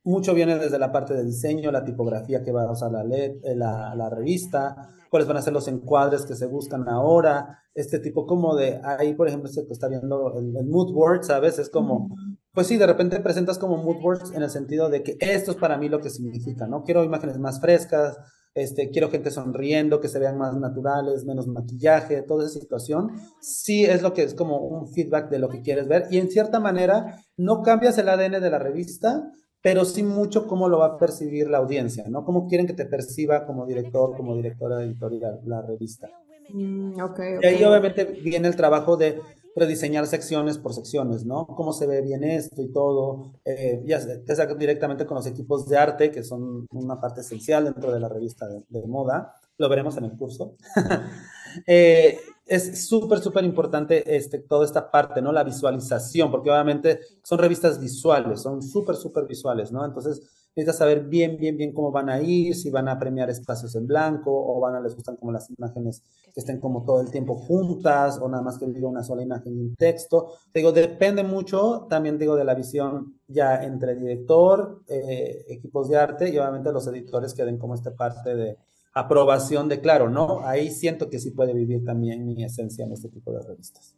Mucho 0.05 0.35
viene 0.35 0.59
desde 0.59 0.79
la 0.79 0.93
parte 0.93 1.15
de 1.15 1.25
diseño, 1.25 1.73
la 1.73 1.83
tipografía 1.83 2.43
que 2.43 2.53
va 2.53 2.65
a 2.65 2.73
usar 2.73 2.93
la, 2.93 3.05
LED, 3.05 3.37
eh, 3.43 3.57
la, 3.57 3.95
la 3.95 4.11
revista, 4.11 4.91
cuáles 5.09 5.27
van 5.27 5.39
a 5.39 5.43
ser 5.43 5.55
los 5.55 5.67
encuadres 5.67 6.27
que 6.27 6.35
se 6.35 6.45
buscan 6.45 6.87
ahora, 6.91 7.63
este 7.75 8.01
tipo 8.01 8.27
como 8.27 8.55
de, 8.55 8.83
ahí 8.85 9.15
por 9.15 9.29
ejemplo 9.29 9.49
se 9.49 9.63
está 9.71 9.89
viendo 9.89 10.39
el, 10.39 10.55
el 10.55 10.67
mood 10.67 10.93
board, 10.93 11.25
¿sabes? 11.25 11.59
Es 11.59 11.71
como, 11.71 12.15
pues 12.55 12.69
sí, 12.69 12.77
de 12.77 12.87
repente 12.87 13.19
presentas 13.21 13.59
como 13.59 13.77
mood 13.77 14.01
boards 14.01 14.33
en 14.33 14.43
el 14.43 14.51
sentido 14.51 14.89
de 14.89 15.03
que 15.03 15.17
esto 15.19 15.51
es 15.51 15.57
para 15.57 15.77
mí 15.77 15.89
lo 15.89 16.01
que 16.01 16.09
significa, 16.09 16.67
¿no? 16.67 16.85
Quiero 16.85 17.03
imágenes 17.03 17.39
más 17.39 17.61
frescas, 17.61 18.17
este, 18.55 18.91
quiero 18.91 19.11
gente 19.11 19.33
sonriendo, 19.33 20.01
que 20.01 20.07
se 20.07 20.21
vean 20.21 20.39
más 20.39 20.57
naturales, 20.57 21.25
menos 21.25 21.49
maquillaje, 21.49 22.23
toda 22.23 22.47
esa 22.47 22.61
situación. 22.61 23.11
Sí 23.41 23.85
es 23.85 24.03
lo 24.03 24.15
que 24.15 24.23
es 24.23 24.35
como 24.35 24.59
un 24.59 24.89
feedback 24.89 25.29
de 25.29 25.41
lo 25.41 25.49
que 25.49 25.63
quieres 25.63 25.89
ver 25.89 26.07
y 26.11 26.19
en 26.19 26.31
cierta 26.31 26.61
manera 26.61 27.21
no 27.37 27.63
cambias 27.63 27.99
el 27.99 28.09
ADN 28.09 28.41
de 28.41 28.51
la 28.51 28.61
revista, 28.61 29.33
pero 29.61 29.85
sí 29.85 30.05
mucho 30.05 30.47
cómo 30.47 30.69
lo 30.69 30.79
va 30.79 30.87
a 30.87 30.99
percibir 30.99 31.51
la 31.51 31.59
audiencia, 31.59 32.05
¿no? 32.09 32.25
Cómo 32.25 32.47
quieren 32.47 32.69
que 32.69 32.75
te 32.75 32.87
perciba 32.87 33.45
como 33.47 33.67
director, 33.67 34.17
como 34.17 34.37
directora 34.37 34.81
editorial 34.85 35.41
la 35.45 35.63
revista. 35.63 36.09
Mm, 36.51 37.01
okay, 37.01 37.39
Y 37.43 37.47
ahí 37.47 37.65
obviamente 37.65 38.05
viene 38.05 38.47
el 38.47 38.55
trabajo 38.55 38.97
de 38.97 39.21
rediseñar 39.57 40.07
secciones 40.07 40.59
por 40.59 40.75
secciones, 40.75 41.25
¿no? 41.25 41.47
Cómo 41.47 41.73
se 41.73 41.87
ve 41.87 42.03
bien 42.03 42.25
esto 42.25 42.63
y 42.63 42.73
todo. 42.73 43.35
Eh, 43.45 43.83
ya 43.87 44.01
sea 44.01 44.47
directamente 44.55 45.07
con 45.07 45.17
los 45.17 45.27
equipos 45.27 45.69
de 45.69 45.79
arte, 45.79 46.11
que 46.11 46.23
son 46.23 46.67
una 46.73 47.01
parte 47.01 47.21
esencial 47.21 47.65
dentro 47.65 47.93
de 47.93 48.01
la 48.01 48.09
revista 48.09 48.47
de, 48.49 48.87
moda. 48.87 49.35
Lo 49.59 49.69
veremos 49.69 49.97
en 49.97 50.05
el 50.05 50.17
curso. 50.17 50.57
eh, 51.67 52.19
es 52.47 52.87
súper, 52.87 53.21
súper 53.21 53.45
importante 53.45 54.17
este, 54.17 54.39
toda 54.39 54.67
esta 54.67 54.91
parte, 54.91 55.23
¿no? 55.23 55.33
La 55.33 55.45
visualización, 55.45 56.31
porque 56.31 56.51
obviamente 56.51 57.01
son 57.23 57.39
revistas 57.39 57.81
visuales, 57.81 58.43
son 58.43 58.63
súper, 58.63 58.97
súper 58.97 59.27
visuales, 59.27 59.73
¿no? 59.73 59.85
Entonces, 59.85 60.21
necesitas 60.55 60.79
saber 60.79 61.05
bien, 61.05 61.37
bien, 61.37 61.57
bien 61.57 61.73
cómo 61.73 61.91
van 61.91 62.09
a 62.09 62.21
ir, 62.21 62.55
si 62.55 62.71
van 62.71 62.89
a 62.89 62.99
premiar 62.99 63.31
espacios 63.31 63.75
en 63.75 63.87
blanco 63.87 64.31
o 64.31 64.61
van 64.61 64.75
a 64.77 64.81
les 64.81 64.95
gustan 64.95 65.17
como 65.17 65.33
las 65.33 65.51
imágenes 65.51 66.03
que 66.33 66.41
estén 66.41 66.61
como 66.61 66.85
todo 66.85 67.01
el 67.01 67.11
tiempo 67.11 67.35
juntas 67.35 68.19
o 68.21 68.29
nada 68.29 68.43
más 68.43 68.59
que 68.59 68.67
diga 68.67 68.89
una 68.89 69.03
sola 69.03 69.23
imagen 69.23 69.57
y 69.57 69.61
un 69.61 69.75
texto. 69.75 70.35
Te 70.53 70.61
digo, 70.61 70.73
depende 70.73 71.25
mucho, 71.25 71.87
también 71.89 72.19
digo, 72.19 72.37
de 72.37 72.45
la 72.45 72.55
visión 72.55 73.19
ya 73.27 73.65
entre 73.65 73.97
director, 73.97 74.83
eh, 74.87 75.45
equipos 75.49 75.89
de 75.89 75.97
arte 75.97 76.29
y 76.29 76.39
obviamente 76.39 76.73
los 76.73 76.87
editores 76.87 77.35
que 77.35 77.45
den 77.45 77.59
como 77.59 77.75
esta 77.75 77.95
parte 77.95 78.37
de 78.37 78.59
aprobación 78.95 79.69
de, 79.69 79.81
claro, 79.81 80.09
¿no? 80.09 80.47
Ahí 80.47 80.71
siento 80.71 81.11
que 81.11 81.19
sí 81.19 81.33
puede 81.33 81.53
vivir 81.53 81.85
también 81.85 82.25
mi 82.27 82.45
esencia 82.45 82.85
en 82.85 82.93
este 82.93 83.09
tipo 83.09 83.33
de 83.33 83.43
revistas. 83.43 83.95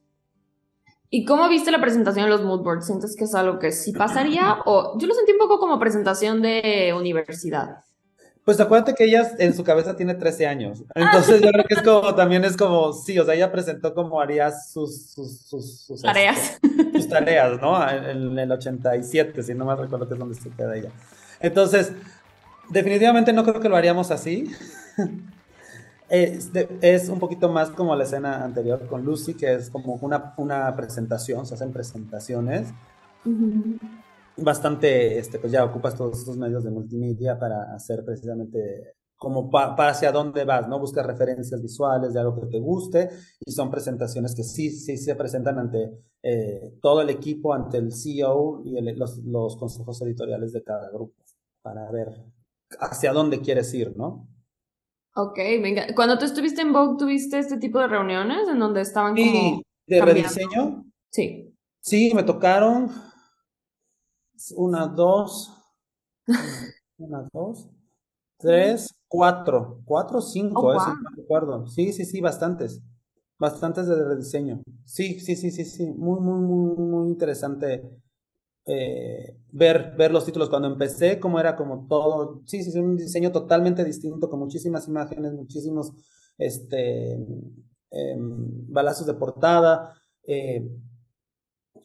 ¿Y 1.10 1.24
cómo 1.24 1.48
viste 1.48 1.70
la 1.70 1.80
presentación 1.80 2.24
de 2.24 2.30
los 2.30 2.42
moodboards? 2.42 2.86
¿Sientes 2.86 3.14
que 3.14 3.24
es 3.24 3.34
algo 3.34 3.58
que 3.58 3.70
sí 3.70 3.92
pasaría? 3.92 4.58
O 4.64 4.98
yo 4.98 5.06
lo 5.06 5.14
sentí 5.14 5.32
un 5.32 5.38
poco 5.38 5.60
como 5.60 5.78
presentación 5.78 6.42
de 6.42 6.92
universidad. 6.98 7.76
Pues 8.44 8.58
acuérdate 8.60 8.94
que 8.94 9.04
ella 9.04 9.28
en 9.38 9.54
su 9.54 9.64
cabeza 9.64 9.96
tiene 9.96 10.14
13 10.14 10.46
años. 10.46 10.84
Entonces 10.94 11.42
yo 11.42 11.50
creo 11.50 11.64
que 11.64 11.74
es 11.74 11.82
como, 11.82 12.14
también 12.14 12.44
es 12.44 12.56
como, 12.56 12.92
sí, 12.92 13.18
o 13.18 13.24
sea, 13.24 13.34
ella 13.34 13.52
presentó 13.52 13.92
como 13.94 14.20
haría 14.20 14.50
sus, 14.52 15.10
sus, 15.10 15.46
sus, 15.46 16.02
tareas. 16.02 16.58
sus 16.92 17.08
tareas, 17.08 17.60
¿no? 17.60 17.88
En, 17.88 18.38
el 18.38 18.52
87, 18.52 19.42
si 19.42 19.54
no 19.54 19.64
me 19.64 19.74
recuerdo 19.74 20.08
que 20.08 20.14
es 20.14 20.20
donde 20.20 20.36
se 20.36 20.50
queda 20.50 20.76
ella. 20.76 20.90
Entonces, 21.40 21.92
Definitivamente 22.68 23.32
no 23.32 23.44
creo 23.44 23.60
que 23.60 23.68
lo 23.68 23.76
haríamos 23.76 24.10
así. 24.10 24.50
es, 26.08 27.08
un 27.08 27.18
poquito 27.18 27.48
más 27.48 27.70
como 27.70 27.94
la 27.96 28.04
escena 28.04 28.44
anterior 28.44 28.86
con 28.86 29.04
Lucy, 29.04 29.34
que 29.34 29.54
es 29.54 29.70
como 29.70 29.94
una, 29.94 30.34
una 30.36 30.74
presentación, 30.76 31.46
se 31.46 31.54
hacen 31.54 31.72
presentaciones. 31.72 32.68
Bastante, 34.36 35.18
este, 35.18 35.38
pues 35.38 35.52
ya 35.52 35.64
ocupas 35.64 35.94
todos 35.96 36.18
estos 36.18 36.36
medios 36.36 36.62
de 36.64 36.70
multimedia 36.70 37.38
para 37.38 37.74
hacer 37.74 38.04
precisamente 38.04 38.94
como 39.16 39.50
para 39.50 39.88
hacia 39.88 40.12
dónde 40.12 40.44
vas, 40.44 40.68
¿no? 40.68 40.78
Buscas 40.78 41.06
referencias 41.06 41.62
visuales 41.62 42.12
de 42.12 42.20
algo 42.20 42.38
que 42.38 42.46
te 42.48 42.60
guste 42.60 43.08
y 43.44 43.50
son 43.50 43.70
presentaciones 43.70 44.34
que 44.34 44.44
sí, 44.44 44.70
sí 44.70 44.98
se 44.98 45.14
presentan 45.14 45.58
ante 45.58 45.90
eh, 46.22 46.74
todo 46.82 47.00
el 47.00 47.08
equipo, 47.08 47.54
ante 47.54 47.78
el 47.78 47.94
CEO 47.94 48.60
y 48.62 48.78
los, 48.94 49.18
los 49.24 49.56
consejos 49.56 50.02
editoriales 50.02 50.52
de 50.52 50.62
cada 50.62 50.90
grupo 50.90 51.14
para 51.62 51.90
ver 51.90 52.26
hacia 52.78 53.12
dónde 53.14 53.40
quieres 53.40 53.72
ir, 53.72 53.96
¿no? 53.96 54.28
Ok, 55.18 55.36
venga. 55.62 55.86
Cuando 55.94 56.18
tú 56.18 56.26
estuviste 56.26 56.60
en 56.60 56.72
Vogue, 56.74 56.98
¿tuviste 56.98 57.38
este 57.38 57.56
tipo 57.56 57.78
de 57.80 57.86
reuniones 57.88 58.48
en 58.48 58.58
donde 58.58 58.82
estaban 58.82 59.16
sí, 59.16 59.62
¿De 59.86 60.00
rediseño? 60.02 60.84
Sí. 61.10 61.54
Sí, 61.80 62.12
me 62.14 62.22
tocaron 62.22 62.90
una, 64.56 64.86
dos, 64.86 65.50
una, 66.98 67.28
dos. 67.32 67.68
tres, 68.38 68.88
cuatro, 69.08 69.82
cuatro 69.84 70.18
o 70.18 70.22
cinco, 70.22 70.68
Oh, 70.68 70.74
eh, 70.74 70.80
si 70.80 70.90
wow. 70.90 70.96
no 71.02 71.10
recuerdo. 71.16 71.66
Sí, 71.68 71.92
sí, 71.92 72.04
sí, 72.04 72.20
bastantes. 72.20 72.82
Bastantes 73.38 73.86
de 73.88 74.04
rediseño. 74.04 74.62
Sí, 74.84 75.20
sí, 75.20 75.36
sí, 75.36 75.50
sí, 75.50 75.64
sí. 75.64 75.86
Muy, 75.96 76.20
muy, 76.20 76.40
muy, 76.40 76.76
muy 76.76 77.08
interesante 77.08 77.82
eh, 78.66 79.36
ver, 79.52 79.94
ver 79.96 80.10
los 80.12 80.24
títulos. 80.26 80.48
Cuando 80.50 80.68
empecé, 80.68 81.20
como 81.20 81.40
era 81.40 81.56
como 81.56 81.86
todo, 81.88 82.42
sí, 82.46 82.62
sí, 82.64 82.78
un 82.78 82.96
diseño 82.96 83.32
totalmente 83.32 83.84
distinto, 83.84 84.28
con 84.30 84.40
muchísimas 84.40 84.88
imágenes, 84.88 85.32
muchísimos 85.32 85.92
este, 86.38 87.14
em, 87.90 88.66
balazos 88.72 89.06
de 89.06 89.14
portada. 89.14 89.94
eh, 90.28 90.62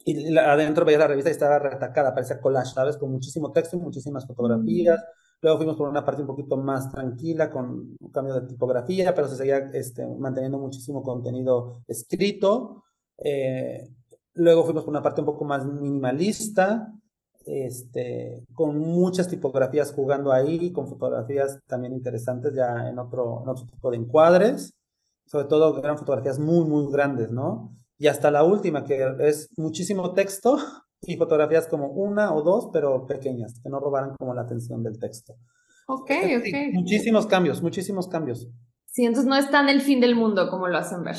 y 0.04 0.30
la- 0.30 0.52
adentro 0.52 0.84
veía 0.84 0.98
la 0.98 1.06
revista 1.06 1.30
y 1.30 1.32
estaba 1.32 1.58
retacada, 1.58 2.14
parecía 2.14 2.40
collage, 2.40 2.72
¿sabes? 2.74 2.96
Con 2.96 3.10
muchísimo 3.12 3.52
texto 3.52 3.76
y 3.76 3.80
muchísimas 3.80 4.26
fotografías. 4.26 5.00
Luego 5.40 5.58
fuimos 5.58 5.76
por 5.76 5.88
una 5.88 6.04
parte 6.04 6.22
un 6.22 6.26
poquito 6.28 6.56
más 6.56 6.90
tranquila, 6.90 7.50
con 7.50 7.96
un 8.00 8.10
cambio 8.12 8.34
de 8.34 8.46
tipografía, 8.46 9.14
pero 9.14 9.28
se 9.28 9.36
seguía 9.36 9.58
este, 9.72 10.06
manteniendo 10.06 10.58
muchísimo 10.58 11.02
contenido 11.02 11.82
escrito. 11.86 12.84
Eh, 13.18 13.88
luego 14.34 14.64
fuimos 14.64 14.84
por 14.84 14.90
una 14.90 15.02
parte 15.02 15.20
un 15.20 15.26
poco 15.26 15.44
más 15.44 15.64
minimalista, 15.66 16.92
este, 17.46 18.44
con 18.54 18.78
muchas 18.78 19.28
tipografías 19.28 19.92
jugando 19.92 20.32
ahí, 20.32 20.72
con 20.72 20.88
fotografías 20.88 21.58
también 21.66 21.92
interesantes 21.92 22.54
ya 22.54 22.88
en 22.88 22.98
otro, 22.98 23.42
en 23.42 23.48
otro 23.48 23.66
tipo 23.66 23.90
de 23.90 23.96
encuadres. 23.96 24.72
Sobre 25.26 25.46
todo 25.46 25.78
eran 25.78 25.98
fotografías 25.98 26.38
muy, 26.38 26.64
muy 26.64 26.90
grandes, 26.92 27.30
¿no? 27.30 27.74
Y 27.98 28.08
hasta 28.08 28.30
la 28.30 28.44
última, 28.44 28.84
que 28.84 29.14
es 29.20 29.48
muchísimo 29.56 30.12
texto 30.12 30.58
y 31.02 31.16
fotografías 31.16 31.66
como 31.66 31.88
una 31.88 32.34
o 32.34 32.42
dos, 32.42 32.68
pero 32.72 33.06
pequeñas, 33.06 33.60
que 33.62 33.68
no 33.68 33.80
robaran 33.80 34.14
como 34.18 34.34
la 34.34 34.42
atención 34.42 34.82
del 34.82 34.98
texto. 34.98 35.34
Ok, 35.88 36.10
ok. 36.38 36.72
muchísimos 36.72 37.26
cambios, 37.26 37.62
muchísimos 37.62 38.08
cambios. 38.08 38.48
Sí, 38.92 39.06
entonces 39.06 39.26
no 39.26 39.36
es 39.36 39.50
tan 39.50 39.70
el 39.70 39.80
fin 39.80 40.00
del 40.00 40.14
mundo 40.14 40.50
como 40.50 40.68
lo 40.68 40.76
hacen 40.76 41.02
ver. 41.02 41.16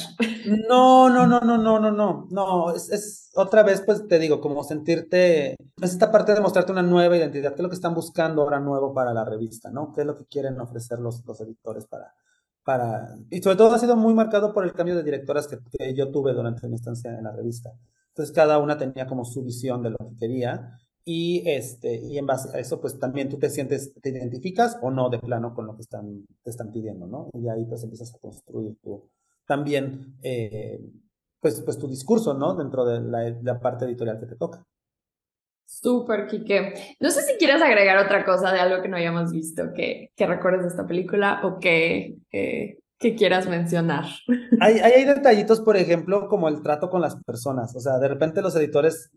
No, 0.70 1.10
no, 1.10 1.26
no, 1.26 1.40
no, 1.40 1.58
no, 1.58 1.80
no, 1.80 1.92
no, 1.92 2.28
no, 2.30 2.76
es, 2.76 2.92
es 2.92 3.32
otra 3.34 3.64
vez, 3.64 3.82
pues 3.84 4.08
te 4.08 4.20
digo, 4.20 4.40
como 4.40 4.64
sentirte, 4.64 5.54
es 5.82 5.92
esta 5.92 6.12
parte 6.12 6.36
de 6.36 6.42
mostrarte 6.42 6.72
una 6.72 6.84
nueva 6.84 7.18
identidad, 7.18 7.52
qué 7.52 7.62
es 7.62 7.64
lo 7.64 7.70
que 7.70 7.76
están 7.76 7.96
buscando 7.96 8.44
ahora 8.44 8.60
nuevo 8.60 8.94
para 8.94 9.12
la 9.12 9.26
revista, 9.26 9.72
¿no? 9.72 9.92
¿Qué 9.92 10.02
es 10.02 10.08
lo 10.08 10.16
que 10.16 10.26
quieren 10.26 10.60
ofrecer 10.60 11.00
los, 11.00 11.26
los 11.26 11.42
editores 11.42 11.88
para, 11.88 12.14
para, 12.64 13.16
y 13.32 13.42
sobre 13.42 13.56
todo 13.56 13.74
ha 13.74 13.80
sido 13.80 13.96
muy 13.96 14.14
marcado 14.14 14.54
por 14.54 14.66
el 14.66 14.74
cambio 14.74 14.96
de 14.96 15.04
directoras 15.04 15.48
que, 15.48 15.58
que 15.72 15.96
yo 15.96 16.12
tuve 16.12 16.34
durante 16.34 16.68
mi 16.68 16.76
estancia 16.76 17.18
en 17.18 17.24
la 17.24 17.32
revista. 17.32 17.72
Entonces 18.10 18.36
cada 18.36 18.60
una 18.60 18.78
tenía 18.78 19.08
como 19.08 19.26
su 19.26 19.44
visión 19.44 19.82
de 19.82 19.90
lo 19.90 19.98
que 19.98 20.16
quería 20.20 20.78
y 21.06 21.44
este 21.46 21.96
y 21.96 22.18
en 22.18 22.26
base 22.26 22.56
a 22.56 22.60
eso 22.60 22.80
pues 22.80 22.98
también 22.98 23.28
tú 23.30 23.38
te 23.38 23.50
sientes 23.50 23.94
te 24.02 24.10
identificas 24.10 24.78
o 24.82 24.90
no 24.90 25.10
de 25.10 25.20
plano 25.20 25.54
con 25.54 25.68
lo 25.68 25.76
que 25.76 25.82
están 25.82 26.26
te 26.44 26.50
están 26.50 26.72
pidiendo 26.72 27.08
no 27.08 27.30
y 27.34 27.50
ahí 27.50 27.66
pues 27.66 27.84
empiezas 27.84 28.14
a 28.16 28.20
construir 28.20 28.78
tu 28.82 29.10
también 29.46 30.16
eh, 30.24 30.80
pues 31.42 31.62
pues 31.62 31.78
tu 31.78 31.88
discurso 31.88 32.34
no 32.34 32.56
dentro 32.56 32.86
de 32.86 33.02
la, 33.02 33.30
la 33.42 33.60
parte 33.60 33.86
editorial 33.86 34.20
que 34.20 34.28
te 34.28 34.36
toca 34.36 34.66
Súper, 35.66 36.28
Quique. 36.28 36.74
No 37.00 37.10
sé 37.10 37.24
si 37.24 37.36
quieres 37.38 37.62
agregar 37.62 37.98
otra 37.98 38.24
cosa 38.26 38.52
de 38.52 38.60
algo 38.60 38.84
que 38.84 38.90
no 38.90 38.98
hayamos 38.98 39.32
visto 39.32 39.74
que, 39.74 40.12
que 40.16 40.28
recuerdes 40.28 40.62
de 40.62 40.68
esta 40.68 40.86
película 40.86 41.42
o 41.44 41.58
que, 41.58 42.18
que 42.30 43.16
quieras 43.16 43.48
mencionar. 43.48 44.06
hay, 44.60 44.80
hay, 44.80 44.92
hay 44.92 45.06
detallitos 45.06 45.62
por 45.62 45.76
ejemplo 45.78 46.28
como 46.28 46.48
el 46.48 46.62
trato 46.62 46.90
con 46.90 47.02
las 47.02 47.16
personas 47.24 47.76
o 47.76 47.80
sea 47.80 47.98
de 47.98 48.08
repente 48.08 48.42
los 48.42 48.56
editores 48.56 49.10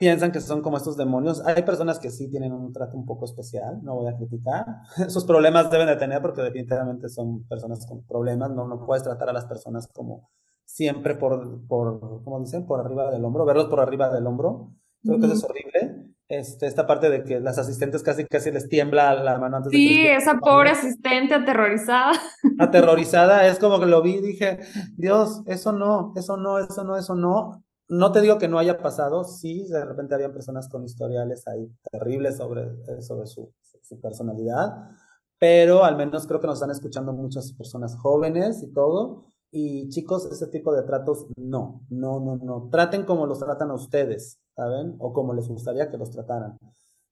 piensan 0.00 0.32
que 0.32 0.40
son 0.40 0.62
como 0.62 0.78
estos 0.78 0.96
demonios. 0.96 1.44
Hay 1.44 1.62
personas 1.62 1.98
que 1.98 2.10
sí 2.10 2.30
tienen 2.30 2.54
un 2.54 2.72
trato 2.72 2.96
un 2.96 3.04
poco 3.04 3.26
especial, 3.26 3.80
no 3.82 3.96
voy 3.96 4.10
a 4.10 4.16
criticar. 4.16 4.64
Sus 5.08 5.26
problemas 5.26 5.70
deben 5.70 5.86
de 5.86 5.96
tener 5.96 6.22
porque 6.22 6.40
definitivamente 6.40 7.10
son 7.10 7.44
personas 7.44 7.86
con 7.86 8.06
problemas, 8.06 8.50
no, 8.50 8.66
no 8.66 8.86
puedes 8.86 9.04
tratar 9.04 9.28
a 9.28 9.34
las 9.34 9.44
personas 9.44 9.86
como 9.92 10.30
siempre 10.64 11.16
por, 11.16 11.66
por, 11.68 12.00
¿cómo 12.24 12.40
dicen? 12.40 12.66
Por 12.66 12.80
arriba 12.80 13.10
del 13.10 13.22
hombro, 13.26 13.44
verlos 13.44 13.66
por 13.66 13.80
arriba 13.80 14.08
del 14.08 14.26
hombro. 14.26 14.70
Creo 15.02 15.18
que 15.18 15.26
eso 15.26 15.34
es 15.34 15.44
horrible. 15.44 16.06
Este, 16.28 16.66
esta 16.66 16.86
parte 16.86 17.10
de 17.10 17.22
que 17.22 17.40
las 17.40 17.58
asistentes 17.58 18.02
casi 18.02 18.24
casi 18.24 18.52
les 18.52 18.68
tiembla 18.68 19.12
la 19.14 19.38
mano 19.38 19.56
antes 19.58 19.72
sí, 19.72 19.98
de 19.98 20.02
que 20.02 20.14
esa 20.14 20.38
pobre 20.38 20.70
asistente 20.70 21.34
aterrorizada. 21.34 22.12
Aterrorizada, 22.58 23.48
es 23.48 23.58
como 23.58 23.80
que 23.80 23.86
lo 23.86 24.00
vi 24.00 24.14
y 24.14 24.20
dije, 24.20 24.60
Dios, 24.96 25.42
eso 25.46 25.72
no, 25.72 26.14
eso 26.16 26.38
no, 26.38 26.58
eso 26.58 26.84
no, 26.84 26.96
eso 26.96 27.14
no 27.16 27.64
no 27.90 28.12
te 28.12 28.20
digo 28.20 28.38
que 28.38 28.46
no 28.46 28.58
haya 28.58 28.78
pasado, 28.78 29.24
sí, 29.24 29.66
de 29.68 29.84
repente 29.84 30.14
habían 30.14 30.32
personas 30.32 30.68
con 30.68 30.84
historiales 30.84 31.46
ahí 31.48 31.68
terribles 31.90 32.36
sobre, 32.36 33.02
sobre 33.02 33.26
su, 33.26 33.52
su, 33.82 34.00
personalidad, 34.00 34.92
pero 35.38 35.84
al 35.84 35.96
menos 35.96 36.26
creo 36.28 36.40
que 36.40 36.46
nos 36.46 36.58
están 36.58 36.70
escuchando 36.70 37.12
muchas 37.12 37.52
personas 37.52 37.96
jóvenes 37.96 38.62
y 38.62 38.72
todo, 38.72 39.32
y 39.50 39.88
chicos, 39.88 40.30
ese 40.30 40.46
tipo 40.46 40.72
de 40.72 40.84
tratos, 40.84 41.26
no, 41.36 41.82
no, 41.90 42.20
no, 42.20 42.36
no, 42.36 42.68
traten 42.70 43.04
como 43.04 43.26
los 43.26 43.40
tratan 43.40 43.72
a 43.72 43.74
ustedes, 43.74 44.38
¿saben? 44.54 44.94
O 45.00 45.12
como 45.12 45.34
les 45.34 45.48
gustaría 45.48 45.90
que 45.90 45.98
los 45.98 46.10
trataran. 46.10 46.56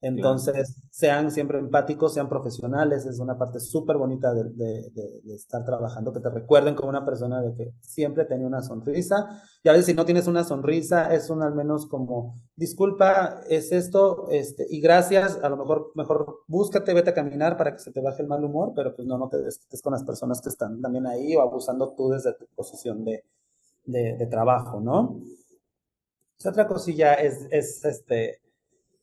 Entonces, 0.01 0.77
sean 0.89 1.29
siempre 1.29 1.59
empáticos, 1.59 2.13
sean 2.13 2.29
profesionales, 2.29 3.05
es 3.05 3.19
una 3.19 3.37
parte 3.37 3.59
súper 3.59 3.97
bonita 3.97 4.33
de, 4.33 4.91
estar 5.35 5.65
trabajando, 5.65 6.13
que 6.13 6.21
te 6.21 6.29
recuerden 6.29 6.73
como 6.73 6.89
una 6.89 7.05
persona 7.05 7.41
de 7.41 7.53
que 7.53 7.73
siempre 7.81 8.23
tenía 8.23 8.47
una 8.47 8.61
sonrisa, 8.61 9.43
y 9.61 9.67
a 9.67 9.73
veces 9.73 9.87
si 9.87 9.93
no 9.93 10.05
tienes 10.05 10.27
una 10.27 10.45
sonrisa, 10.45 11.13
es 11.13 11.29
un 11.29 11.43
al 11.43 11.53
menos 11.53 11.85
como, 11.85 12.39
disculpa, 12.55 13.41
es 13.49 13.73
esto, 13.73 14.29
este, 14.29 14.65
y 14.69 14.79
gracias, 14.79 15.37
a 15.43 15.49
lo 15.49 15.57
mejor, 15.57 15.91
mejor 15.95 16.43
búscate, 16.47 16.93
vete 16.93 17.09
a 17.09 17.13
caminar 17.13 17.57
para 17.57 17.73
que 17.73 17.79
se 17.79 17.91
te 17.91 18.01
baje 18.01 18.21
el 18.21 18.29
mal 18.29 18.43
humor, 18.43 18.71
pero 18.73 18.95
pues 18.95 19.05
no, 19.05 19.17
no 19.17 19.27
te 19.27 19.41
desquites 19.41 19.81
con 19.81 19.91
las 19.91 20.05
personas 20.05 20.39
que 20.39 20.49
están 20.49 20.81
también 20.81 21.07
ahí 21.07 21.35
o 21.35 21.41
abusando 21.41 21.93
tú 21.93 22.09
desde 22.09 22.33
tu 22.35 22.45
posición 22.55 23.03
de, 23.03 23.23
trabajo, 24.29 24.79
¿no? 24.79 25.19
Otra 26.45 26.67
cosilla 26.67 27.15
es 27.15 27.47
este, 27.51 28.39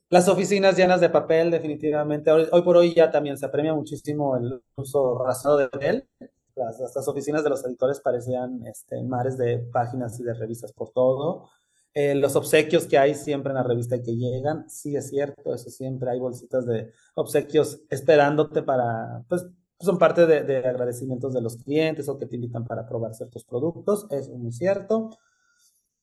las 0.09 0.29
oficinas 0.29 0.77
llenas 0.77 1.01
de 1.01 1.11
papel, 1.11 1.51
definitivamente. 1.51 2.31
Hoy, 2.31 2.63
por 2.63 2.77
hoy 2.77 2.95
ya 2.95 3.11
también 3.11 3.37
se 3.37 3.47
apremia 3.47 3.75
muchísimo 3.75 4.37
el 4.37 4.63
uso 4.77 5.19
razonado 5.19 5.59
de 5.59 5.69
papel. 5.69 6.09
Las, 6.55 7.09
oficinas 7.09 7.45
de 7.45 7.51
los 7.51 7.65
editores 7.65 8.01
parecían 8.01 8.65
este, 8.67 9.03
mares 9.03 9.37
de 9.37 9.59
páginas 9.59 10.19
y 10.21 10.23
de 10.23 10.35
revistas 10.35 10.73
por 10.73 10.91
todo. 10.91 11.49
Eh, 11.93 12.15
los 12.15 12.37
obsequios 12.37 12.87
que 12.87 12.99
hay 12.99 13.15
siempre 13.15 13.51
en 13.51 13.57
la 13.57 13.63
revista 13.63 13.97
y 13.97 14.03
que 14.03 14.17
llegan, 14.17 14.69
sí 14.69 14.97
es 14.97 15.09
cierto, 15.09 15.55
eso 15.55 15.71
siempre 15.71 16.11
hay 16.11 16.19
bolsitas 16.19 16.67
de 16.67 16.93
obsequios 17.15 17.81
esperándote 17.89 18.63
para, 18.63 19.25
pues 19.29 19.47
son 19.81 19.99
parte 19.99 20.27
de, 20.27 20.43
de 20.43 20.59
agradecimientos 20.59 21.33
de 21.33 21.41
los 21.41 21.57
clientes 21.57 22.09
o 22.09 22.19
que 22.19 22.27
te 22.27 22.37
invitan 22.37 22.67
para 22.67 22.87
probar 22.87 23.15
ciertos 23.15 23.45
productos, 23.45 24.07
es 24.11 24.29
muy 24.29 24.53
cierto. 24.53 25.11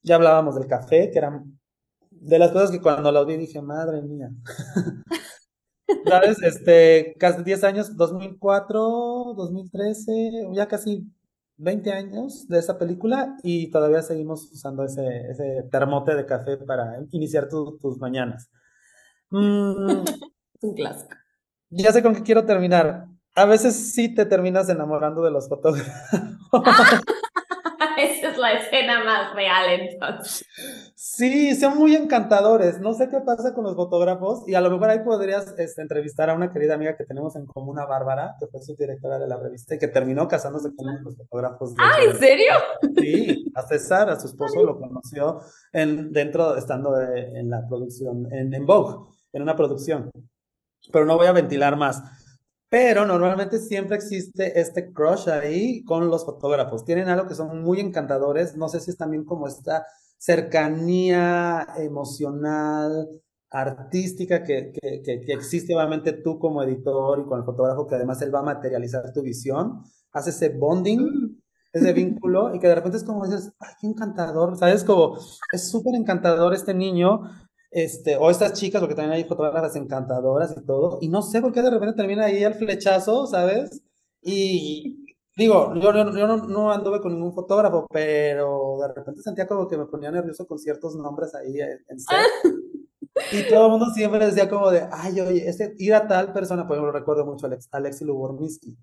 Ya 0.02 0.16
hablábamos 0.16 0.56
del 0.56 0.68
café, 0.68 1.12
que 1.12 1.20
eran 1.20 1.60
de 2.24 2.40
las 2.40 2.52
cosas 2.52 2.72
que 2.72 2.82
cuando 2.82 3.12
lo 3.12 3.26
vi 3.26 3.38
dije, 3.38 3.62
madre 3.62 4.02
mía. 4.02 4.30
¿Sabes? 6.08 6.42
Este, 6.42 7.16
casi 7.20 7.44
10 7.44 7.64
años, 7.66 7.96
2004, 7.96 9.34
2013, 9.36 10.50
ya 10.54 10.68
casi 10.68 11.06
20 11.58 11.92
años 11.92 12.48
de 12.48 12.60
esa 12.60 12.78
película 12.78 13.36
y 13.44 13.70
todavía 13.70 14.02
seguimos 14.02 14.52
usando 14.52 14.84
ese, 14.84 15.06
ese 15.30 15.68
termote 15.72 16.16
de 16.16 16.26
café 16.26 16.58
para 16.58 17.00
iniciar 17.12 17.50
tu, 17.50 17.78
tus 17.78 17.98
mañanas. 18.00 18.50
Mm, 19.30 20.04
Un 20.62 20.74
clásico. 20.76 21.16
Ya 21.70 21.92
sé 21.92 22.02
con 22.02 22.16
qué 22.16 22.24
quiero 22.24 22.46
terminar. 22.46 23.08
A 23.36 23.46
veces 23.46 23.94
sí 23.94 24.14
te 24.14 24.26
terminas 24.26 24.70
enamorando 24.70 25.22
de 25.24 25.32
los 25.32 25.50
fotógrafos. 25.50 25.92
Esa 28.04 28.30
es 28.30 28.38
la 28.38 28.54
escena 28.54 29.04
más 29.04 29.34
real 29.34 29.80
entonces. 29.80 30.46
Sí, 30.96 31.56
son 31.56 31.78
muy 31.78 31.96
encantadores. 31.96 32.80
No 32.80 32.94
sé 32.94 33.10
qué 33.10 33.20
pasa 33.22 33.54
con 33.54 33.64
los 33.64 33.76
fotógrafos 33.76 34.48
y 34.48 34.56
a 34.56 34.62
lo 34.62 34.70
mejor 34.70 34.90
ahí 34.90 35.00
podrías 35.00 35.54
este, 35.58 35.82
entrevistar 35.82 36.30
a 36.30 36.34
una 36.34 36.52
querida 36.52 36.76
amiga 36.76 36.98
que 36.98 37.06
tenemos 37.06 37.36
en 37.36 37.46
común, 37.46 37.80
a 37.80 37.86
Bárbara, 37.86 38.36
que 38.40 38.48
fue 38.48 38.62
su 38.62 38.76
directora 38.76 39.20
de 39.20 39.28
la 39.28 39.38
revista 39.38 39.76
y 39.76 39.80
que 39.80 39.88
terminó 39.88 40.28
casándose 40.28 40.76
con 40.76 40.88
uno 40.88 40.98
de 40.98 41.04
los 41.04 41.18
fotógrafos. 41.18 41.76
De 41.76 41.84
ah, 41.84 42.04
¿en 42.04 42.18
serio? 42.18 42.54
Sí, 42.98 43.52
a 43.56 43.62
César, 43.64 44.10
a 44.10 44.20
su 44.20 44.28
esposo, 44.28 44.64
lo 44.64 44.80
conoció 44.80 45.42
en, 45.72 46.12
dentro, 46.12 46.56
estando 46.58 46.94
de, 46.94 47.40
en 47.40 47.50
la 47.50 47.66
producción, 47.68 48.28
en, 48.32 48.54
en 48.54 48.66
Vogue, 48.66 49.08
en 49.34 49.42
una 49.42 49.56
producción. 49.56 50.12
Pero 50.92 51.06
no 51.06 51.18
voy 51.18 51.28
a 51.28 51.32
ventilar 51.32 51.78
más. 51.78 52.02
Pero 52.74 53.06
normalmente 53.06 53.60
siempre 53.60 53.98
existe 53.98 54.60
este 54.60 54.92
crush 54.92 55.30
ahí 55.30 55.84
con 55.84 56.10
los 56.10 56.26
fotógrafos. 56.26 56.84
Tienen 56.84 57.08
algo 57.08 57.28
que 57.28 57.36
son 57.36 57.62
muy 57.62 57.80
encantadores. 57.80 58.58
No 58.58 58.68
sé 58.68 58.80
si 58.80 58.90
es 58.90 58.98
también 58.98 59.26
como 59.26 59.48
esta 59.48 59.86
cercanía 60.18 61.68
emocional, 61.78 63.10
artística 63.52 64.44
que, 64.44 64.72
que, 64.72 65.04
que, 65.04 65.22
que, 65.22 65.34
existe 65.34 65.76
obviamente 65.76 66.14
tú 66.14 66.40
como 66.40 66.64
editor 66.64 67.20
y 67.20 67.26
con 67.26 67.38
el 67.38 67.46
fotógrafo, 67.46 67.86
que 67.86 67.94
además 67.94 68.20
él 68.24 68.34
va 68.34 68.40
a 68.40 68.42
materializar 68.42 69.14
tu 69.14 69.22
visión. 69.22 69.84
Hace 70.12 70.32
ese 70.32 70.50
bonding, 70.50 71.40
ese 71.74 71.94
vínculo, 71.94 72.56
y 72.56 72.60
que 72.60 72.70
de 72.70 72.74
repente 72.74 72.98
es 72.98 73.04
como 73.04 73.24
dices, 73.24 73.54
ay, 73.60 73.74
qué 73.80 73.86
encantador, 73.86 74.58
¿sabes? 74.58 74.84
Como 74.84 75.20
es 75.52 75.70
súper 75.70 75.94
encantador 75.94 76.56
este 76.56 76.74
niño. 76.74 77.22
Este, 77.74 78.18
o 78.18 78.30
estas 78.30 78.54
chicas, 78.54 78.80
porque 78.80 78.96
también 78.96 79.14
hay 79.14 79.24
fotógrafas 79.24 79.76
encantadoras 79.76 80.56
y 80.56 80.66
todo, 80.66 81.00
y 81.02 81.10
no 81.10 81.22
sé 81.22 81.42
por 81.42 81.52
qué 81.52 81.62
de 81.62 81.72
repente 81.72 81.96
termina 81.96 82.26
ahí 82.26 82.44
el 82.44 82.54
flechazo, 82.54 83.26
¿sabes? 83.26 83.82
Y 84.22 85.06
digo, 85.36 85.74
yo, 85.76 85.94
yo, 85.94 86.16
yo 86.16 86.28
no, 86.28 86.38
no, 86.38 86.72
anduve 86.72 87.02
con 87.02 87.14
ningún 87.14 87.34
fotógrafo, 87.34 87.88
pero 87.92 88.78
de 88.82 88.94
repente 88.94 89.22
sentía 89.22 89.48
como 89.48 89.68
que 89.68 89.78
me 89.78 89.88
ponía 89.88 90.12
nervioso 90.12 90.46
con 90.46 90.60
ciertos 90.60 90.96
nombres 90.96 91.34
ahí 91.36 91.60
en 91.60 92.00
set. 92.00 92.64
Y 93.32 93.48
todo 93.48 93.66
el 93.66 93.72
mundo 93.72 93.88
siempre 93.94 94.26
decía 94.26 94.50
como 94.50 94.72
de, 94.72 94.88
ay, 94.92 95.20
oye, 95.20 95.48
este, 95.48 95.76
ir 95.78 95.94
a 95.94 96.08
tal 96.08 96.34
persona, 96.34 96.68
por 96.68 96.78
ejemplo, 96.78 96.92
recuerdo 96.92 97.26
mucho 97.26 97.46
a 97.46 97.50
Alex, 97.50 97.70
Alexi 97.72 98.06
Lubormisky. 98.06 98.78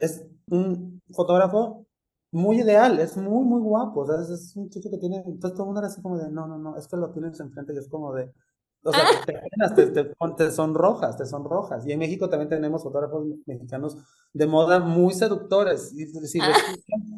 Es 0.00 0.26
un 0.50 1.00
fotógrafo 1.10 1.86
muy 2.32 2.60
ideal, 2.60 2.98
es 2.98 3.16
muy, 3.16 3.44
muy 3.44 3.60
guapo, 3.60 4.00
o 4.00 4.06
sea, 4.06 4.16
es, 4.22 4.56
un 4.56 4.70
chico 4.70 4.90
que 4.90 4.98
tiene, 4.98 5.18
entonces 5.18 5.52
todo 5.52 5.64
el 5.64 5.66
mundo 5.66 5.80
era 5.80 5.88
así 5.88 6.00
como 6.00 6.18
de, 6.18 6.30
no, 6.30 6.46
no, 6.46 6.58
no, 6.58 6.76
es 6.76 6.88
que 6.88 6.96
lo 6.96 7.10
tienes 7.10 7.38
enfrente 7.40 7.74
y 7.74 7.78
es 7.78 7.88
como 7.88 8.14
de, 8.14 8.32
o 8.84 8.92
sea, 8.92 9.04
te, 9.24 9.32
te, 9.32 10.04
te, 10.04 10.36
te, 10.36 10.50
sonrojas, 10.50 11.16
te 11.16 11.26
sonrojas. 11.26 11.86
Y 11.86 11.92
en 11.92 12.00
México 12.00 12.28
también 12.28 12.48
tenemos 12.48 12.82
fotógrafos 12.82 13.26
mexicanos 13.46 13.96
de 14.32 14.46
moda 14.46 14.80
muy 14.80 15.14
seductores. 15.14 15.92
Y, 15.92 16.06
sí, 16.06 16.40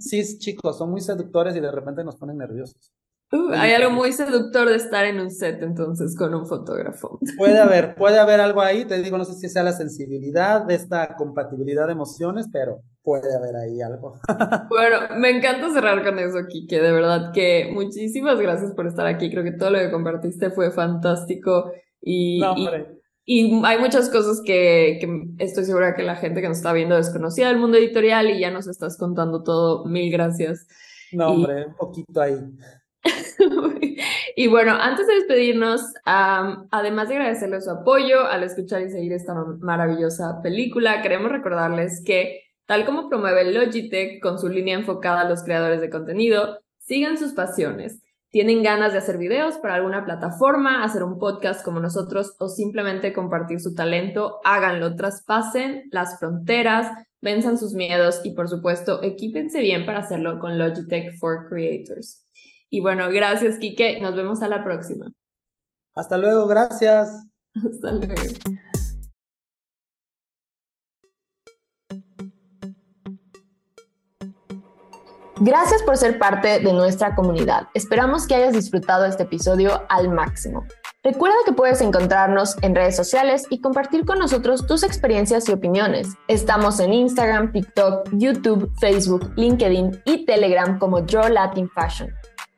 sí, 0.01 0.39
chicos, 0.39 0.77
son 0.77 0.91
muy 0.91 1.01
seductores 1.01 1.57
y 1.57 1.61
de 1.61 1.71
repente 1.71 2.05
nos 2.05 2.17
ponen 2.17 2.37
nerviosos. 2.37 2.93
Uh, 3.33 3.53
hay 3.53 3.73
algo 3.73 3.91
muy 3.91 4.13
seductor 4.13 4.69
de 4.69 4.77
estar 4.77 5.07
en 5.07 5.19
un 5.19 5.31
set 5.31 5.63
entonces 5.63 6.15
con 6.17 6.35
un 6.35 6.47
fotógrafo. 6.47 7.19
Puede 7.39 7.59
haber, 7.59 7.95
puede 7.97 8.19
haber 8.19 8.41
algo 8.41 8.61
ahí, 8.61 8.85
te 8.85 9.03
digo, 9.03 9.17
no 9.17 9.25
sé 9.25 9.35
si 9.35 9.49
sea 9.49 9.63
la 9.63 9.73
sensibilidad 9.73 10.65
de 10.67 10.75
esta 10.75 11.17
compatibilidad 11.17 11.87
de 11.87 11.93
emociones, 11.93 12.47
pero 12.53 12.83
puede 13.05 13.37
haber 13.37 13.55
ahí 13.55 13.81
algo. 13.81 14.19
Bueno, 14.69 14.99
me 15.19 15.31
encanta 15.31 15.71
cerrar 15.73 16.03
con 16.03 16.19
eso, 16.19 16.39
Kike, 16.49 16.81
de 16.81 16.93
verdad 16.93 17.33
que 17.33 17.71
muchísimas 17.73 18.41
gracias 18.41 18.73
por 18.73 18.87
estar 18.87 19.07
aquí, 19.07 19.31
creo 19.31 19.45
que 19.45 19.53
todo 19.53 19.71
lo 19.71 19.79
que 19.79 19.91
compartiste 19.91 20.51
fue 20.51 20.73
fantástico 20.73 21.71
y, 22.01 22.43
y, 23.25 23.63
hay 23.65 23.79
muchas 23.79 24.11
cosas 24.11 24.41
que, 24.45 24.99
que 25.01 25.45
estoy 25.45 25.65
segura 25.65 25.95
que 25.95 26.03
la 26.03 26.17
gente 26.17 26.41
que 26.41 26.49
nos 26.49 26.57
está 26.57 26.73
viendo 26.73 26.97
desconocía 26.97 27.49
del 27.49 27.59
mundo 27.59 27.77
editorial 27.77 28.31
y 28.31 28.41
ya 28.41 28.51
nos 28.51 28.67
estás 28.67 28.99
contando 28.99 29.43
todo, 29.43 29.85
mil 29.85 30.11
gracias. 30.11 30.67
No, 31.13 31.29
hombre, 31.29 31.67
un 31.67 31.77
poquito 31.77 32.21
ahí. 32.21 32.39
y 34.37 34.47
bueno, 34.49 34.73
antes 34.73 35.07
de 35.07 35.15
despedirnos, 35.15 35.83
además 36.05 37.09
de 37.09 37.17
agradecerles 37.17 37.65
su 37.65 37.71
apoyo 37.71 38.27
al 38.27 38.43
escuchar 38.43 38.83
y 38.83 38.91
seguir 38.91 39.13
esta 39.13 39.35
maravillosa 39.61 40.41
película, 40.43 41.03
queremos 41.03 41.31
recordarles 41.31 42.03
que, 42.05 42.44
tal 42.67 42.87
como 42.87 43.09
promueve 43.09 43.53
Logitech 43.53 44.21
con 44.21 44.39
su 44.39 44.49
línea 44.49 44.77
enfocada 44.77 45.23
a 45.23 45.29
los 45.29 45.43
creadores 45.43 45.81
de 45.81 45.91
contenido, 45.91 46.61
sigan 46.79 47.19
sus 47.19 47.33
pasiones. 47.33 48.01
¿Tienen 48.31 48.65
ganas 48.65 48.93
de 48.93 48.99
hacer 48.99 49.17
videos 49.17 49.59
para 49.59 49.77
alguna 49.77 50.05
plataforma, 50.05 50.83
hacer 50.83 51.05
un 51.05 51.19
podcast 51.19 51.65
como 51.65 51.79
nosotros 51.79 52.35
o 52.41 52.49
simplemente 52.49 53.13
compartir 53.13 53.61
su 53.61 53.75
talento? 53.75 54.41
Háganlo, 54.45 54.97
traspasen 54.97 55.85
las 55.93 56.19
fronteras, 56.19 56.91
venzan 57.21 57.59
sus 57.59 57.75
miedos 57.75 58.21
y 58.25 58.33
por 58.33 58.49
supuesto, 58.49 59.03
equípense 59.05 59.61
bien 59.61 59.87
para 59.87 60.01
hacerlo 60.01 60.41
con 60.41 60.59
Logitech 60.59 61.17
for 61.19 61.49
Creators. 61.49 62.27
Y 62.71 62.81
bueno, 62.81 63.09
gracias, 63.09 63.59
Kike. 63.59 64.01
Nos 64.01 64.17
vemos 64.17 64.43
a 64.43 64.49
la 64.49 64.65
próxima. 64.65 65.07
Hasta 65.95 66.19
luego, 66.19 66.49
gracias. 66.49 67.29
Hasta 67.55 67.93
luego. 67.93 68.15
Gracias 75.41 75.83
por 75.83 75.97
ser 75.97 76.19
parte 76.19 76.61
de 76.61 76.73
nuestra 76.73 77.15
comunidad. 77.15 77.69
Esperamos 77.75 78.27
que 78.27 78.37
hayas 78.37 78.55
disfrutado 78.55 79.05
este 79.05 79.25
episodio 79.25 79.83
al 79.89 80.09
máximo. 80.09 80.65
Recuerda 81.03 81.37
que 81.45 81.53
puedes 81.53 81.83
encontrarnos 81.83 82.57
en 82.63 82.75
redes 82.75 82.97
sociales 82.97 83.45
y 83.51 83.61
compartir 83.61 84.07
con 84.07 84.19
nosotros 84.19 84.67
tus 84.67 84.83
experiencias 84.83 85.47
y 85.49 85.53
opiniones. 85.53 86.15
Estamos 86.29 86.81
en 86.81 86.95
Instagram, 86.95 87.53
TikTok, 87.53 88.09
YouTube, 88.13 88.73
Facebook, 88.79 89.33
LinkedIn 89.37 90.01
y 90.07 90.25
Telegram 90.25 90.79
como 90.79 91.03
Draw 91.03 91.29
Latin 91.29 91.69
Fashion. 91.69 92.09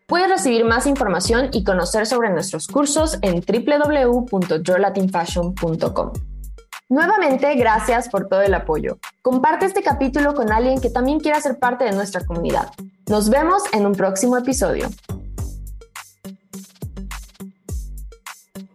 Puedes 0.06 0.28
recibir 0.28 0.64
más 0.64 0.86
información 0.86 1.48
y 1.52 1.64
conocer 1.64 2.06
sobre 2.06 2.30
nuestros 2.30 2.68
cursos 2.68 3.18
en 3.22 3.40
www.yourlatinfashion.com. 3.40 6.35
Nuevamente, 6.88 7.52
gracias 7.56 8.08
por 8.08 8.28
todo 8.28 8.42
el 8.42 8.54
apoyo. 8.54 8.98
Comparte 9.20 9.66
este 9.66 9.82
capítulo 9.82 10.34
con 10.34 10.52
alguien 10.52 10.80
que 10.80 10.88
también 10.88 11.18
quiera 11.18 11.40
ser 11.40 11.58
parte 11.58 11.84
de 11.84 11.90
nuestra 11.90 12.24
comunidad. 12.24 12.70
Nos 13.08 13.28
vemos 13.28 13.64
en 13.72 13.86
un 13.86 13.92
próximo 13.92 14.36
episodio. 14.36 14.88